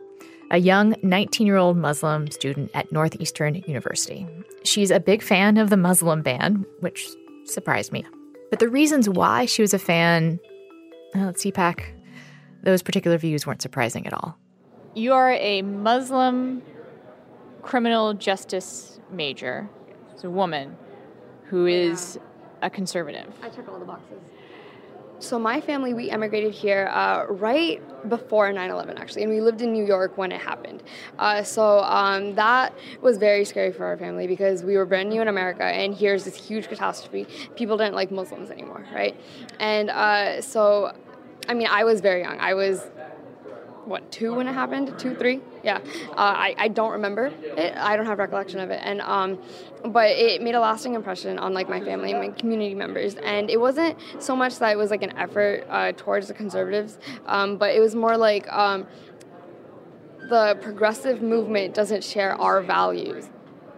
a 0.52 0.58
young 0.58 0.94
19 1.02 1.46
year 1.46 1.56
old 1.56 1.76
Muslim 1.76 2.30
student 2.30 2.70
at 2.74 2.92
Northeastern 2.92 3.56
University. 3.66 4.26
She's 4.62 4.92
a 4.92 5.00
big 5.00 5.22
fan 5.22 5.56
of 5.56 5.70
the 5.70 5.76
Muslim 5.76 6.22
ban, 6.22 6.64
which 6.80 7.08
surprised 7.44 7.92
me. 7.92 8.06
But 8.50 8.60
the 8.60 8.68
reasons 8.68 9.08
why 9.08 9.46
she 9.46 9.62
was 9.62 9.74
a 9.74 9.78
fan, 9.78 10.38
well, 11.14 11.30
at 11.30 11.36
CPAC, 11.36 11.80
those 12.62 12.82
particular 12.82 13.18
views 13.18 13.46
weren't 13.46 13.62
surprising 13.62 14.06
at 14.06 14.12
all. 14.12 14.38
You 14.98 15.12
are 15.12 15.30
a 15.30 15.62
Muslim 15.62 16.60
criminal 17.62 18.14
justice 18.14 18.98
major. 19.12 19.70
It's 20.12 20.24
a 20.24 20.30
woman 20.30 20.76
who 21.44 21.66
is 21.66 22.18
a 22.62 22.68
conservative. 22.68 23.32
I 23.40 23.48
check 23.48 23.68
all 23.68 23.78
the 23.78 23.84
boxes. 23.84 24.18
So 25.20 25.38
my 25.38 25.60
family, 25.60 25.94
we 25.94 26.10
emigrated 26.10 26.52
here 26.52 26.88
uh, 26.88 27.26
right 27.28 27.80
before 28.08 28.52
9/11, 28.52 28.98
actually, 28.98 29.22
and 29.22 29.30
we 29.30 29.40
lived 29.40 29.62
in 29.62 29.72
New 29.72 29.86
York 29.86 30.18
when 30.18 30.32
it 30.32 30.40
happened. 30.40 30.82
Uh, 31.16 31.44
so 31.44 31.78
um, 31.84 32.34
that 32.34 32.74
was 33.00 33.18
very 33.18 33.44
scary 33.44 33.70
for 33.70 33.84
our 33.84 33.96
family 33.96 34.26
because 34.26 34.64
we 34.64 34.76
were 34.76 34.84
brand 34.84 35.10
new 35.10 35.22
in 35.22 35.28
America, 35.28 35.62
and 35.62 35.94
here's 35.94 36.24
this 36.24 36.34
huge 36.34 36.66
catastrophe. 36.68 37.24
People 37.54 37.76
didn't 37.76 37.94
like 37.94 38.10
Muslims 38.10 38.50
anymore, 38.50 38.84
right? 38.92 39.14
And 39.60 39.90
uh, 39.90 40.40
so, 40.40 40.92
I 41.48 41.54
mean, 41.54 41.68
I 41.70 41.84
was 41.84 42.00
very 42.00 42.22
young. 42.22 42.40
I 42.40 42.54
was 42.54 42.84
what 43.88 44.12
two 44.12 44.34
when 44.34 44.46
it 44.46 44.52
happened? 44.52 44.98
Two 44.98 45.14
three? 45.14 45.40
Yeah. 45.64 45.78
Uh, 46.10 46.14
I, 46.16 46.54
I 46.58 46.68
don't 46.68 46.92
remember 46.92 47.26
it. 47.26 47.76
I 47.76 47.96
don't 47.96 48.06
have 48.06 48.18
recollection 48.18 48.60
of 48.60 48.70
it. 48.70 48.80
And 48.82 49.00
um 49.00 49.38
but 49.84 50.10
it 50.10 50.42
made 50.42 50.54
a 50.54 50.60
lasting 50.60 50.94
impression 50.94 51.38
on 51.38 51.54
like 51.54 51.68
my 51.68 51.80
family 51.80 52.10
and 52.10 52.20
my 52.20 52.28
community 52.30 52.74
members. 52.74 53.14
And 53.14 53.48
it 53.48 53.60
wasn't 53.60 53.96
so 54.18 54.34
much 54.34 54.58
that 54.58 54.72
it 54.72 54.76
was 54.76 54.90
like 54.90 55.02
an 55.02 55.16
effort 55.16 55.64
uh, 55.68 55.92
towards 55.92 56.28
the 56.28 56.34
conservatives 56.34 56.98
um, 57.26 57.56
but 57.56 57.74
it 57.74 57.80
was 57.80 57.94
more 57.94 58.16
like 58.16 58.50
um, 58.52 58.86
the 60.28 60.58
progressive 60.60 61.22
movement 61.22 61.74
doesn't 61.74 62.04
share 62.04 62.34
our 62.40 62.62
values. 62.62 63.28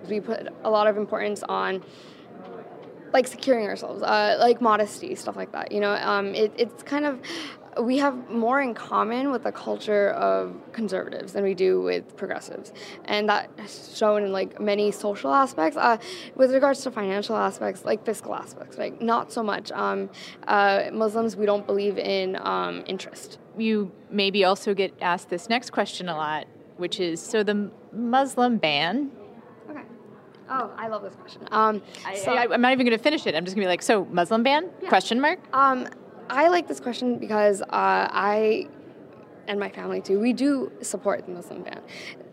We 0.08 0.20
put 0.20 0.48
a 0.64 0.70
lot 0.70 0.86
of 0.86 0.96
importance 0.96 1.42
on 1.42 1.84
like 3.12 3.26
securing 3.26 3.66
ourselves, 3.66 4.02
uh, 4.02 4.36
like 4.40 4.60
modesty, 4.60 5.14
stuff 5.14 5.36
like 5.36 5.52
that. 5.52 5.72
You 5.72 5.80
know, 5.80 5.92
um, 5.92 6.34
it, 6.34 6.52
it's 6.56 6.82
kind 6.82 7.04
of 7.04 7.20
we 7.78 7.98
have 7.98 8.30
more 8.30 8.60
in 8.60 8.74
common 8.74 9.30
with 9.30 9.44
the 9.44 9.52
culture 9.52 10.10
of 10.10 10.54
conservatives 10.72 11.32
than 11.32 11.44
we 11.44 11.54
do 11.54 11.80
with 11.80 12.16
progressives, 12.16 12.72
and 13.04 13.28
that 13.28 13.50
is 13.58 13.96
shown 13.96 14.24
in 14.24 14.32
like 14.32 14.60
many 14.60 14.90
social 14.90 15.32
aspects. 15.32 15.76
Uh, 15.76 15.96
with 16.34 16.52
regards 16.52 16.82
to 16.82 16.90
financial 16.90 17.36
aspects, 17.36 17.84
like 17.84 18.04
fiscal 18.04 18.34
aspects, 18.34 18.78
like 18.78 19.00
not 19.00 19.32
so 19.32 19.42
much. 19.42 19.70
Um, 19.72 20.10
uh, 20.48 20.90
Muslims, 20.92 21.36
we 21.36 21.46
don't 21.46 21.66
believe 21.66 21.98
in 21.98 22.36
um, 22.40 22.82
interest. 22.86 23.38
You 23.56 23.92
maybe 24.10 24.44
also 24.44 24.74
get 24.74 24.92
asked 25.00 25.30
this 25.30 25.48
next 25.48 25.70
question 25.70 26.08
a 26.08 26.16
lot, 26.16 26.46
which 26.76 26.98
is 26.98 27.20
so 27.20 27.42
the 27.42 27.70
Muslim 27.92 28.58
ban. 28.58 29.10
Okay. 29.70 29.82
Oh, 30.48 30.72
I 30.76 30.88
love 30.88 31.02
this 31.02 31.14
question. 31.14 31.42
Um, 31.52 31.82
so, 32.16 32.32
I, 32.32 32.52
am 32.52 32.60
not 32.60 32.72
even 32.72 32.86
going 32.86 32.96
to 32.96 33.02
finish 33.02 33.26
it. 33.26 33.34
I'm 33.34 33.44
just 33.44 33.54
going 33.54 33.62
to 33.62 33.66
be 33.66 33.70
like, 33.70 33.82
so 33.82 34.06
Muslim 34.06 34.42
ban? 34.42 34.68
Yeah. 34.82 34.88
Question 34.88 35.20
mark. 35.20 35.38
Um, 35.52 35.86
I 36.30 36.48
like 36.48 36.68
this 36.68 36.80
question 36.80 37.18
because 37.18 37.60
uh, 37.60 37.66
I 37.70 38.68
and 39.48 39.58
my 39.58 39.68
family 39.68 40.00
too, 40.00 40.20
we 40.20 40.32
do 40.32 40.70
support 40.80 41.26
the 41.26 41.32
Muslim 41.32 41.62
ban. 41.62 41.80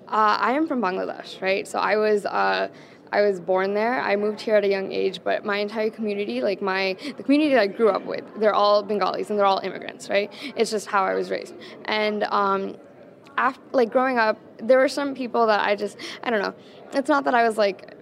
Uh, 0.08 0.38
I 0.40 0.52
am 0.54 0.68
from 0.68 0.82
Bangladesh, 0.82 1.42
right? 1.42 1.68
So 1.68 1.80
I 1.80 1.98
was. 1.98 2.26
Uh, 2.26 2.70
I 3.10 3.22
was 3.22 3.40
born 3.40 3.74
there. 3.74 4.02
I 4.02 4.18
moved 4.18 4.42
here 4.42 4.58
at 4.58 4.66
a 4.66 4.68
young 4.68 4.92
age, 4.92 5.22
but 5.24 5.46
my 5.46 5.60
entire 5.60 5.90
community, 5.90 6.42
like 6.42 6.62
my 6.62 6.98
the 7.16 7.24
community 7.24 7.54
that 7.54 7.62
I 7.62 7.68
grew 7.68 7.90
up 7.90 8.04
with, 8.04 8.26
they're 8.38 8.54
all 8.54 8.84
Bengalis 8.84 9.30
and 9.30 9.40
they're 9.40 9.46
all 9.46 9.60
immigrants, 9.60 10.10
right? 10.10 10.30
It's 10.58 10.70
just 10.70 10.88
how 10.88 11.06
I 11.06 11.14
was 11.14 11.32
raised. 11.32 11.56
And 11.86 12.26
um, 12.26 12.76
after, 13.38 13.62
like 13.72 13.92
growing 13.92 14.18
up, 14.18 14.38
there 14.58 14.78
were 14.78 14.90
some 14.90 15.16
people 15.16 15.48
that 15.48 15.62
I 15.62 15.76
just 15.78 15.98
I 16.22 16.30
don't 16.30 16.42
know. 16.42 16.54
It's 16.92 17.08
not 17.08 17.24
that 17.24 17.34
I 17.34 17.48
was 17.48 17.58
like 17.58 17.97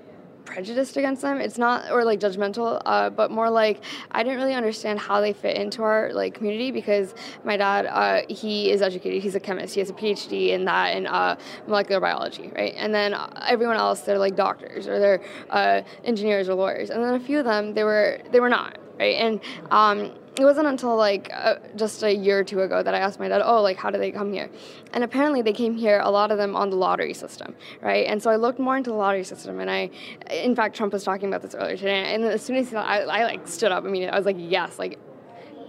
prejudiced 0.45 0.97
against 0.97 1.21
them. 1.21 1.39
It's 1.39 1.57
not 1.57 1.91
or 1.91 2.03
like 2.03 2.19
judgmental, 2.19 2.81
uh, 2.85 3.09
but 3.09 3.31
more 3.31 3.49
like 3.49 3.81
I 4.11 4.23
didn't 4.23 4.37
really 4.37 4.53
understand 4.53 4.99
how 4.99 5.21
they 5.21 5.33
fit 5.33 5.57
into 5.57 5.83
our 5.83 6.11
like 6.13 6.35
community 6.35 6.71
because 6.71 7.13
my 7.43 7.57
dad 7.57 7.85
uh, 7.85 8.21
he 8.29 8.71
is 8.71 8.81
educated. 8.81 9.21
He's 9.21 9.35
a 9.35 9.39
chemist. 9.39 9.73
He 9.73 9.79
has 9.79 9.89
a 9.89 9.93
PhD 9.93 10.49
in 10.49 10.65
that 10.65 10.95
in 10.95 11.07
uh, 11.07 11.35
molecular 11.67 11.99
biology, 11.99 12.51
right? 12.55 12.73
And 12.77 12.93
then 12.93 13.15
everyone 13.41 13.77
else 13.77 14.01
they're 14.01 14.19
like 14.19 14.35
doctors 14.35 14.87
or 14.87 14.99
they're 14.99 15.21
uh, 15.49 15.81
engineers 16.03 16.49
or 16.49 16.55
lawyers. 16.55 16.89
And 16.89 17.03
then 17.03 17.15
a 17.15 17.19
few 17.19 17.39
of 17.39 17.45
them 17.45 17.73
they 17.73 17.83
were 17.83 18.19
they 18.31 18.39
were 18.39 18.49
not, 18.49 18.77
right? 18.99 19.15
And 19.15 19.39
um, 19.71 20.11
it 20.37 20.43
wasn't 20.43 20.67
until 20.67 20.95
like 20.95 21.29
uh, 21.33 21.55
just 21.75 22.03
a 22.03 22.13
year 22.13 22.39
or 22.39 22.43
two 22.43 22.61
ago 22.61 22.83
that 22.83 22.93
I 22.93 22.99
asked 22.99 23.19
my 23.19 23.27
dad, 23.27 23.41
oh, 23.43 23.61
like 23.61 23.77
how 23.77 23.89
did 23.89 24.01
they 24.01 24.11
come 24.11 24.33
here? 24.33 24.49
And 24.93 25.03
apparently 25.03 25.41
they 25.41 25.53
came 25.53 25.75
here, 25.75 25.99
a 26.03 26.11
lot 26.11 26.31
of 26.31 26.37
them 26.37 26.55
on 26.55 26.69
the 26.69 26.75
lottery 26.75 27.13
system, 27.13 27.55
right? 27.81 28.05
And 28.07 28.21
so 28.21 28.29
I 28.29 28.35
looked 28.35 28.59
more 28.59 28.77
into 28.77 28.89
the 28.89 28.95
lottery 28.95 29.23
system, 29.23 29.59
and 29.59 29.69
I, 29.69 29.89
in 30.29 30.55
fact, 30.55 30.75
Trump 30.75 30.93
was 30.93 31.03
talking 31.03 31.27
about 31.29 31.41
this 31.41 31.55
earlier 31.55 31.77
today. 31.77 32.13
And 32.13 32.23
as 32.25 32.41
soon 32.41 32.57
as 32.57 32.69
he, 32.69 32.75
I, 32.75 33.01
I 33.01 33.23
like 33.23 33.47
stood 33.47 33.71
up 33.71 33.85
I 33.85 33.87
mean, 33.87 34.09
I 34.09 34.17
was 34.17 34.25
like, 34.25 34.37
yes, 34.39 34.79
like 34.79 34.99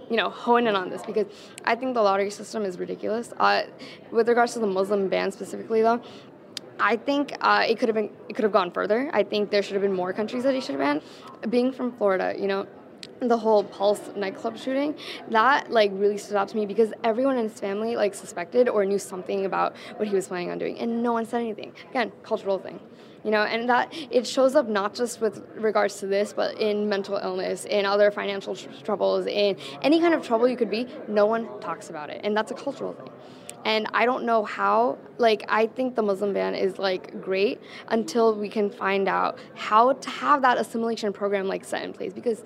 you 0.09 0.15
know, 0.15 0.29
hone 0.29 0.67
in 0.67 0.75
on 0.75 0.89
this 0.89 1.05
because 1.05 1.25
I 1.65 1.75
think 1.75 1.93
the 1.93 2.01
lottery 2.01 2.29
system 2.29 2.63
is 2.63 2.79
ridiculous. 2.79 3.33
Uh, 3.37 3.63
with 4.11 4.29
regards 4.29 4.53
to 4.53 4.59
the 4.59 4.67
Muslim 4.67 5.09
ban 5.09 5.31
specifically, 5.31 5.81
though, 5.81 6.01
I 6.79 6.95
think 6.95 7.33
uh, 7.41 7.65
it 7.67 7.77
could 7.79 7.89
have 7.89 7.95
been 7.95 8.09
it 8.29 8.35
could 8.35 8.43
have 8.43 8.53
gone 8.53 8.71
further. 8.71 9.09
I 9.13 9.23
think 9.23 9.49
there 9.49 9.61
should 9.61 9.73
have 9.73 9.81
been 9.81 9.93
more 9.93 10.13
countries 10.13 10.43
that 10.43 10.53
he 10.53 10.61
should 10.61 10.75
have 10.75 10.79
banned. 10.79 11.01
Being 11.49 11.71
from 11.71 11.91
Florida, 11.91 12.35
you 12.37 12.47
know, 12.47 12.67
the 13.19 13.37
whole 13.37 13.63
Pulse 13.63 14.01
nightclub 14.15 14.57
shooting, 14.57 14.95
that 15.29 15.71
like 15.71 15.91
really 15.93 16.17
stood 16.17 16.37
out 16.37 16.47
to 16.49 16.55
me 16.55 16.65
because 16.65 16.93
everyone 17.03 17.37
in 17.37 17.49
his 17.49 17.59
family 17.59 17.95
like 17.95 18.13
suspected 18.13 18.69
or 18.69 18.85
knew 18.85 18.99
something 18.99 19.45
about 19.45 19.75
what 19.97 20.07
he 20.07 20.15
was 20.15 20.27
planning 20.27 20.51
on 20.51 20.57
doing, 20.57 20.79
and 20.79 21.01
no 21.01 21.13
one 21.13 21.25
said 21.25 21.41
anything. 21.41 21.73
Again, 21.89 22.11
cultural 22.23 22.59
thing, 22.59 22.79
you 23.23 23.31
know, 23.31 23.43
and 23.43 23.69
that 23.69 23.93
it 24.11 24.27
shows 24.27 24.55
up 24.55 24.67
not 24.67 24.93
just 24.93 25.21
with 25.21 25.43
regards 25.55 25.95
to 25.99 26.07
this, 26.07 26.33
but 26.33 26.59
in 26.59 26.87
mental 26.87 27.17
illness, 27.17 27.65
in 27.65 27.85
other 27.85 28.11
financial 28.11 28.55
tr- 28.55 28.69
troubles, 28.83 29.25
in 29.25 29.57
any 29.81 29.99
kind 29.99 30.13
of 30.13 30.25
trouble 30.25 30.47
you 30.47 30.57
could 30.57 30.69
be. 30.69 30.87
No 31.07 31.25
one 31.25 31.47
talks 31.59 31.89
about 31.89 32.09
it, 32.09 32.21
and 32.23 32.35
that's 32.35 32.51
a 32.51 32.55
cultural 32.55 32.93
thing 32.93 33.09
and 33.67 33.85
I 33.93 34.05
don't 34.05 34.23
know 34.23 34.45
how. 34.45 34.97
Like, 35.17 35.43
I 35.49 35.67
think 35.67 35.95
the 35.95 36.03
Muslim 36.03 36.31
ban 36.33 36.55
is 36.55 36.77
like 36.79 37.21
great 37.21 37.59
until 37.89 38.35
we 38.35 38.49
can 38.49 38.69
find 38.69 39.07
out 39.07 39.39
how 39.55 39.93
to 39.93 40.09
have 40.09 40.41
that 40.43 40.57
assimilation 40.57 41.11
program 41.11 41.47
like 41.47 41.65
set 41.65 41.83
in 41.83 41.91
place 41.91 42.13
because 42.13 42.43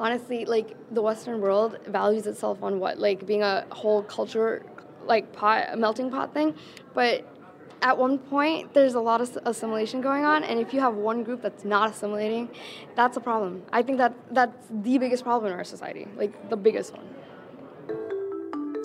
honestly, 0.00 0.44
like 0.46 0.74
the 0.92 1.02
Western 1.02 1.40
world 1.40 1.78
values 1.86 2.26
itself 2.26 2.62
on 2.62 2.80
what, 2.80 2.98
like 2.98 3.26
being 3.26 3.42
a 3.42 3.66
whole 3.70 4.02
culture, 4.02 4.64
like 5.04 5.32
pot, 5.32 5.68
a 5.70 5.76
melting 5.76 6.10
pot 6.10 6.34
thing. 6.34 6.54
But 6.94 7.26
at 7.82 7.96
one 7.96 8.18
point, 8.18 8.74
there's 8.74 8.94
a 8.94 9.00
lot 9.00 9.20
of 9.20 9.38
assimilation 9.44 10.00
going 10.00 10.24
on, 10.24 10.44
and 10.44 10.58
if 10.58 10.74
you 10.74 10.80
have 10.80 10.94
one 10.94 11.22
group 11.22 11.42
that's 11.42 11.64
not 11.64 11.90
assimilating, 11.90 12.48
that's 12.94 13.16
a 13.16 13.20
problem. 13.20 13.62
I 13.72 13.82
think 13.82 13.98
that 13.98 14.14
that's 14.30 14.66
the 14.70 14.98
biggest 14.98 15.22
problem 15.22 15.52
in 15.52 15.58
our 15.58 15.64
society, 15.64 16.08
like 16.16 16.50
the 16.50 16.56
biggest 16.56 16.92
one. 16.94 17.06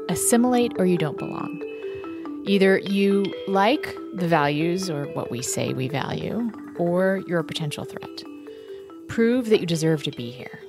Assimilate 0.07 0.73
or 0.77 0.85
you 0.85 0.97
don't 0.97 1.17
belong. 1.17 1.61
Either 2.45 2.77
you 2.77 3.25
like 3.47 3.95
the 4.13 4.27
values 4.27 4.89
or 4.89 5.05
what 5.13 5.31
we 5.31 5.41
say 5.41 5.73
we 5.73 5.87
value, 5.87 6.51
or 6.77 7.23
you're 7.27 7.39
a 7.39 7.43
potential 7.43 7.85
threat. 7.85 8.23
Prove 9.07 9.49
that 9.49 9.59
you 9.59 9.65
deserve 9.65 10.03
to 10.03 10.11
be 10.11 10.29
here. 10.29 10.59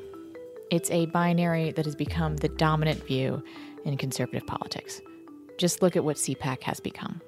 It's 0.71 0.91
a 0.91 1.07
binary 1.07 1.71
that 1.73 1.85
has 1.85 1.95
become 1.95 2.37
the 2.37 2.49
dominant 2.49 3.07
view 3.07 3.43
in 3.85 3.97
conservative 3.97 4.47
politics. 4.47 5.01
Just 5.59 5.81
look 5.81 5.97
at 5.97 6.05
what 6.05 6.17
CPAC 6.17 6.63
has 6.65 6.81
become. 6.81 7.21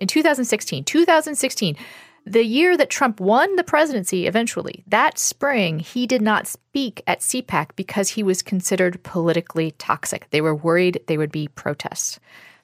In 0.00 0.08
2016, 0.08 0.84
2016, 0.84 1.76
the 2.24 2.44
year 2.44 2.76
that 2.76 2.90
Trump 2.90 3.20
won 3.20 3.54
the 3.56 3.64
presidency 3.64 4.26
eventually, 4.26 4.82
that 4.88 5.18
spring, 5.18 5.78
he 5.78 6.06
did 6.06 6.22
not 6.22 6.46
speak 6.46 7.02
at 7.06 7.20
CPAC 7.20 7.70
because 7.76 8.10
he 8.10 8.22
was 8.22 8.42
considered 8.42 9.02
politically 9.02 9.72
toxic. 9.72 10.28
They 10.30 10.40
were 10.40 10.54
worried 10.54 11.00
there 11.06 11.18
would 11.18 11.32
be 11.32 11.48
protests. 11.48 12.18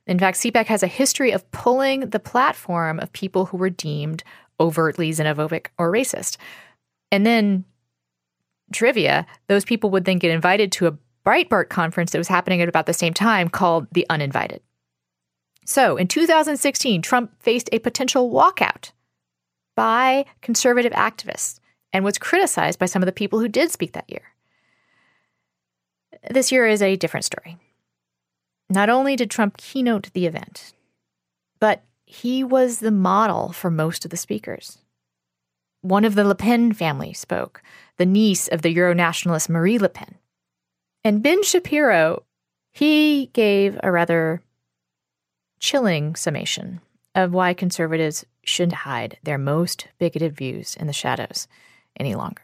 In 0.06 0.18
fact, 0.18 0.38
CPAC 0.38 0.66
has 0.66 0.82
a 0.82 0.88
history 0.88 1.30
of 1.32 1.48
pulling 1.50 2.10
the 2.10 2.20
platform 2.20 2.98
of 2.98 3.12
people 3.12 3.46
who 3.46 3.56
were 3.56 3.70
deemed 3.70 4.24
overtly 4.58 5.10
xenophobic 5.10 5.66
or 5.76 5.92
racist. 5.92 6.36
And 7.12 7.24
then 7.24 7.64
trivia, 8.72 9.26
those 9.48 9.64
people 9.64 9.90
would 9.90 10.04
then 10.04 10.18
get 10.18 10.30
invited 10.30 10.72
to 10.72 10.86
a 10.86 10.98
Breitbart 11.24 11.68
conference 11.68 12.12
that 12.12 12.18
was 12.18 12.28
happening 12.28 12.62
at 12.62 12.68
about 12.68 12.86
the 12.86 12.94
same 12.94 13.12
time 13.12 13.48
called 13.48 13.86
The 13.92 14.06
Uninvited. 14.08 14.62
So 15.66 15.96
in 15.96 16.08
2016, 16.08 17.02
Trump 17.02 17.32
faced 17.42 17.68
a 17.72 17.78
potential 17.78 18.30
walkout 18.30 18.92
by 19.76 20.24
conservative 20.40 20.92
activists 20.92 21.60
and 21.92 22.04
was 22.04 22.18
criticized 22.18 22.78
by 22.78 22.86
some 22.86 23.02
of 23.02 23.06
the 23.06 23.12
people 23.12 23.38
who 23.38 23.48
did 23.48 23.70
speak 23.70 23.92
that 23.92 24.08
year. 24.08 24.32
This 26.30 26.50
year 26.50 26.66
is 26.66 26.82
a 26.82 26.96
different 26.96 27.24
story. 27.24 27.58
Not 28.70 28.88
only 28.88 29.16
did 29.16 29.30
Trump 29.30 29.56
keynote 29.56 30.12
the 30.12 30.26
event, 30.26 30.72
but 31.60 31.84
he 32.04 32.42
was 32.42 32.80
the 32.80 32.90
model 32.90 33.52
for 33.52 33.70
most 33.70 34.04
of 34.04 34.10
the 34.10 34.16
speakers. 34.16 34.78
One 35.82 36.04
of 36.04 36.16
the 36.16 36.24
Le 36.24 36.34
Pen 36.34 36.72
family 36.72 37.12
spoke, 37.12 37.62
the 37.98 38.06
niece 38.06 38.48
of 38.48 38.62
the 38.62 38.72
Euro 38.72 38.94
nationalist 38.94 39.48
Marine 39.48 39.80
Le 39.80 39.88
Pen. 39.88 40.16
And 41.04 41.22
Ben 41.22 41.42
Shapiro 41.44 42.24
He 42.72 43.30
gave 43.32 43.78
a 43.82 43.92
rather 43.92 44.42
chilling 45.60 46.16
summation 46.16 46.80
of 47.14 47.32
why 47.32 47.54
conservatives 47.54 48.24
shouldn't 48.44 48.84
hide 48.84 49.18
their 49.22 49.38
most 49.38 49.88
bigoted 49.98 50.36
views 50.36 50.76
in 50.76 50.86
the 50.86 50.92
shadows 50.92 51.46
any 51.98 52.14
longer. 52.14 52.42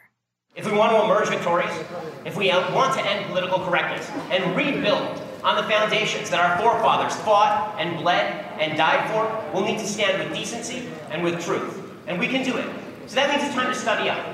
If 0.54 0.70
we 0.70 0.78
want 0.78 0.92
to 0.92 1.02
emerge 1.02 1.28
victorious, 1.28 1.76
if 2.24 2.36
we 2.36 2.48
want 2.48 2.94
to 2.94 3.04
end 3.04 3.26
political 3.26 3.58
correctness 3.58 4.08
and 4.30 4.56
rebuild 4.56 5.20
on 5.42 5.56
the 5.56 5.68
foundations 5.68 6.30
that 6.30 6.38
our 6.38 6.58
forefathers 6.62 7.16
fought 7.22 7.74
and 7.78 7.96
bled 7.98 8.44
and 8.60 8.76
died 8.76 9.10
for, 9.10 9.52
we'll 9.52 9.64
need 9.64 9.80
to 9.80 9.86
stand 9.86 10.22
with 10.22 10.36
decency 10.36 10.88
and 11.10 11.24
with 11.24 11.44
truth. 11.44 11.80
And 12.06 12.18
we 12.20 12.28
can 12.28 12.44
do 12.44 12.56
it. 12.56 12.83
So 13.06 13.16
that 13.16 13.28
means 13.28 13.44
it's 13.44 13.54
time 13.54 13.68
to 13.68 13.76
study 13.76 14.08
up. 14.08 14.24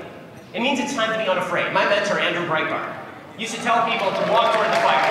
It 0.53 0.61
means 0.61 0.79
it's 0.79 0.93
time 0.93 1.11
to 1.11 1.19
be 1.19 1.27
unafraid. 1.27 1.73
My 1.73 1.83
mentor, 1.91 2.19
Andrew 2.19 2.47
Breitbart, 2.47 2.95
used 3.37 3.53
to 3.55 3.61
tell 3.61 3.83
people 3.83 4.07
to 4.07 4.23
walk 4.31 4.55
toward 4.55 4.71
the 4.71 4.79
fire. 4.79 5.03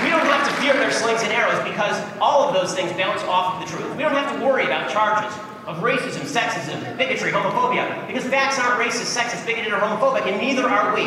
We 0.00 0.08
don't 0.08 0.24
have 0.24 0.46
to 0.48 0.54
fear 0.62 0.72
their 0.72 0.92
slings 0.92 1.20
and 1.20 1.32
arrows 1.32 1.60
because 1.68 2.00
all 2.20 2.48
of 2.48 2.54
those 2.54 2.72
things 2.72 2.92
bounce 2.96 3.20
off 3.24 3.60
of 3.60 3.64
the 3.64 3.68
truth. 3.68 3.96
We 3.96 4.02
don't 4.02 4.16
have 4.16 4.32
to 4.38 4.44
worry 4.44 4.64
about 4.64 4.88
charges 4.88 5.28
of 5.66 5.84
racism, 5.84 6.24
sexism, 6.24 6.96
bigotry, 6.96 7.30
homophobia, 7.30 8.06
because 8.06 8.24
facts 8.24 8.58
aren't 8.58 8.80
racist, 8.80 9.12
sexist, 9.12 9.44
bigoted, 9.44 9.72
or 9.72 9.80
homophobic, 9.80 10.24
and 10.24 10.40
neither 10.40 10.64
are 10.64 10.94
we. 10.94 11.04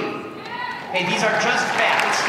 Okay, 0.93 1.07
these 1.10 1.23
are 1.23 1.34
just 1.41 1.65
facts. 1.79 2.21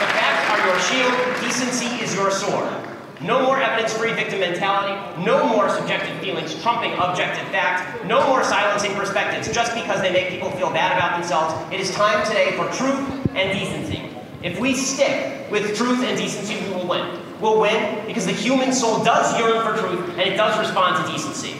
The 0.00 0.08
facts 0.16 0.48
are 0.48 0.60
your 0.64 0.78
shield, 0.80 1.12
decency 1.44 2.02
is 2.02 2.14
your 2.14 2.30
sword. 2.30 2.93
No 3.24 3.42
more 3.42 3.58
evidence-free 3.58 4.12
victim 4.12 4.40
mentality, 4.40 4.92
no 5.24 5.48
more 5.48 5.70
subjective 5.70 6.14
feelings 6.18 6.60
trumping 6.60 6.92
objective 6.98 7.48
facts. 7.48 8.04
no 8.04 8.26
more 8.28 8.44
silencing 8.44 8.92
perspectives 8.92 9.50
just 9.50 9.72
because 9.74 10.02
they 10.02 10.12
make 10.12 10.28
people 10.28 10.50
feel 10.50 10.68
bad 10.68 10.98
about 10.98 11.18
themselves. 11.18 11.54
It 11.72 11.80
is 11.80 11.90
time 11.92 12.22
today 12.26 12.52
for 12.52 12.70
truth 12.76 13.00
and 13.34 13.58
decency. 13.58 14.10
If 14.42 14.60
we 14.60 14.74
stick 14.74 15.50
with 15.50 15.74
truth 15.74 16.04
and 16.04 16.18
decency, 16.18 16.62
we 16.66 16.74
will 16.74 16.86
win. 16.86 17.18
We'll 17.40 17.62
win 17.62 18.06
because 18.06 18.26
the 18.26 18.32
human 18.32 18.74
soul 18.74 19.02
does 19.02 19.38
yearn 19.38 19.64
for 19.64 19.80
truth 19.80 20.06
and 20.10 20.20
it 20.20 20.36
does 20.36 20.58
respond 20.58 21.06
to 21.06 21.10
decency. 21.10 21.56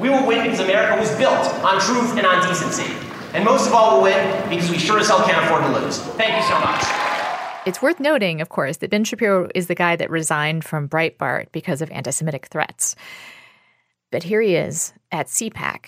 We 0.00 0.08
will 0.08 0.26
win 0.26 0.42
because 0.44 0.60
America 0.60 0.98
was 0.98 1.14
built 1.16 1.46
on 1.62 1.78
truth 1.78 2.16
and 2.16 2.26
on 2.26 2.48
decency. 2.48 2.90
And 3.34 3.44
most 3.44 3.66
of 3.66 3.74
all, 3.74 4.00
we'll 4.00 4.04
win 4.04 4.48
because 4.48 4.70
we 4.70 4.78
sure 4.78 4.98
as 4.98 5.08
hell 5.08 5.22
can't 5.24 5.44
afford 5.44 5.62
to 5.64 5.78
lose. 5.78 5.98
Thank 6.16 6.36
you 6.36 6.42
so 6.48 6.58
much. 6.58 7.11
It's 7.64 7.80
worth 7.80 8.00
noting, 8.00 8.40
of 8.40 8.48
course, 8.48 8.78
that 8.78 8.90
Ben 8.90 9.04
Shapiro 9.04 9.48
is 9.54 9.68
the 9.68 9.76
guy 9.76 9.94
that 9.94 10.10
resigned 10.10 10.64
from 10.64 10.88
Breitbart 10.88 11.52
because 11.52 11.80
of 11.80 11.92
anti 11.92 12.10
Semitic 12.10 12.46
threats. 12.46 12.96
But 14.10 14.24
here 14.24 14.40
he 14.40 14.56
is 14.56 14.92
at 15.12 15.28
CPAC 15.28 15.84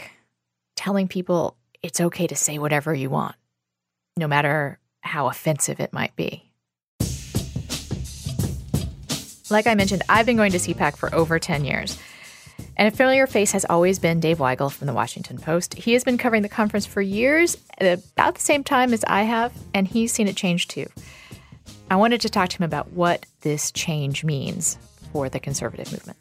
telling 0.76 1.08
people 1.08 1.56
it's 1.82 2.00
okay 2.00 2.28
to 2.28 2.36
say 2.36 2.58
whatever 2.58 2.94
you 2.94 3.10
want, 3.10 3.34
no 4.16 4.28
matter 4.28 4.78
how 5.00 5.26
offensive 5.26 5.80
it 5.80 5.92
might 5.92 6.14
be. 6.14 6.48
Like 9.50 9.66
I 9.66 9.74
mentioned, 9.74 10.04
I've 10.08 10.26
been 10.26 10.36
going 10.36 10.52
to 10.52 10.58
CPAC 10.58 10.96
for 10.96 11.12
over 11.12 11.40
10 11.40 11.64
years. 11.64 11.98
And 12.76 12.86
a 12.86 12.96
familiar 12.96 13.26
face 13.26 13.50
has 13.50 13.66
always 13.68 13.98
been 13.98 14.20
Dave 14.20 14.38
Weigel 14.38 14.70
from 14.70 14.86
the 14.86 14.94
Washington 14.94 15.38
Post. 15.38 15.74
He 15.74 15.92
has 15.94 16.04
been 16.04 16.18
covering 16.18 16.42
the 16.42 16.48
conference 16.48 16.86
for 16.86 17.02
years, 17.02 17.56
about 17.80 18.36
the 18.36 18.40
same 18.40 18.62
time 18.62 18.92
as 18.92 19.04
I 19.08 19.24
have, 19.24 19.52
and 19.74 19.88
he's 19.88 20.12
seen 20.12 20.28
it 20.28 20.36
change 20.36 20.68
too. 20.68 20.86
I 21.90 21.96
wanted 21.96 22.20
to 22.22 22.28
talk 22.28 22.48
to 22.50 22.58
him 22.58 22.64
about 22.64 22.92
what 22.92 23.26
this 23.42 23.70
change 23.70 24.24
means 24.24 24.78
for 25.12 25.28
the 25.28 25.38
conservative 25.38 25.92
movement. 25.92 26.18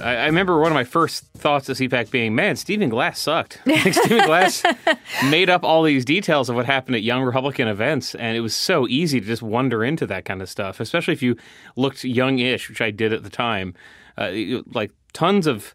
I, 0.00 0.16
I 0.16 0.26
remember 0.26 0.58
one 0.58 0.70
of 0.70 0.74
my 0.74 0.84
first 0.84 1.24
thoughts 1.34 1.68
of 1.68 1.76
CPAC 1.76 2.10
being, 2.10 2.34
man, 2.34 2.56
Stephen 2.56 2.88
Glass 2.88 3.18
sucked. 3.18 3.60
Like, 3.66 3.94
Stephen 3.94 4.26
Glass 4.26 4.62
made 5.30 5.50
up 5.50 5.64
all 5.64 5.82
these 5.82 6.04
details 6.04 6.48
of 6.48 6.56
what 6.56 6.66
happened 6.66 6.96
at 6.96 7.02
young 7.02 7.22
Republican 7.22 7.68
events, 7.68 8.14
and 8.14 8.36
it 8.36 8.40
was 8.40 8.54
so 8.56 8.88
easy 8.88 9.20
to 9.20 9.26
just 9.26 9.42
wander 9.42 9.84
into 9.84 10.06
that 10.06 10.24
kind 10.24 10.40
of 10.42 10.48
stuff, 10.48 10.80
especially 10.80 11.12
if 11.12 11.22
you 11.22 11.36
looked 11.76 12.04
young-ish, 12.04 12.68
which 12.68 12.80
I 12.80 12.90
did 12.90 13.12
at 13.12 13.22
the 13.22 13.30
time. 13.30 13.74
Uh, 14.16 14.30
like 14.72 14.92
tons 15.12 15.46
of 15.46 15.74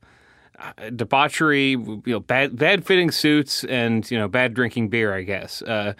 uh, 0.57 0.89
debauchery, 0.89 1.71
you 1.71 2.01
know, 2.05 2.19
bad 2.19 2.57
bad 2.57 2.85
fitting 2.85 3.11
suits, 3.11 3.63
and 3.65 4.09
you 4.09 4.17
know, 4.17 4.27
bad 4.29 4.53
drinking 4.53 4.89
beer. 4.89 5.13
I 5.13 5.23
guess. 5.23 5.61
Uh, 5.61 5.93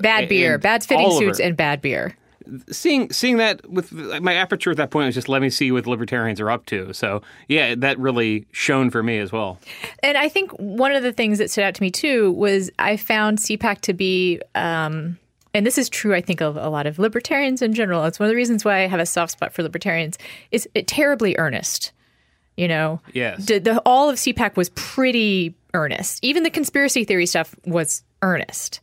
Bad 0.00 0.28
beer, 0.28 0.58
bad 0.58 0.84
fitting 0.84 1.10
suits, 1.12 1.40
and 1.40 1.56
bad 1.56 1.80
beer. 1.80 2.16
Seeing 2.70 3.10
seeing 3.10 3.38
that 3.38 3.68
with 3.70 3.90
my 3.92 4.34
aperture 4.34 4.70
at 4.70 4.76
that 4.76 4.90
point 4.90 5.06
was 5.06 5.14
just 5.14 5.30
let 5.30 5.40
me 5.40 5.48
see 5.48 5.72
what 5.72 5.86
libertarians 5.86 6.40
are 6.40 6.50
up 6.50 6.66
to. 6.66 6.92
So 6.92 7.22
yeah, 7.48 7.74
that 7.76 7.98
really 7.98 8.46
shone 8.52 8.90
for 8.90 9.02
me 9.02 9.18
as 9.18 9.32
well. 9.32 9.58
And 10.02 10.18
I 10.18 10.28
think 10.28 10.50
one 10.52 10.92
of 10.92 11.02
the 11.02 11.12
things 11.12 11.38
that 11.38 11.50
stood 11.50 11.64
out 11.64 11.74
to 11.74 11.82
me 11.82 11.90
too 11.90 12.32
was 12.32 12.70
I 12.78 12.96
found 12.96 13.38
CPAC 13.38 13.80
to 13.82 13.94
be. 13.94 14.40
Um, 14.54 15.18
and 15.54 15.64
this 15.64 15.78
is 15.78 15.88
true, 15.88 16.14
I 16.14 16.20
think, 16.20 16.42
of 16.42 16.56
a 16.56 16.68
lot 16.68 16.86
of 16.86 16.98
libertarians 16.98 17.62
in 17.62 17.74
general. 17.74 18.04
It's 18.04 18.18
one 18.18 18.26
of 18.26 18.30
the 18.30 18.36
reasons 18.36 18.64
why 18.64 18.82
I 18.82 18.88
have 18.88 18.98
a 18.98 19.06
soft 19.06 19.32
spot 19.32 19.52
for 19.52 19.62
libertarians. 19.62 20.18
Is 20.50 20.68
it 20.74 20.88
terribly 20.88 21.36
earnest? 21.38 21.92
You 22.56 22.68
know, 22.68 23.00
yes. 23.12 23.46
The, 23.46 23.58
the, 23.58 23.78
all 23.86 24.10
of 24.10 24.16
CPAC 24.16 24.56
was 24.56 24.68
pretty 24.70 25.54
earnest. 25.72 26.24
Even 26.24 26.42
the 26.42 26.50
conspiracy 26.50 27.04
theory 27.04 27.26
stuff 27.26 27.54
was 27.64 28.02
earnest 28.22 28.80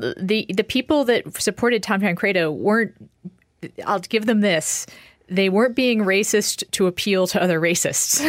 the 0.00 0.46
the 0.48 0.64
people 0.64 1.04
that 1.04 1.40
supported 1.40 1.82
Tom 1.82 2.00
Tancredo 2.00 2.50
weren't. 2.50 2.94
I'll 3.86 4.00
give 4.00 4.26
them 4.26 4.40
this. 4.40 4.86
They 5.28 5.48
weren't 5.48 5.76
being 5.76 6.00
racist 6.00 6.68
to 6.72 6.86
appeal 6.86 7.26
to 7.28 7.42
other 7.42 7.60
racists 7.60 8.20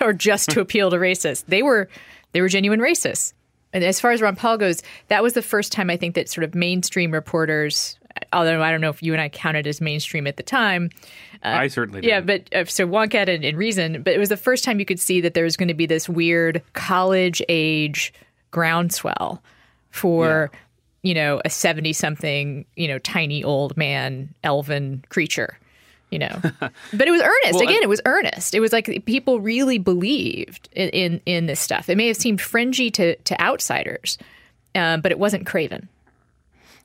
or 0.00 0.12
just 0.12 0.50
to 0.50 0.60
appeal 0.60 0.90
to 0.90 0.96
racists. 0.96 1.44
They 1.46 1.62
were 1.62 1.88
they 2.32 2.40
were 2.40 2.48
genuine 2.48 2.80
racists. 2.80 3.34
And 3.74 3.84
as 3.84 4.00
far 4.00 4.10
as 4.10 4.20
Ron 4.20 4.36
Paul 4.36 4.58
goes, 4.58 4.82
that 5.08 5.22
was 5.22 5.32
the 5.32 5.42
first 5.42 5.72
time 5.72 5.88
I 5.88 5.96
think 5.96 6.14
that 6.14 6.28
sort 6.28 6.44
of 6.44 6.54
mainstream 6.54 7.10
reporters, 7.10 7.98
although 8.32 8.62
I 8.62 8.70
don't 8.70 8.82
know 8.82 8.90
if 8.90 9.02
you 9.02 9.12
and 9.12 9.22
I 9.22 9.30
counted 9.30 9.66
as 9.66 9.80
mainstream 9.80 10.26
at 10.26 10.36
the 10.36 10.42
time. 10.42 10.90
Uh, 11.42 11.48
I 11.48 11.68
certainly 11.68 12.02
did. 12.02 12.08
Yeah, 12.08 12.20
but 12.20 12.54
uh, 12.54 12.64
so 12.66 12.86
Wonkette 12.86 13.28
and, 13.28 13.44
and 13.44 13.56
Reason, 13.56 14.02
but 14.02 14.12
it 14.12 14.18
was 14.18 14.28
the 14.28 14.36
first 14.36 14.64
time 14.64 14.78
you 14.78 14.84
could 14.84 15.00
see 15.00 15.22
that 15.22 15.32
there 15.32 15.44
was 15.44 15.56
going 15.56 15.68
to 15.68 15.74
be 15.74 15.86
this 15.86 16.08
weird 16.08 16.62
college 16.74 17.40
age 17.48 18.12
groundswell 18.50 19.42
for 19.90 20.50
yeah 20.52 20.58
you 21.02 21.14
know, 21.14 21.40
a 21.44 21.50
70 21.50 21.92
something, 21.92 22.64
you 22.76 22.88
know, 22.88 22.98
tiny 22.98 23.42
old 23.42 23.76
man, 23.76 24.32
elven 24.44 25.04
creature, 25.08 25.58
you 26.10 26.18
know. 26.18 26.40
but 26.60 27.08
it 27.08 27.10
was 27.10 27.20
earnest. 27.20 27.54
well, 27.54 27.62
Again, 27.62 27.82
it 27.82 27.88
was 27.88 28.00
earnest. 28.04 28.54
It 28.54 28.60
was 28.60 28.72
like 28.72 29.04
people 29.04 29.40
really 29.40 29.78
believed 29.78 30.68
in, 30.72 30.88
in, 30.90 31.20
in 31.26 31.46
this 31.46 31.60
stuff. 31.60 31.88
It 31.88 31.96
may 31.96 32.06
have 32.06 32.16
seemed 32.16 32.40
fringy 32.40 32.90
to, 32.92 33.16
to 33.16 33.40
outsiders, 33.40 34.16
um, 34.74 35.00
but 35.00 35.10
it 35.10 35.18
wasn't 35.18 35.46
craven. 35.46 35.88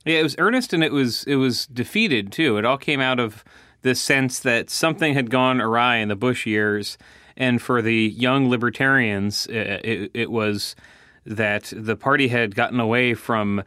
Yeah, 0.05 0.19
it 0.19 0.23
was 0.23 0.35
earnest 0.39 0.71
and 0.71 0.83
it 0.83 0.93
was 0.93 1.25
it 1.25 1.35
was 1.35 1.67
defeated 1.67 2.31
too. 2.31 2.57
It 2.57 2.63
all 2.63 2.77
came 2.77 3.01
out 3.01 3.19
of 3.19 3.43
the 3.81 3.93
sense 3.93 4.39
that 4.39 4.69
something 4.69 5.13
had 5.13 5.29
gone 5.29 5.59
awry 5.59 5.97
in 5.97 6.07
the 6.07 6.15
Bush 6.15 6.45
years, 6.45 6.97
and 7.35 7.61
for 7.61 7.81
the 7.81 7.93
young 7.93 8.49
libertarians, 8.49 9.47
it, 9.47 9.85
it, 9.85 10.11
it 10.13 10.31
was 10.31 10.77
that 11.25 11.73
the 11.75 11.97
party 11.97 12.29
had 12.29 12.55
gotten 12.55 12.79
away 12.79 13.13
from 13.13 13.61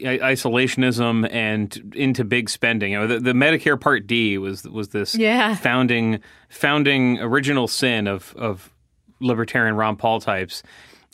isolationism 0.00 1.28
and 1.32 1.94
into 1.94 2.24
big 2.24 2.48
spending. 2.48 2.92
You 2.92 3.00
know, 3.00 3.06
the, 3.06 3.20
the, 3.20 3.32
Medicare 3.32 3.80
Part 3.80 4.06
D 4.06 4.38
was 4.38 4.64
was 4.64 4.88
this 4.88 5.14
yeah. 5.14 5.54
founding 5.56 6.20
founding 6.48 7.18
original 7.18 7.68
sin 7.68 8.06
of 8.06 8.34
of 8.36 8.72
libertarian 9.20 9.76
Ron 9.76 9.96
Paul 9.96 10.20
types. 10.20 10.62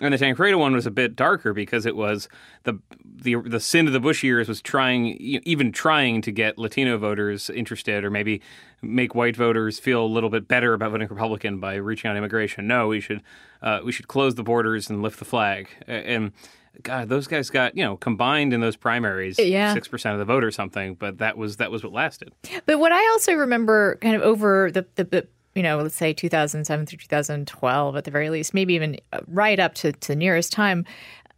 And 0.01 0.13
the 0.13 0.19
Tancredo 0.19 0.59
one 0.59 0.73
was 0.73 0.87
a 0.87 0.91
bit 0.91 1.15
darker 1.15 1.53
because 1.53 1.87
it 1.87 1.95
was 1.95 2.29
the 2.65 2.81
the 3.05 3.37
the 3.37 3.61
sin 3.61 3.87
of 3.87 3.93
the 3.93 4.01
Bush 4.01 4.25
years 4.25 4.49
was 4.49 4.61
trying 4.61 5.07
even 5.17 5.71
trying 5.71 6.21
to 6.23 6.33
get 6.33 6.59
Latino 6.59 6.99
voters 6.99 7.49
interested 7.49 8.05
or 8.05 8.11
maybe 8.11 8.43
make 8.83 9.15
white 9.15 9.37
voters 9.37 9.79
feel 9.79 10.05
a 10.05 10.07
little 10.07 10.31
bit 10.31 10.49
better 10.49 10.75
about 10.75 10.91
voting 10.91 11.07
Republican 11.09 11.61
by 11.61 11.75
reaching 11.77 12.11
out 12.11 12.17
immigration. 12.17 12.67
No, 12.67 12.89
we 12.89 13.01
should 13.01 13.23
uh, 13.63 13.81
we 13.85 13.93
should 13.93 14.09
close 14.09 14.35
the 14.35 14.43
borders 14.43 14.91
and 14.91 15.01
lift 15.01 15.21
the 15.21 15.25
flag. 15.25 15.69
And 15.87 16.33
God, 16.83 17.09
those 17.09 17.27
guys 17.27 17.51
got 17.51 17.77
you 17.77 17.85
know 17.85 17.97
combined 17.97 18.53
in 18.53 18.61
those 18.61 18.77
primaries, 18.77 19.39
yeah, 19.39 19.73
six 19.75 19.89
percent 19.89 20.15
of 20.15 20.19
the 20.19 20.25
vote 20.25 20.45
or 20.45 20.51
something. 20.51 20.95
But 20.95 21.19
that 21.19 21.37
was 21.37 21.59
that 21.59 21.71
was 21.71 21.83
what 21.83 21.93
lasted. 21.93 22.33
But 22.67 22.79
what 22.79 22.93
I 22.93 23.07
also 23.13 23.35
remember, 23.35 23.97
kind 23.97 24.17
of 24.17 24.23
over 24.23 24.71
the 24.71 24.87
the, 24.97 25.05
the 25.05 25.29
you 25.55 25.63
know, 25.63 25.79
let's 25.79 25.95
say 25.95 26.13
2007 26.13 26.87
through 26.87 26.99
2012 26.99 27.97
at 27.97 28.05
the 28.05 28.11
very 28.11 28.29
least, 28.31 28.55
maybe 28.55 28.75
even 28.75 28.99
uh, 29.13 29.21
right 29.29 29.61
up 29.61 29.75
to, 29.75 29.93
to 29.93 30.09
the 30.09 30.17
nearest 30.17 30.53
time, 30.53 30.85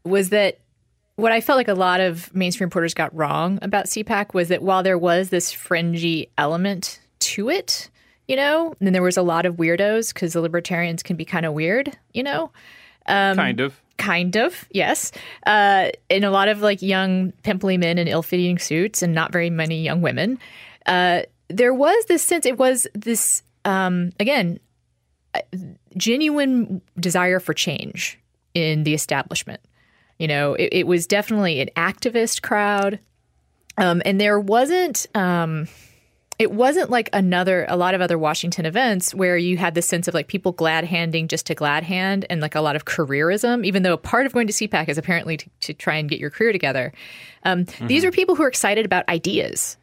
was 0.05 0.31
that 0.31 0.61
what 1.17 1.33
I 1.33 1.41
felt 1.41 1.57
like 1.57 1.69
a 1.69 1.75
lot 1.75 2.01
of 2.01 2.35
mainstream 2.35 2.67
reporters 2.67 2.95
got 2.95 3.15
wrong 3.15 3.59
about 3.63 3.87
CPAC 3.87 4.35
was 4.35 4.49
that 4.49 4.63
while 4.63 4.83
there 4.83 4.99
was 4.99 5.31
this 5.31 5.53
fringy 5.53 6.31
element 6.39 7.01
to 7.21 7.49
it, 7.49 7.91
you 8.29 8.37
know, 8.37 8.75
and 8.81 8.95
there 8.95 9.03
was 9.03 9.17
a 9.17 9.23
lot 9.23 9.47
of 9.47 9.57
weirdos 9.57 10.13
because 10.13 10.33
the 10.33 10.41
libertarians 10.41 11.03
can 11.03 11.17
be 11.17 11.25
kind 11.25 11.47
of 11.47 11.53
weird, 11.53 11.97
you 12.13 12.23
know. 12.23 12.51
Um, 13.09 13.37
kind 13.37 13.61
of. 13.61 13.81
Kind 13.99 14.37
of, 14.37 14.69
yes. 14.71 15.11
Uh, 15.47 15.91
and 16.11 16.25
a 16.25 16.31
lot 16.31 16.49
of 16.49 16.61
like 16.61 16.83
young, 16.83 17.33
pimply 17.43 17.79
men 17.79 17.97
in 17.97 18.09
ill 18.09 18.23
fitting 18.23 18.59
suits 18.59 19.03
and 19.03 19.15
not 19.15 19.33
very 19.33 19.49
many 19.49 19.83
young 19.83 20.03
women. 20.03 20.39
Uh, 20.85 21.23
there 21.49 21.73
was 21.73 22.05
this 22.05 22.23
sense, 22.23 22.45
it 22.45 22.59
was 22.59 22.87
this, 22.95 23.43
um, 23.65 24.11
again, 24.21 24.61
genuine 25.97 26.83
desire 27.01 27.41
for 27.41 27.55
change 27.55 28.19
in 28.53 28.85
the 28.85 28.93
establishment. 28.93 29.61
You 30.19 30.29
know, 30.29 30.55
it, 30.55 30.69
it 30.73 30.87
was 30.87 31.07
definitely 31.07 31.61
an 31.61 31.71
activist 31.77 32.43
crowd. 32.43 32.99
Um, 33.79 34.03
and 34.05 34.21
there 34.21 34.41
wasn't 34.41 35.07
um, 35.15 35.69
it 36.39 36.53
wasn't 36.53 36.91
like 36.91 37.09
another 37.13 37.65
a 37.69 37.77
lot 37.77 37.95
of 37.95 38.01
other 38.01 38.19
Washington 38.19 38.67
events 38.67 39.15
where 39.15 39.37
you 39.39 39.57
had 39.57 39.75
this 39.75 39.87
sense 39.87 40.07
of 40.07 40.15
like 40.15 40.29
people 40.29 40.53
glad 40.53 40.85
handing 40.85 41.29
just 41.29 41.47
to 41.47 41.55
glad 41.55 41.83
hand 41.83 42.27
and 42.29 42.41
like 42.41 42.55
a 42.55 42.61
lot 42.61 42.77
of 42.77 42.85
careerism, 42.85 43.65
even 43.65 43.83
though 43.83 43.95
a 43.95 43.99
part 43.99 44.27
of 44.27 44.33
going 44.33 44.47
to 44.47 44.53
CPAC 44.53 44.89
is 44.89 44.99
apparently 44.99 45.39
to, 45.39 45.51
to 45.61 45.75
try 45.75 45.97
and 45.97 46.09
get 46.09 46.19
your 46.19 46.31
career 46.31 46.53
together. 46.53 46.93
Um, 47.45 47.65
mm-hmm. 47.65 47.87
These 47.87 48.05
are 48.05 48.11
people 48.11 48.35
who 48.35 48.43
are 48.43 48.49
excited 48.49 48.85
about 48.85 49.09
ideas. 49.09 49.79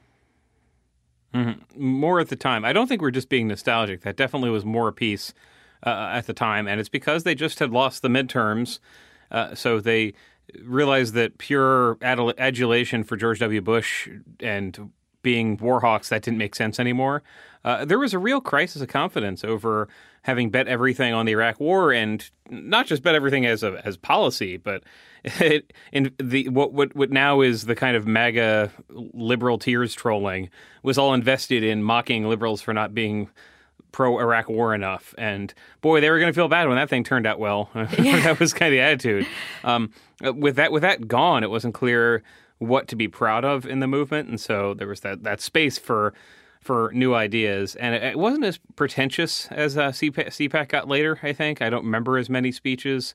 Mm-hmm. 1.33 1.83
More 1.83 2.19
at 2.19 2.29
the 2.29 2.35
time. 2.35 2.63
I 2.63 2.73
don't 2.73 2.87
think 2.87 3.01
we're 3.01 3.09
just 3.09 3.29
being 3.29 3.47
nostalgic. 3.47 4.01
That 4.01 4.15
definitely 4.15 4.51
was 4.51 4.63
more 4.63 4.87
a 4.89 4.93
piece 4.93 5.33
uh, 5.83 6.11
at 6.13 6.27
the 6.27 6.33
time, 6.33 6.67
and 6.67 6.79
it's 6.79 6.89
because 6.89 7.23
they 7.23 7.33
just 7.33 7.57
had 7.57 7.71
lost 7.71 8.03
the 8.03 8.07
midterms, 8.07 8.77
uh, 9.31 9.55
so 9.55 9.79
they 9.79 10.13
realized 10.63 11.15
that 11.15 11.39
pure 11.39 11.97
adulation 12.01 13.03
for 13.03 13.17
George 13.17 13.39
W. 13.39 13.61
Bush 13.61 14.07
and 14.39 14.91
being 15.23 15.57
Warhawks, 15.57 16.09
that 16.09 16.21
didn't 16.21 16.37
make 16.37 16.53
sense 16.53 16.79
anymore. 16.79 17.23
Uh, 17.65 17.85
there 17.85 17.97
was 17.97 18.13
a 18.13 18.19
real 18.19 18.41
crisis 18.41 18.81
of 18.81 18.89
confidence 18.89 19.43
over 19.43 19.87
having 20.23 20.49
bet 20.49 20.67
everything 20.67 21.13
on 21.13 21.25
the 21.25 21.31
Iraq 21.31 21.59
War, 21.59 21.91
and 21.91 22.29
not 22.49 22.85
just 22.85 23.03
bet 23.03 23.15
everything 23.15 23.45
as 23.45 23.63
a 23.63 23.81
as 23.85 23.97
policy, 23.97 24.57
but 24.57 24.83
it, 25.23 25.73
in 25.91 26.13
the 26.19 26.49
what, 26.49 26.73
what 26.73 26.95
what 26.95 27.09
now 27.09 27.41
is 27.41 27.65
the 27.65 27.75
kind 27.75 27.95
of 27.95 28.05
MAGA 28.05 28.71
liberal 28.89 29.57
tears 29.57 29.93
trolling 29.95 30.49
was 30.83 30.97
all 30.97 31.13
invested 31.13 31.63
in 31.63 31.81
mocking 31.83 32.27
liberals 32.27 32.61
for 32.61 32.73
not 32.73 32.93
being 32.93 33.29
pro 33.93 34.19
Iraq 34.19 34.49
war 34.49 34.75
enough. 34.75 35.15
And 35.17 35.53
boy, 35.79 36.01
they 36.01 36.09
were 36.09 36.19
going 36.19 36.31
to 36.31 36.35
feel 36.35 36.49
bad 36.49 36.67
when 36.67 36.75
that 36.75 36.89
thing 36.89 37.05
turned 37.05 37.25
out 37.25 37.39
well. 37.39 37.69
Yeah. 37.97 38.19
that 38.21 38.39
was 38.39 38.51
kind 38.51 38.73
of 38.73 38.77
the 38.77 38.81
attitude. 38.81 39.25
Um, 39.63 39.91
with 40.21 40.57
that 40.57 40.73
with 40.73 40.81
that 40.81 41.07
gone, 41.07 41.43
it 41.43 41.49
wasn't 41.49 41.73
clear 41.73 42.23
what 42.63 42.87
to 42.89 42.95
be 42.95 43.07
proud 43.07 43.45
of 43.45 43.65
in 43.65 43.79
the 43.79 43.87
movement, 43.87 44.29
and 44.29 44.39
so 44.39 44.73
there 44.73 44.87
was 44.87 45.01
that 45.01 45.23
that 45.23 45.41
space 45.41 45.77
for 45.77 46.13
for 46.63 46.91
new 46.93 47.13
ideas. 47.13 47.75
And 47.75 47.93
it, 47.93 48.03
it 48.03 48.17
wasn't 48.17 48.45
as 48.45 48.57
pretentious 48.75 49.47
as 49.51 49.77
uh, 49.77 49.89
CPAC, 49.89 50.27
CPAC 50.27 50.69
got 50.69 50.87
later. 50.87 51.19
I 51.21 51.33
think 51.33 51.61
I 51.61 51.69
don't 51.69 51.83
remember 51.83 52.17
as 52.17 52.29
many 52.29 52.51
speeches, 52.51 53.13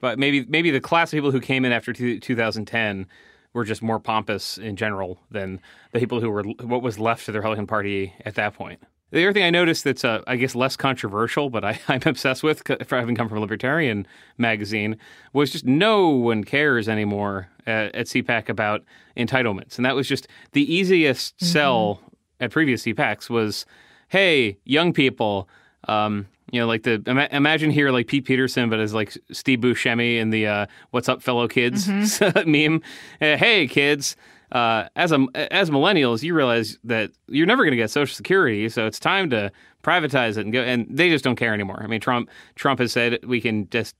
but 0.00 0.18
maybe 0.18 0.44
maybe 0.48 0.70
the 0.70 0.80
class 0.80 1.12
of 1.12 1.16
people 1.16 1.30
who 1.30 1.40
came 1.40 1.64
in 1.64 1.72
after 1.72 1.92
two, 1.92 2.20
2010 2.20 3.06
were 3.52 3.64
just 3.64 3.82
more 3.82 3.98
pompous 3.98 4.58
in 4.58 4.76
general 4.76 5.18
than 5.30 5.60
the 5.92 5.98
people 5.98 6.20
who 6.20 6.30
were 6.30 6.42
what 6.42 6.82
was 6.82 6.98
left 6.98 7.26
of 7.28 7.32
the 7.32 7.38
Republican 7.38 7.66
Party 7.66 8.14
at 8.24 8.34
that 8.36 8.54
point. 8.54 8.80
The 9.10 9.24
other 9.24 9.32
thing 9.32 9.42
I 9.42 9.50
noticed 9.50 9.84
that's, 9.84 10.04
uh, 10.04 10.22
I 10.26 10.36
guess, 10.36 10.54
less 10.54 10.76
controversial, 10.76 11.50
but 11.50 11.64
I, 11.64 11.80
am 11.88 12.00
obsessed 12.04 12.42
with 12.42 12.62
for 12.86 12.98
having 12.98 13.14
come 13.14 13.28
from 13.28 13.38
a 13.38 13.40
libertarian 13.40 14.06
magazine, 14.38 14.96
was 15.32 15.50
just 15.50 15.64
no 15.64 16.08
one 16.08 16.44
cares 16.44 16.88
anymore 16.88 17.48
at, 17.66 17.94
at 17.94 18.06
CPAC 18.06 18.48
about 18.48 18.84
entitlements. 19.16 19.76
And 19.76 19.84
that 19.84 19.94
was 19.94 20.08
just 20.08 20.28
the 20.52 20.72
easiest 20.72 21.36
mm-hmm. 21.36 21.46
sell 21.46 22.00
at 22.40 22.50
previous 22.50 22.84
CPACs 22.84 23.28
was, 23.28 23.66
hey, 24.08 24.58
young 24.64 24.92
people, 24.92 25.48
um, 25.88 26.26
you 26.50 26.60
know, 26.60 26.66
like 26.66 26.82
the 26.82 27.02
ima- 27.06 27.28
imagine 27.30 27.70
here 27.70 27.90
like 27.90 28.08
Pete 28.08 28.24
Peterson, 28.24 28.70
but 28.70 28.80
as 28.80 28.92
like 28.92 29.16
Steve 29.30 29.60
Buscemi 29.60 30.18
in 30.18 30.30
the 30.30 30.46
uh, 30.46 30.66
"What's 30.90 31.08
Up, 31.08 31.22
Fellow 31.22 31.46
Kids" 31.46 31.86
mm-hmm. 31.86 32.50
meme. 32.50 32.82
Hey, 33.20 33.68
kids, 33.68 34.16
uh, 34.52 34.88
as 34.96 35.12
a 35.12 35.26
as 35.52 35.70
millennials, 35.70 36.22
you 36.22 36.34
realize 36.34 36.78
that 36.84 37.10
you're 37.28 37.46
never 37.46 37.62
going 37.62 37.72
to 37.72 37.76
get 37.76 37.90
Social 37.90 38.14
Security, 38.14 38.68
so 38.68 38.86
it's 38.86 38.98
time 38.98 39.30
to 39.30 39.52
privatize 39.82 40.30
it 40.30 40.38
and 40.38 40.52
go. 40.52 40.60
And 40.60 40.86
they 40.90 41.08
just 41.08 41.24
don't 41.24 41.36
care 41.36 41.54
anymore. 41.54 41.80
I 41.82 41.86
mean, 41.86 42.00
Trump 42.00 42.28
Trump 42.56 42.80
has 42.80 42.92
said 42.92 43.24
we 43.24 43.40
can 43.40 43.68
just 43.70 43.94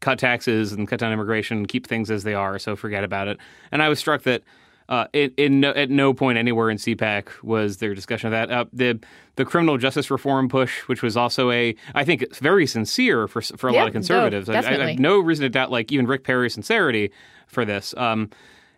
cut 0.00 0.18
taxes 0.18 0.72
and 0.72 0.88
cut 0.88 1.00
down 1.00 1.12
immigration, 1.12 1.58
and 1.58 1.68
keep 1.68 1.86
things 1.86 2.10
as 2.10 2.24
they 2.24 2.34
are. 2.34 2.58
So 2.58 2.76
forget 2.76 3.04
about 3.04 3.28
it. 3.28 3.38
And 3.70 3.82
I 3.82 3.88
was 3.88 3.98
struck 3.98 4.22
that. 4.22 4.42
Uh, 4.88 5.06
it, 5.12 5.32
in 5.36 5.60
no, 5.60 5.70
at 5.70 5.88
no 5.88 6.12
point 6.12 6.36
anywhere 6.36 6.68
in 6.68 6.76
CPAC 6.76 7.44
was 7.44 7.76
there 7.76 7.94
discussion 7.94 8.26
of 8.26 8.32
that. 8.32 8.50
Uh, 8.50 8.64
the 8.72 8.98
the 9.36 9.44
criminal 9.44 9.78
justice 9.78 10.10
reform 10.10 10.48
push, 10.48 10.80
which 10.88 11.00
was 11.00 11.16
also 11.16 11.52
a, 11.52 11.76
I 11.94 12.04
think, 12.04 12.36
very 12.38 12.66
sincere 12.66 13.28
for 13.28 13.40
for 13.40 13.68
a 13.68 13.72
lot 13.72 13.86
of 13.86 13.92
conservatives. 13.92 14.48
No, 14.48 14.54
I, 14.54 14.58
I, 14.58 14.88
have 14.88 14.98
no 14.98 15.20
reason 15.20 15.44
to 15.44 15.48
doubt, 15.48 15.70
like 15.70 15.92
even 15.92 16.08
Rick 16.08 16.24
Perry's 16.24 16.54
sincerity 16.54 17.12
for 17.46 17.64
this. 17.64 17.94
Um, 17.96 18.30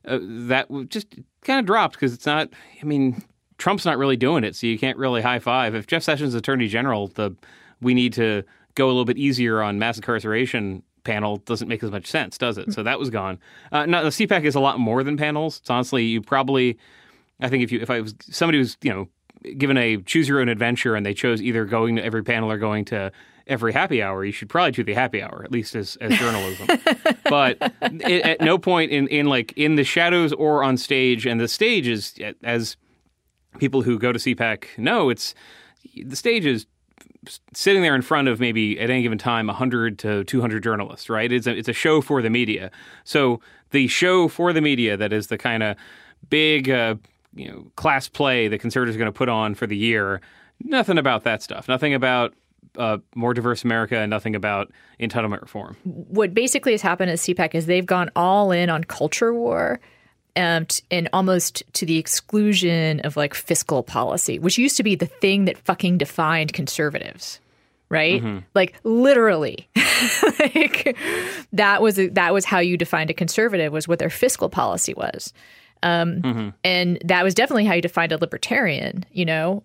uh, 0.07 0.19
that 0.23 0.69
just 0.89 1.07
kind 1.43 1.61
of 1.61 1.67
dropped 1.67 1.95
because 1.95 2.13
it's 2.13 2.27
not. 2.27 2.49
I 2.81 2.85
mean, 2.85 3.23
Trump's 3.59 3.85
not 3.85 3.99
really 3.99 4.17
doing 4.17 4.45
it, 4.45 4.57
so 4.57 4.67
you 4.67 4.79
can't 4.79 4.99
really 4.99 5.23
high 5.23 5.39
five. 5.39 5.75
If 5.75 5.87
Jeff 5.87 6.03
Sessions 6.03 6.31
is 6.31 6.35
Attorney 6.35 6.69
General, 6.69 7.09
the 7.09 7.35
we 7.81 7.95
need 7.95 8.13
to 8.15 8.43
go 8.75 8.87
a 8.87 8.89
little 8.89 9.05
bit 9.05 9.19
easier 9.19 9.61
on 9.61 9.79
mass 9.79 9.97
incarceration 9.97 10.83
panel 11.05 11.39
doesn't 11.39 11.69
make 11.69 11.83
as 11.83 11.91
much 11.91 12.07
sense, 12.07 12.39
does 12.39 12.59
it? 12.59 12.73
So 12.73 12.83
that 12.83 12.99
was 12.99 13.11
gone. 13.11 13.39
Uh, 13.73 13.87
now, 13.87 14.03
the 14.03 14.11
CPAC 14.11 14.45
is 14.45 14.55
a 14.55 14.61
lot 14.61 14.79
more 14.79 15.03
than 15.03 15.17
panels. 15.17 15.59
It's 15.59 15.71
honestly, 15.71 16.05
you 16.05 16.23
probably, 16.23 16.79
I 17.41 17.49
think 17.49 17.65
if 17.65 17.73
you 17.73 17.81
if 17.81 17.91
I 17.91 18.01
was 18.01 18.15
somebody 18.23 18.59
who's 18.59 18.77
you 18.83 18.93
know 18.93 19.09
given 19.59 19.77
a 19.77 19.99
choose 19.99 20.29
your 20.29 20.41
own 20.41 20.49
adventure 20.49 20.95
and 20.95 21.05
they 21.05 21.15
chose 21.15 21.41
either 21.43 21.65
going 21.65 21.97
to 21.97 22.05
every 22.05 22.23
panel 22.23 22.51
or 22.51 22.59
going 22.59 22.85
to 22.87 23.13
every 23.47 23.73
happy 23.73 24.03
hour, 24.03 24.25
you 24.25 24.33
should 24.33 24.49
probably 24.49 24.73
do 24.73 24.85
the 24.85 24.95
happy 24.95 25.23
hour, 25.23 25.43
at 25.45 25.51
least 25.51 25.75
as, 25.75 25.97
as 26.01 26.17
journalism. 26.19 26.69
but 27.25 27.59
it, 27.83 28.23
at 28.25 28.41
no 28.41 28.59
point 28.59 28.91
in, 28.91 29.09
in 29.09 29.27
like 29.27 29.53
in 29.57 29.75
the 29.75 29.85
shadows 29.85 30.33
or 30.33 30.63
on 30.63 30.77
stage, 30.77 31.27
and 31.27 31.41
the 31.41 31.49
stage 31.49 31.89
is 31.89 32.15
as 32.43 32.77
people 33.59 33.83
who 33.83 33.99
go 33.99 34.13
to 34.13 34.19
CPAC 34.19 34.79
know, 34.79 35.11
it's 35.11 35.35
the 36.05 36.17
stage 36.17 36.47
is 36.47 36.67
sitting 37.53 37.83
there 37.83 37.95
in 37.95 38.03
front 38.03 38.29
of 38.29 38.41
maybe 38.41 38.79
at 38.81 38.91
any 38.91 39.03
given 39.03 39.19
time 39.19 39.47
100 39.47 39.99
to 40.01 40.25
200 40.25 40.63
journalists, 40.63 41.09
right? 41.09 41.31
It's 41.31 41.47
a, 41.47 41.57
it's 41.57 41.69
a 41.69 41.73
show 41.73 42.01
for 42.01 42.21
the 42.23 42.31
media. 42.31 42.71
So 43.05 43.41
the 43.71 43.87
show 43.87 44.29
for 44.29 44.53
the 44.53 44.61
media 44.61 44.97
that 44.97 45.13
is 45.13 45.29
the 45.29 45.39
kind 45.39 45.63
of 45.63 45.77
big, 46.29 46.69
uh, 46.69 46.97
you 47.35 47.49
know, 47.49 47.71
class 47.77 48.09
play 48.09 48.49
the 48.49 48.59
conservatives 48.59 48.97
are 48.97 48.99
going 48.99 49.13
to 49.13 49.17
put 49.17 49.29
on 49.29 49.55
for 49.55 49.67
the 49.67 49.77
year. 49.77 50.21
Nothing 50.63 50.99
about 50.99 51.25
that 51.25 51.43
stuff. 51.43 51.69
Nothing 51.69 51.95
about 51.95 52.35
uh, 52.77 52.99
more 53.15 53.35
diverse 53.35 53.65
America 53.65 53.99
and 53.99 54.11
nothing 54.11 54.35
about 54.35 54.71
entitlement 55.01 55.43
reform. 55.43 55.77
What 55.85 56.35
basically 56.35 56.73
has 56.73 56.83
happened 56.83 57.11
at 57.11 57.19
CPAC 57.19 57.55
is 57.55 57.67
they've 57.67 57.87
gone 57.87 58.11
all 58.17 58.51
in 58.53 58.71
on 58.71 58.85
culture 58.85 59.35
war. 59.35 59.81
Um, 60.35 60.65
t- 60.65 60.83
and 60.91 61.11
almost 61.13 61.63
to 61.75 61.85
the 61.85 61.99
exclusion 61.99 63.01
of 63.01 63.19
like 63.19 63.35
fiscal 63.35 63.83
policy, 63.83 64.39
which 64.39 64.57
used 64.57 64.79
to 64.79 64.83
be 64.83 64.95
the 64.95 65.05
thing 65.05 65.45
that 65.45 65.59
fucking 65.59 65.99
defined 65.99 66.55
conservatives, 66.55 67.39
right? 67.91 68.23
Mm-hmm. 68.23 68.39
Like 68.55 68.73
literally, 68.83 69.69
like 70.39 70.97
that 71.53 71.83
was 71.83 71.97
that 71.97 72.33
was 72.33 72.47
how 72.47 72.61
you 72.61 72.79
defined 72.79 73.11
a 73.11 73.15
conservative 73.15 73.75
was 73.75 73.87
what 73.87 73.99
their 73.99 74.09
fiscal 74.09 74.49
policy 74.49 74.95
was. 74.95 75.35
Um, 75.83 76.23
mm-hmm. 76.23 76.49
And 76.65 76.99
that 77.05 77.25
was 77.25 77.35
definitely 77.35 77.65
how 77.65 77.75
you 77.75 77.83
defined 77.83 78.13
a 78.13 78.19
libertarian. 78.19 79.05
You 79.13 79.25
know, 79.25 79.63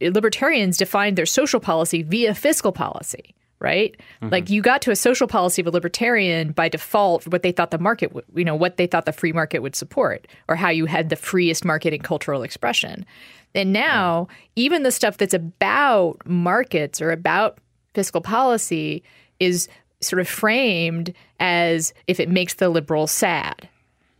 libertarians 0.00 0.76
defined 0.76 1.16
their 1.16 1.26
social 1.26 1.60
policy 1.60 2.02
via 2.02 2.34
fiscal 2.34 2.72
policy, 2.72 3.34
right? 3.60 3.96
Mm-hmm. 4.20 4.28
Like 4.30 4.50
you 4.50 4.60
got 4.60 4.82
to 4.82 4.90
a 4.90 4.96
social 4.96 5.26
policy 5.26 5.62
of 5.62 5.66
a 5.66 5.70
libertarian 5.70 6.52
by 6.52 6.68
default, 6.68 7.26
what 7.28 7.42
they 7.42 7.52
thought 7.52 7.70
the 7.70 7.78
market 7.78 8.12
would, 8.12 8.24
you 8.34 8.44
know, 8.44 8.54
what 8.54 8.76
they 8.76 8.86
thought 8.86 9.06
the 9.06 9.12
free 9.12 9.32
market 9.32 9.60
would 9.60 9.74
support, 9.74 10.26
or 10.48 10.56
how 10.56 10.68
you 10.68 10.86
had 10.86 11.08
the 11.08 11.16
freest 11.16 11.64
market 11.64 11.94
in 11.94 12.00
cultural 12.00 12.42
expression. 12.42 13.06
And 13.54 13.72
now, 13.72 14.28
even 14.56 14.82
the 14.82 14.90
stuff 14.90 15.16
that's 15.16 15.34
about 15.34 16.18
markets 16.26 17.00
or 17.00 17.10
about 17.12 17.58
fiscal 17.94 18.20
policy 18.20 19.02
is 19.38 19.68
sort 20.00 20.20
of 20.20 20.28
framed 20.28 21.14
as 21.40 21.94
if 22.06 22.20
it 22.20 22.28
makes 22.28 22.54
the 22.54 22.68
liberal 22.68 23.06
sad, 23.06 23.68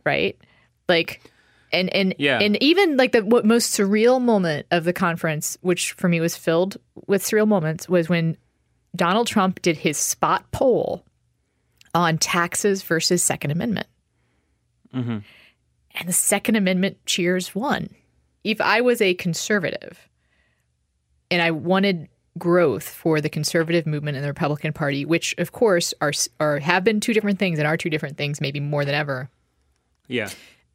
right? 0.05 0.37
Like 0.87 1.21
and 1.75 1.93
and 1.93 2.15
yeah. 2.17 2.39
and 2.39 2.61
even 2.61 2.97
like 2.97 3.11
the 3.11 3.23
what 3.23 3.45
most 3.45 3.77
surreal 3.77 4.21
moment 4.21 4.65
of 4.71 4.83
the 4.83 4.93
conference, 4.93 5.57
which 5.61 5.93
for 5.93 6.07
me 6.07 6.19
was 6.19 6.35
filled 6.35 6.77
with 7.07 7.23
surreal 7.23 7.47
moments, 7.47 7.87
was 7.87 8.09
when 8.09 8.37
Donald 8.95 9.27
Trump 9.27 9.61
did 9.61 9.77
his 9.77 9.97
spot 9.97 10.51
poll 10.51 11.05
on 11.93 12.17
taxes 12.17 12.81
versus 12.81 13.21
Second 13.21 13.51
Amendment, 13.51 13.87
mm-hmm. 14.93 15.19
and 15.95 16.09
the 16.09 16.13
Second 16.13 16.55
Amendment 16.55 16.97
cheers 17.05 17.53
won. 17.53 17.89
If 18.43 18.61
I 18.61 18.81
was 18.81 19.01
a 19.01 19.13
conservative 19.15 20.07
and 21.29 21.41
I 21.41 21.51
wanted 21.51 22.07
growth 22.37 22.87
for 22.87 23.21
the 23.21 23.29
conservative 23.29 23.85
movement 23.85 24.17
and 24.17 24.23
the 24.23 24.29
Republican 24.29 24.73
Party, 24.73 25.05
which 25.05 25.35
of 25.37 25.51
course 25.51 25.93
are 26.01 26.13
are 26.39 26.59
have 26.59 26.83
been 26.83 26.99
two 26.99 27.13
different 27.13 27.39
things 27.39 27.59
and 27.59 27.67
are 27.67 27.77
two 27.77 27.89
different 27.89 28.17
things, 28.17 28.41
maybe 28.41 28.59
more 28.59 28.85
than 28.85 28.95
ever. 28.95 29.29
Yeah. 30.07 30.29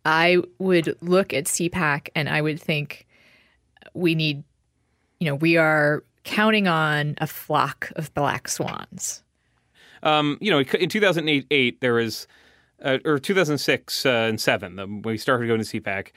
I 0.04 0.38
would 0.58 0.96
look 1.00 1.34
at 1.34 1.44
CPAC 1.44 2.08
and 2.14 2.28
I 2.28 2.40
would 2.40 2.60
think 2.60 3.06
we 3.94 4.14
need, 4.14 4.42
you 5.18 5.26
know, 5.26 5.34
we 5.34 5.56
are 5.56 6.04
counting 6.24 6.68
on 6.68 7.14
a 7.18 7.26
flock 7.26 7.92
of 7.96 8.12
black 8.14 8.48
swans. 8.48 9.22
Um, 10.02 10.38
you 10.40 10.50
know, 10.50 10.60
in 10.60 10.88
2008, 10.88 11.46
eight, 11.50 11.80
there 11.80 11.94
was, 11.94 12.26
uh, 12.82 12.98
or 13.04 13.18
2006 13.18 14.06
uh, 14.06 14.08
and 14.08 14.40
seven, 14.40 14.76
when 14.76 15.02
we 15.02 15.18
started 15.18 15.46
going 15.46 15.62
to 15.62 15.80
CPAC, 15.80 16.08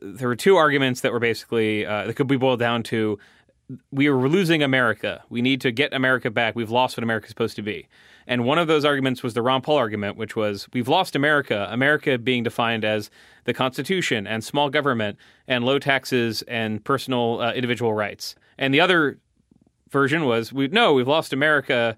there 0.00 0.28
were 0.28 0.36
two 0.36 0.56
arguments 0.56 1.02
that 1.02 1.12
were 1.12 1.20
basically 1.20 1.84
uh, 1.84 2.06
that 2.06 2.14
could 2.14 2.26
be 2.26 2.36
boiled 2.36 2.58
down 2.58 2.82
to 2.84 3.18
we 3.90 4.06
are 4.06 4.16
losing 4.16 4.62
America. 4.62 5.22
We 5.28 5.42
need 5.42 5.60
to 5.62 5.72
get 5.72 5.92
America 5.92 6.30
back. 6.30 6.54
We've 6.54 6.70
lost 6.70 6.96
what 6.96 7.04
America's 7.04 7.30
supposed 7.30 7.56
to 7.56 7.62
be. 7.62 7.88
And 8.26 8.44
one 8.44 8.58
of 8.58 8.66
those 8.66 8.84
arguments 8.84 9.22
was 9.22 9.34
the 9.34 9.42
Ron 9.42 9.62
Paul 9.62 9.76
argument, 9.76 10.16
which 10.16 10.34
was 10.34 10.68
we've 10.72 10.88
lost 10.88 11.14
America, 11.14 11.68
America 11.70 12.18
being 12.18 12.42
defined 12.42 12.84
as 12.84 13.10
the 13.44 13.54
Constitution 13.54 14.26
and 14.26 14.42
small 14.42 14.68
government 14.68 15.16
and 15.46 15.64
low 15.64 15.78
taxes 15.78 16.42
and 16.42 16.84
personal 16.84 17.40
uh, 17.40 17.52
individual 17.52 17.94
rights. 17.94 18.34
And 18.58 18.74
the 18.74 18.80
other 18.80 19.18
version 19.90 20.24
was 20.24 20.52
we 20.52 20.68
no, 20.68 20.92
we've 20.92 21.08
lost 21.08 21.32
America 21.32 21.96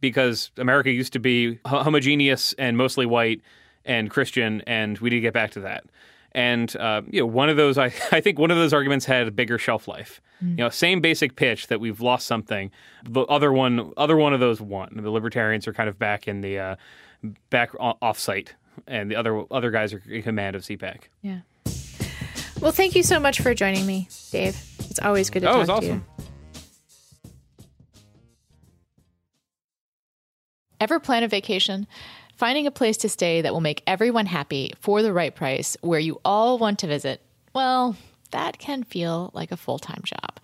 because 0.00 0.50
America 0.56 0.90
used 0.90 1.12
to 1.12 1.18
be 1.18 1.58
homogeneous 1.64 2.52
and 2.54 2.76
mostly 2.76 3.06
white 3.06 3.40
and 3.84 4.10
Christian, 4.10 4.62
and 4.66 4.98
we 4.98 5.10
need 5.10 5.16
to 5.16 5.20
get 5.22 5.34
back 5.34 5.50
to 5.52 5.60
that. 5.60 5.84
And 6.32 6.74
uh, 6.76 7.02
you 7.08 7.20
know, 7.20 7.26
one 7.26 7.48
of 7.48 7.56
those, 7.56 7.78
I, 7.78 7.92
I 8.12 8.20
think 8.20 8.38
one 8.38 8.50
of 8.50 8.56
those 8.56 8.72
arguments 8.72 9.06
had 9.06 9.26
a 9.26 9.30
bigger 9.30 9.58
shelf 9.58 9.88
life. 9.88 10.20
Mm. 10.42 10.50
You 10.50 10.56
know, 10.56 10.68
same 10.68 11.00
basic 11.00 11.36
pitch 11.36 11.68
that 11.68 11.80
we've 11.80 12.00
lost 12.00 12.26
something. 12.26 12.70
The 13.04 13.22
other 13.22 13.52
one, 13.52 13.92
other 13.96 14.16
one 14.16 14.32
of 14.32 14.40
those 14.40 14.60
won. 14.60 15.00
The 15.02 15.10
libertarians 15.10 15.66
are 15.66 15.72
kind 15.72 15.88
of 15.88 15.98
back 15.98 16.28
in 16.28 16.40
the 16.40 16.58
uh, 16.58 16.76
back 17.50 17.70
off 17.78 18.18
site, 18.18 18.54
and 18.86 19.10
the 19.10 19.16
other 19.16 19.44
other 19.50 19.70
guys 19.70 19.92
are 19.92 20.02
in 20.08 20.22
command 20.22 20.56
of 20.56 20.62
CPAC. 20.62 21.02
Yeah. 21.22 21.40
Well, 22.60 22.72
thank 22.72 22.96
you 22.96 23.04
so 23.04 23.20
much 23.20 23.40
for 23.40 23.54
joining 23.54 23.86
me, 23.86 24.08
Dave. 24.32 24.60
It's 24.80 24.98
always 24.98 25.30
good 25.30 25.42
to 25.42 25.48
oh, 25.48 25.64
talk 25.64 25.68
awesome. 25.68 25.80
to 25.80 25.86
you. 25.86 26.04
Ever 30.80 31.00
plan 31.00 31.22
a 31.22 31.28
vacation? 31.28 31.86
Finding 32.38 32.68
a 32.68 32.70
place 32.70 32.96
to 32.98 33.08
stay 33.08 33.40
that 33.40 33.52
will 33.52 33.60
make 33.60 33.82
everyone 33.84 34.26
happy 34.26 34.72
for 34.78 35.02
the 35.02 35.12
right 35.12 35.34
price, 35.34 35.76
where 35.80 35.98
you 35.98 36.20
all 36.24 36.56
want 36.56 36.78
to 36.78 36.86
visit, 36.86 37.20
well, 37.52 37.96
that 38.30 38.60
can 38.60 38.84
feel 38.84 39.32
like 39.34 39.50
a 39.50 39.56
full 39.56 39.80
time 39.80 40.02
job. 40.04 40.38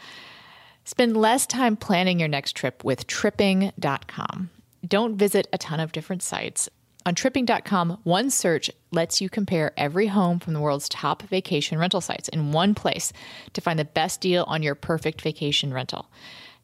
Spend 0.84 1.16
less 1.16 1.46
time 1.46 1.76
planning 1.76 2.18
your 2.18 2.26
next 2.26 2.56
trip 2.56 2.82
with 2.82 3.06
tripping.com. 3.06 4.50
Don't 4.84 5.16
visit 5.16 5.46
a 5.52 5.58
ton 5.58 5.78
of 5.78 5.92
different 5.92 6.24
sites. 6.24 6.68
On 7.06 7.14
tripping.com, 7.14 8.00
one 8.02 8.28
search 8.28 8.72
lets 8.90 9.20
you 9.20 9.28
compare 9.28 9.72
every 9.76 10.08
home 10.08 10.40
from 10.40 10.52
the 10.52 10.60
world's 10.60 10.88
top 10.88 11.22
vacation 11.22 11.78
rental 11.78 12.00
sites 12.00 12.28
in 12.28 12.50
one 12.50 12.74
place 12.74 13.12
to 13.52 13.60
find 13.60 13.78
the 13.78 13.84
best 13.84 14.20
deal 14.20 14.42
on 14.48 14.64
your 14.64 14.74
perfect 14.74 15.22
vacation 15.22 15.72
rental. 15.72 16.10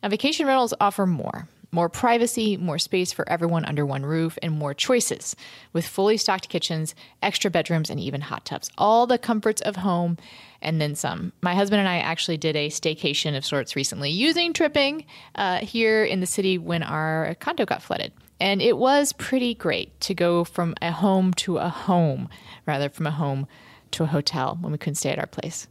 Now, 0.03 0.09
vacation 0.09 0.49
rentals 0.49 0.75
offer 0.81 1.07
more 1.07 1.47
more 1.73 1.89
privacy, 1.89 2.57
more 2.57 2.79
space 2.79 3.13
for 3.13 3.29
everyone 3.29 3.65
under 3.65 3.87
one 3.87 4.05
roof, 4.05 4.39
and 4.43 4.53
more 4.53 4.75
choices 4.75 5.37
with 5.73 5.87
fully 5.87 6.17
stocked 6.17 6.49
kitchens, 6.49 6.95
extra 7.23 7.51
bedrooms, 7.51 7.91
and 7.91 8.01
even 8.01 8.21
hot 8.21 8.45
tubs. 8.45 8.71
All 8.77 9.07
the 9.07 9.19
comforts 9.19 9.61
of 9.63 9.77
home 9.77 10.17
and 10.63 10.81
then 10.81 10.95
some. 10.95 11.33
My 11.41 11.55
husband 11.55 11.81
and 11.81 11.89
I 11.89 11.99
actually 11.99 12.37
did 12.37 12.57
a 12.57 12.69
staycation 12.69 13.37
of 13.37 13.45
sorts 13.45 13.77
recently 13.77 14.11
using 14.11 14.53
Tripping 14.53 15.05
uh, 15.35 15.59
here 15.59 16.05
in 16.05 16.21
the 16.21 16.27
city 16.27 16.59
when 16.59 16.83
our 16.83 17.35
condo 17.41 17.65
got 17.65 17.83
flooded. 17.83 18.13
And 18.41 18.63
it 18.63 18.77
was 18.77 19.13
pretty 19.13 19.55
great 19.55 19.99
to 20.03 20.15
go 20.15 20.45
from 20.45 20.75
a 20.81 20.91
home 20.91 21.33
to 21.35 21.59
a 21.59 21.69
home 21.69 22.29
rather 22.67 22.89
from 22.89 23.07
a 23.07 23.11
home 23.11 23.47
to 23.93 24.05
a 24.05 24.07
hotel 24.07 24.59
when 24.61 24.73
we 24.73 24.79
couldn't 24.79 24.95
stay 24.95 25.11
at 25.11 25.19
our 25.19 25.27
place. 25.27 25.67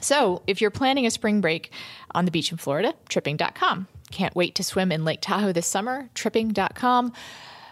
So, 0.00 0.42
if 0.46 0.60
you're 0.60 0.70
planning 0.70 1.06
a 1.06 1.10
spring 1.10 1.40
break 1.40 1.70
on 2.14 2.26
the 2.26 2.30
beach 2.30 2.52
in 2.52 2.58
Florida, 2.58 2.94
tripping.com. 3.08 3.88
Can't 4.10 4.34
wait 4.36 4.54
to 4.56 4.64
swim 4.64 4.92
in 4.92 5.04
Lake 5.04 5.20
Tahoe 5.20 5.52
this 5.52 5.66
summer, 5.66 6.08
tripping.com. 6.14 7.12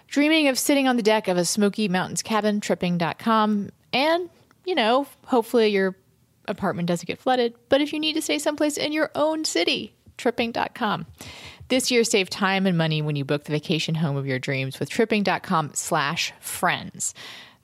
Dreaming 0.08 0.48
of 0.48 0.58
sitting 0.58 0.86
on 0.86 0.96
the 0.96 1.02
deck 1.02 1.28
of 1.28 1.36
a 1.36 1.44
Smoky 1.44 1.88
Mountains 1.88 2.22
cabin, 2.22 2.60
tripping.com. 2.60 3.70
And, 3.92 4.30
you 4.64 4.74
know, 4.74 5.06
hopefully 5.26 5.68
your 5.68 5.96
apartment 6.46 6.88
doesn't 6.88 7.06
get 7.06 7.18
flooded. 7.18 7.54
But 7.68 7.80
if 7.80 7.92
you 7.92 7.98
need 7.98 8.14
to 8.14 8.22
stay 8.22 8.38
someplace 8.38 8.76
in 8.76 8.92
your 8.92 9.10
own 9.14 9.44
city, 9.44 9.94
tripping.com. 10.18 11.06
This 11.68 11.90
year, 11.90 12.04
save 12.04 12.28
time 12.28 12.66
and 12.66 12.76
money 12.76 13.00
when 13.00 13.16
you 13.16 13.24
book 13.24 13.44
the 13.44 13.52
vacation 13.52 13.94
home 13.96 14.16
of 14.16 14.26
your 14.26 14.38
dreams 14.38 14.78
with 14.78 14.90
tripping.com 14.90 15.70
slash 15.74 16.32
friends. 16.38 17.14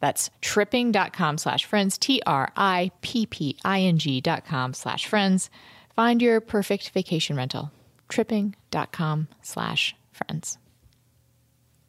That's 0.00 0.30
tripping.com 0.40 1.36
slash 1.36 1.66
friends, 1.66 1.98
T 1.98 2.22
R 2.26 2.50
I 2.56 2.90
P 3.02 3.26
P 3.26 3.58
I 3.64 3.80
N 3.80 3.98
G 3.98 4.22
dot 4.22 4.46
com 4.46 4.72
slash 4.72 5.06
friends. 5.06 5.50
Find 5.94 6.22
your 6.22 6.40
perfect 6.40 6.90
vacation 6.90 7.36
rental 7.36 7.70
tripping.com 8.10 9.28
slash 9.42 9.96
friends. 10.12 10.58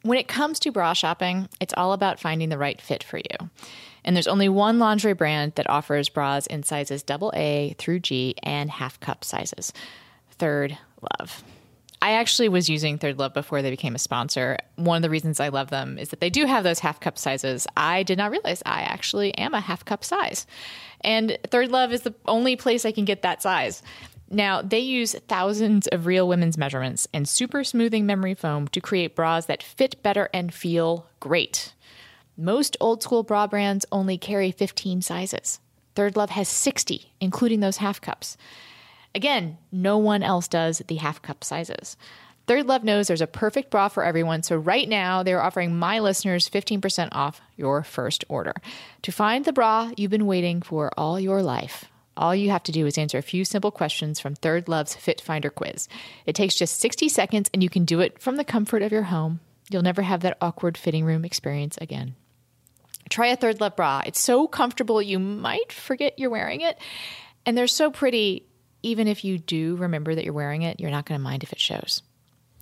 When 0.02 0.18
it 0.18 0.26
comes 0.26 0.58
to 0.60 0.72
bra 0.72 0.94
shopping, 0.94 1.48
it's 1.60 1.74
all 1.76 1.92
about 1.92 2.18
finding 2.18 2.48
the 2.48 2.58
right 2.58 2.80
fit 2.80 3.04
for 3.04 3.18
you. 3.18 3.50
And 4.04 4.16
there's 4.16 4.26
only 4.26 4.48
one 4.48 4.78
lingerie 4.80 5.12
brand 5.12 5.52
that 5.54 5.70
offers 5.70 6.08
bras 6.08 6.46
in 6.46 6.64
sizes 6.64 7.04
AA 7.08 7.74
through 7.78 8.00
G 8.00 8.34
and 8.42 8.70
half 8.70 8.98
cup 8.98 9.24
sizes. 9.24 9.72
Third 10.32 10.76
Love. 11.20 11.44
I 12.00 12.14
actually 12.14 12.48
was 12.48 12.68
using 12.68 12.98
Third 12.98 13.20
Love 13.20 13.32
before 13.32 13.62
they 13.62 13.70
became 13.70 13.94
a 13.94 13.98
sponsor. 13.98 14.58
One 14.74 14.96
of 14.96 15.02
the 15.02 15.10
reasons 15.10 15.38
I 15.38 15.50
love 15.50 15.70
them 15.70 15.98
is 15.98 16.08
that 16.08 16.18
they 16.18 16.30
do 16.30 16.46
have 16.46 16.64
those 16.64 16.80
half 16.80 16.98
cup 16.98 17.16
sizes. 17.16 17.64
I 17.76 18.02
did 18.02 18.18
not 18.18 18.32
realize 18.32 18.60
I 18.66 18.82
actually 18.82 19.32
am 19.38 19.54
a 19.54 19.60
half 19.60 19.84
cup 19.84 20.02
size. 20.02 20.48
And 21.02 21.38
Third 21.48 21.70
Love 21.70 21.92
is 21.92 22.02
the 22.02 22.14
only 22.26 22.56
place 22.56 22.84
I 22.84 22.90
can 22.90 23.04
get 23.04 23.22
that 23.22 23.40
size. 23.40 23.84
Now, 24.32 24.62
they 24.62 24.78
use 24.78 25.14
thousands 25.28 25.86
of 25.88 26.06
real 26.06 26.26
women's 26.26 26.56
measurements 26.56 27.06
and 27.12 27.28
super 27.28 27.62
smoothing 27.62 28.06
memory 28.06 28.32
foam 28.32 28.66
to 28.68 28.80
create 28.80 29.14
bras 29.14 29.44
that 29.44 29.62
fit 29.62 30.02
better 30.02 30.30
and 30.32 30.54
feel 30.54 31.06
great. 31.20 31.74
Most 32.34 32.78
old 32.80 33.02
school 33.02 33.24
bra 33.24 33.46
brands 33.46 33.84
only 33.92 34.16
carry 34.16 34.50
15 34.50 35.02
sizes. 35.02 35.60
Third 35.94 36.16
Love 36.16 36.30
has 36.30 36.48
60, 36.48 37.12
including 37.20 37.60
those 37.60 37.76
half 37.76 38.00
cups. 38.00 38.38
Again, 39.14 39.58
no 39.70 39.98
one 39.98 40.22
else 40.22 40.48
does 40.48 40.78
the 40.88 40.96
half 40.96 41.20
cup 41.20 41.44
sizes. 41.44 41.98
Third 42.46 42.66
Love 42.66 42.84
knows 42.84 43.08
there's 43.08 43.20
a 43.20 43.26
perfect 43.26 43.70
bra 43.70 43.88
for 43.88 44.02
everyone, 44.02 44.42
so 44.42 44.56
right 44.56 44.88
now 44.88 45.22
they're 45.22 45.42
offering 45.42 45.78
my 45.78 45.98
listeners 45.98 46.48
15% 46.48 47.10
off 47.12 47.42
your 47.56 47.82
first 47.82 48.24
order. 48.30 48.54
To 49.02 49.12
find 49.12 49.44
the 49.44 49.52
bra 49.52 49.90
you've 49.98 50.10
been 50.10 50.26
waiting 50.26 50.62
for 50.62 50.90
all 50.96 51.20
your 51.20 51.42
life, 51.42 51.91
all 52.16 52.34
you 52.34 52.50
have 52.50 52.62
to 52.64 52.72
do 52.72 52.86
is 52.86 52.98
answer 52.98 53.18
a 53.18 53.22
few 53.22 53.44
simple 53.44 53.70
questions 53.70 54.20
from 54.20 54.34
Third 54.34 54.68
Love's 54.68 54.94
Fit 54.94 55.20
Finder 55.20 55.50
quiz. 55.50 55.88
It 56.26 56.34
takes 56.34 56.54
just 56.54 56.80
60 56.80 57.08
seconds 57.08 57.50
and 57.52 57.62
you 57.62 57.70
can 57.70 57.84
do 57.84 58.00
it 58.00 58.20
from 58.20 58.36
the 58.36 58.44
comfort 58.44 58.82
of 58.82 58.92
your 58.92 59.04
home. 59.04 59.40
You'll 59.70 59.82
never 59.82 60.02
have 60.02 60.20
that 60.20 60.36
awkward 60.40 60.76
fitting 60.76 61.04
room 61.04 61.24
experience 61.24 61.78
again. 61.80 62.14
Try 63.08 63.28
a 63.28 63.36
Third 63.36 63.60
Love 63.60 63.76
bra. 63.76 64.02
It's 64.06 64.20
so 64.20 64.46
comfortable 64.46 65.00
you 65.00 65.18
might 65.18 65.72
forget 65.72 66.18
you're 66.18 66.30
wearing 66.30 66.60
it. 66.60 66.78
And 67.44 67.56
they're 67.56 67.66
so 67.66 67.90
pretty, 67.90 68.46
even 68.82 69.08
if 69.08 69.24
you 69.24 69.38
do 69.38 69.76
remember 69.76 70.14
that 70.14 70.24
you're 70.24 70.32
wearing 70.34 70.62
it, 70.62 70.80
you're 70.80 70.90
not 70.90 71.06
going 71.06 71.18
to 71.18 71.22
mind 71.22 71.42
if 71.42 71.52
it 71.52 71.60
shows. 71.60 72.02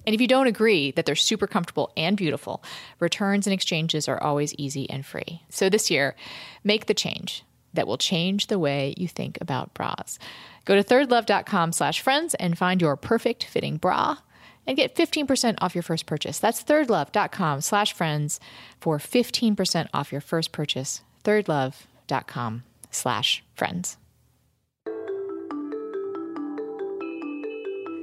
And 0.06 0.14
if 0.14 0.20
you 0.20 0.26
don't 0.26 0.46
agree 0.46 0.92
that 0.92 1.04
they're 1.04 1.14
super 1.14 1.46
comfortable 1.46 1.92
and 1.96 2.16
beautiful, 2.16 2.62
returns 3.00 3.46
and 3.46 3.54
exchanges 3.54 4.08
are 4.08 4.22
always 4.22 4.54
easy 4.54 4.88
and 4.88 5.04
free. 5.04 5.42
So 5.50 5.68
this 5.68 5.90
year, 5.90 6.16
make 6.64 6.86
the 6.86 6.94
change 6.94 7.44
that 7.74 7.86
will 7.86 7.98
change 7.98 8.46
the 8.46 8.58
way 8.58 8.94
you 8.96 9.08
think 9.08 9.38
about 9.40 9.74
bras. 9.74 10.18
Go 10.64 10.76
to 10.76 10.84
thirdlove.com 10.84 11.72
slash 11.72 12.00
friends 12.00 12.34
and 12.34 12.56
find 12.56 12.80
your 12.80 12.96
perfect 12.96 13.44
fitting 13.44 13.76
bra 13.76 14.18
and 14.66 14.76
get 14.76 14.94
15% 14.94 15.56
off 15.60 15.74
your 15.74 15.82
first 15.82 16.06
purchase. 16.06 16.38
That's 16.38 16.62
thirdlove.com 16.62 17.60
slash 17.60 17.92
friends 17.92 18.40
for 18.80 18.98
15% 18.98 19.88
off 19.92 20.12
your 20.12 20.20
first 20.20 20.52
purchase. 20.52 21.02
thirdlove.com 21.24 22.62
slash 22.90 23.42
friends. 23.54 23.96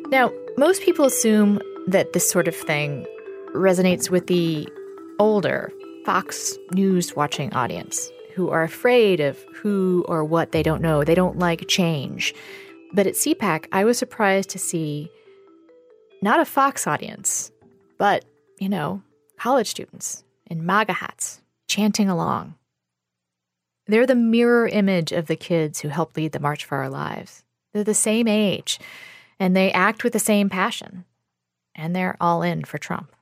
Now, 0.09 0.31
most 0.57 0.81
people 0.81 1.05
assume 1.05 1.61
that 1.87 2.13
this 2.13 2.29
sort 2.29 2.47
of 2.47 2.55
thing 2.55 3.05
resonates 3.53 4.09
with 4.09 4.27
the 4.27 4.67
older 5.19 5.71
Fox 6.05 6.57
News 6.71 7.15
watching 7.15 7.53
audience 7.53 8.09
who 8.37 8.51
are 8.51 8.61
afraid 8.61 9.19
of 9.19 9.43
who 9.51 10.05
or 10.07 10.23
what 10.23 10.51
they 10.51 10.61
don't 10.61 10.79
know. 10.79 11.03
They 11.03 11.15
don't 11.15 11.39
like 11.39 11.67
change. 11.67 12.35
But 12.93 13.07
at 13.07 13.15
CPAC, 13.15 13.65
I 13.71 13.83
was 13.83 13.97
surprised 13.97 14.51
to 14.51 14.59
see 14.59 15.09
not 16.21 16.39
a 16.39 16.45
Fox 16.45 16.85
audience, 16.85 17.51
but, 17.97 18.25
you 18.59 18.69
know, 18.69 19.01
college 19.39 19.67
students 19.67 20.23
in 20.45 20.67
MAGA 20.67 20.93
hats 20.93 21.41
chanting 21.67 22.09
along. 22.09 22.53
They're 23.87 24.05
the 24.05 24.13
mirror 24.13 24.67
image 24.67 25.11
of 25.11 25.25
the 25.25 25.35
kids 25.35 25.79
who 25.79 25.87
helped 25.87 26.15
lead 26.15 26.31
the 26.31 26.39
March 26.39 26.63
for 26.63 26.77
Our 26.77 26.89
Lives. 26.89 27.43
They're 27.73 27.83
the 27.83 27.95
same 27.95 28.27
age, 28.27 28.79
and 29.39 29.55
they 29.55 29.71
act 29.71 30.03
with 30.03 30.13
the 30.13 30.19
same 30.19 30.47
passion, 30.47 31.05
and 31.73 31.95
they're 31.95 32.17
all 32.21 32.43
in 32.43 32.65
for 32.65 32.77
Trump. 32.77 33.15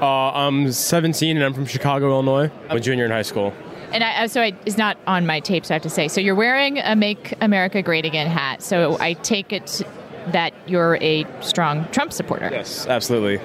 Uh, 0.00 0.30
I'm 0.32 0.72
17 0.72 1.36
and 1.36 1.44
I'm 1.44 1.52
from 1.52 1.66
Chicago, 1.66 2.08
Illinois. 2.08 2.50
I'm 2.70 2.78
a 2.78 2.80
junior 2.80 3.04
in 3.04 3.10
high 3.10 3.22
school. 3.22 3.52
And 3.92 4.02
I, 4.02 4.26
so 4.26 4.40
I, 4.40 4.52
it's 4.64 4.78
not 4.78 4.96
on 5.06 5.26
my 5.26 5.40
tape, 5.40 5.66
so 5.66 5.74
I 5.74 5.76
have 5.76 5.82
to 5.82 5.90
say. 5.90 6.08
So 6.08 6.20
you're 6.20 6.34
wearing 6.34 6.78
a 6.78 6.96
"Make 6.96 7.34
America 7.40 7.82
Great 7.82 8.04
Again" 8.04 8.26
hat. 8.26 8.62
So 8.62 8.96
I 9.00 9.14
take 9.14 9.52
it 9.52 9.82
that 10.28 10.54
you're 10.66 10.96
a 11.00 11.26
strong 11.40 11.86
Trump 11.90 12.12
supporter. 12.12 12.48
Yes, 12.50 12.86
absolutely. 12.86 13.40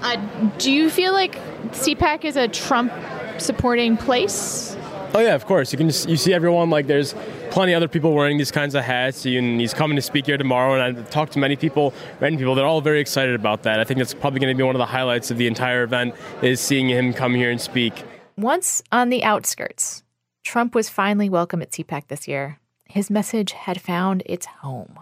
Uh, 0.00 0.16
do 0.58 0.72
you 0.72 0.88
feel 0.88 1.12
like 1.12 1.34
CPAC 1.72 2.24
is 2.24 2.36
a 2.36 2.48
Trump 2.48 2.92
supporting 3.38 3.96
place? 3.96 4.76
Oh 5.12 5.18
yeah, 5.18 5.34
of 5.34 5.44
course. 5.44 5.72
You 5.72 5.76
can 5.76 5.88
just, 5.88 6.08
you 6.08 6.16
see 6.16 6.32
everyone 6.32 6.70
like 6.70 6.86
there's 6.86 7.14
plenty 7.50 7.72
of 7.72 7.78
other 7.78 7.88
people 7.88 8.14
wearing 8.14 8.38
these 8.38 8.52
kinds 8.52 8.74
of 8.74 8.84
hats, 8.84 9.26
and 9.26 9.60
he's 9.60 9.74
coming 9.74 9.96
to 9.96 10.02
speak 10.02 10.26
here 10.26 10.38
tomorrow. 10.38 10.74
And 10.74 10.98
I've 10.98 11.10
talked 11.10 11.32
to 11.32 11.38
many 11.38 11.56
people, 11.56 11.92
many 12.20 12.36
people, 12.36 12.54
they're 12.54 12.64
all 12.64 12.80
very 12.80 13.00
excited 13.00 13.34
about 13.34 13.64
that. 13.64 13.80
I 13.80 13.84
think 13.84 13.98
that's 13.98 14.14
probably 14.14 14.40
going 14.40 14.54
to 14.54 14.56
be 14.56 14.62
one 14.62 14.76
of 14.76 14.78
the 14.78 14.86
highlights 14.86 15.30
of 15.30 15.36
the 15.36 15.48
entire 15.48 15.82
event 15.82 16.14
is 16.42 16.60
seeing 16.60 16.88
him 16.88 17.12
come 17.12 17.34
here 17.34 17.50
and 17.50 17.60
speak. 17.60 18.04
Once 18.40 18.82
on 18.90 19.10
the 19.10 19.22
outskirts, 19.22 20.02
Trump 20.44 20.74
was 20.74 20.88
finally 20.88 21.28
welcome 21.28 21.60
at 21.60 21.72
CPAC 21.72 22.06
this 22.08 22.26
year. 22.26 22.58
His 22.86 23.10
message 23.10 23.52
had 23.52 23.82
found 23.82 24.22
its 24.24 24.46
home. 24.46 24.98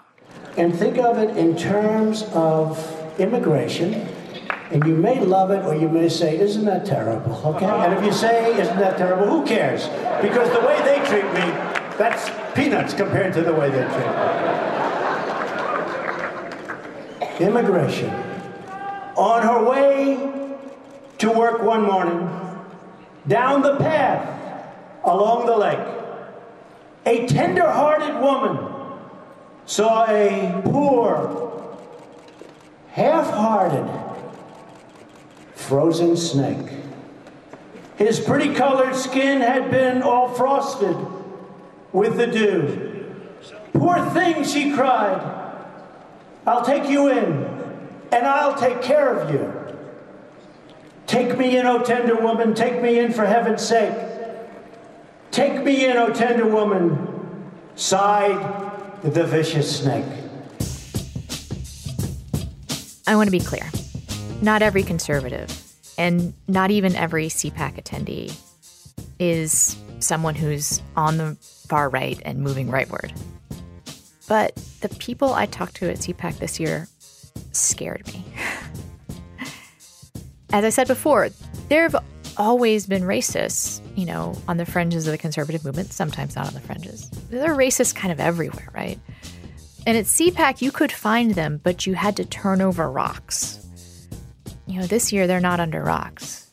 And 0.56 0.76
think 0.76 0.98
of 0.98 1.18
it 1.18 1.36
in 1.36 1.56
terms 1.56 2.24
of 2.32 2.76
immigration 3.20 3.94
and 4.72 4.84
you 4.84 4.96
may 4.96 5.20
love 5.20 5.52
it 5.52 5.64
or 5.64 5.76
you 5.76 5.88
may 5.88 6.08
say, 6.08 6.36
Isn't 6.36 6.64
that 6.64 6.84
terrible? 6.84 7.40
Okay? 7.54 7.64
And 7.64 7.96
if 7.96 8.04
you 8.04 8.10
say, 8.10 8.60
Isn't 8.60 8.80
that 8.80 8.98
terrible? 8.98 9.28
Who 9.28 9.46
cares? 9.46 9.86
Because 10.20 10.50
the 10.50 10.66
way 10.66 10.76
they 10.82 10.98
treat 11.06 11.26
me, 11.32 11.52
that's 11.96 12.28
peanuts 12.56 12.92
compared 12.92 13.34
to 13.34 13.42
the 13.42 13.54
way 13.54 13.70
they 13.70 13.84
treat 13.84 14.08
me. 17.38 17.46
Immigration. 17.46 18.10
On 19.14 19.42
her 19.44 19.62
way 19.64 20.56
to 21.18 21.30
work 21.30 21.62
one 21.62 21.82
morning, 21.82 22.47
down 23.28 23.62
the 23.62 23.76
path 23.76 24.26
along 25.04 25.46
the 25.46 25.56
lake, 25.56 25.78
a 27.06 27.26
tender 27.26 27.70
hearted 27.70 28.20
woman 28.20 28.58
saw 29.66 30.06
a 30.08 30.62
poor, 30.64 31.76
half 32.90 33.30
hearted, 33.30 33.88
frozen 35.54 36.16
snake. 36.16 36.72
His 37.96 38.18
pretty 38.18 38.54
colored 38.54 38.94
skin 38.94 39.40
had 39.40 39.70
been 39.70 40.02
all 40.02 40.28
frosted 40.28 40.96
with 41.92 42.16
the 42.16 42.26
dew. 42.26 43.04
Poor 43.72 44.04
thing, 44.10 44.44
she 44.44 44.72
cried. 44.72 45.20
I'll 46.46 46.64
take 46.64 46.88
you 46.88 47.08
in, 47.08 47.44
and 48.12 48.26
I'll 48.26 48.54
take 48.54 48.82
care 48.82 49.14
of 49.14 49.30
you. 49.30 49.57
Take 51.08 51.38
me 51.38 51.56
in, 51.56 51.64
O 51.64 51.82
tender 51.82 52.16
woman, 52.16 52.54
take 52.54 52.82
me 52.82 52.98
in 52.98 53.12
for 53.14 53.24
heaven's 53.24 53.62
sake. 53.66 53.96
Take 55.30 55.64
me 55.64 55.86
in, 55.86 55.96
O 55.96 56.12
tender 56.12 56.46
woman, 56.46 57.50
sighed 57.76 59.02
the 59.02 59.24
vicious 59.24 59.80
snake. 59.80 60.04
I 63.06 63.16
want 63.16 63.26
to 63.26 63.30
be 63.30 63.40
clear. 63.40 63.70
Not 64.42 64.60
every 64.60 64.82
conservative, 64.82 65.50
and 65.96 66.34
not 66.46 66.70
even 66.70 66.94
every 66.94 67.28
CPAC 67.28 67.82
attendee, 67.82 68.34
is 69.18 69.78
someone 70.00 70.34
who's 70.34 70.82
on 70.94 71.16
the 71.16 71.36
far 71.68 71.88
right 71.88 72.20
and 72.26 72.40
moving 72.40 72.68
rightward. 72.68 73.18
But 74.28 74.56
the 74.82 74.90
people 74.90 75.32
I 75.32 75.46
talked 75.46 75.76
to 75.76 75.90
at 75.90 75.96
CPAC 75.96 76.38
this 76.38 76.60
year 76.60 76.86
scared 77.52 78.06
me. 78.08 78.26
As 80.52 80.64
I 80.64 80.70
said 80.70 80.86
before, 80.86 81.30
there 81.68 81.82
have 81.82 81.96
always 82.36 82.86
been 82.86 83.02
racists, 83.02 83.80
you 83.96 84.06
know, 84.06 84.34
on 84.48 84.56
the 84.56 84.66
fringes 84.66 85.06
of 85.06 85.12
the 85.12 85.18
conservative 85.18 85.64
movement, 85.64 85.92
sometimes 85.92 86.36
not 86.36 86.46
on 86.46 86.54
the 86.54 86.60
fringes. 86.60 87.10
There 87.30 87.52
are 87.52 87.56
racists 87.56 87.94
kind 87.94 88.12
of 88.12 88.20
everywhere, 88.20 88.68
right? 88.74 88.98
And 89.86 89.96
at 89.96 90.06
CPAC, 90.06 90.62
you 90.62 90.72
could 90.72 90.92
find 90.92 91.34
them, 91.34 91.60
but 91.62 91.86
you 91.86 91.94
had 91.94 92.16
to 92.16 92.24
turn 92.24 92.60
over 92.60 92.90
rocks 92.90 93.58
you 94.68 94.78
know, 94.78 94.86
this 94.86 95.12
year 95.14 95.26
they're 95.26 95.40
not 95.40 95.60
under 95.60 95.82
rocks. 95.82 96.46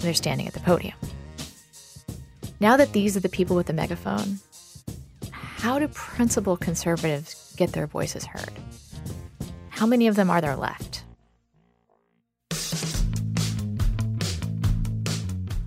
They're 0.00 0.12
standing 0.12 0.48
at 0.48 0.54
the 0.54 0.60
podium. 0.60 0.96
Now 2.58 2.76
that 2.76 2.92
these 2.92 3.16
are 3.16 3.20
the 3.20 3.28
people 3.28 3.54
with 3.54 3.66
the 3.66 3.72
megaphone, 3.72 4.40
how 5.30 5.78
do 5.78 5.86
principled 5.88 6.60
conservatives 6.60 7.54
get 7.56 7.72
their 7.72 7.86
voices 7.86 8.24
heard? 8.24 8.50
How 9.68 9.86
many 9.86 10.08
of 10.08 10.16
them 10.16 10.30
are 10.30 10.40
there 10.40 10.56
left? 10.56 11.04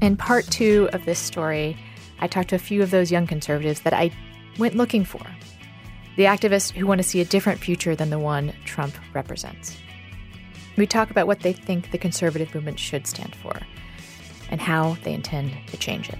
In 0.02 0.16
part 0.16 0.46
two 0.46 0.90
of 0.94 1.04
this 1.06 1.20
story, 1.20 1.78
I 2.20 2.28
talked 2.28 2.50
to 2.50 2.56
a 2.56 2.60
few 2.60 2.82
of 2.82 2.92
those 2.92 3.12
young 3.12 3.28
conservatives 3.28 3.82
that 3.82 3.94
I 3.94 4.12
went 4.58 4.76
looking 4.76 5.04
for 5.04 5.22
the 6.16 6.26
activists 6.26 6.72
who 6.72 6.86
want 6.86 7.00
to 7.00 7.08
see 7.08 7.22
a 7.22 7.26
different 7.26 7.62
future 7.62 7.96
than 7.96 8.10
the 8.10 8.20
one 8.20 8.54
Trump 8.66 8.94
represents. 9.14 9.78
We 10.76 10.86
talk 10.86 11.12
about 11.12 11.28
what 11.28 11.42
they 11.42 11.54
think 11.54 11.92
the 11.92 11.98
conservative 11.98 12.54
movement 12.54 12.78
should 12.78 13.08
stand 13.08 13.36
for 13.36 13.58
and 14.50 14.60
how 14.60 14.98
they 15.04 15.14
intend 15.14 15.54
to 15.68 15.78
change 15.78 16.10
it. 16.10 16.20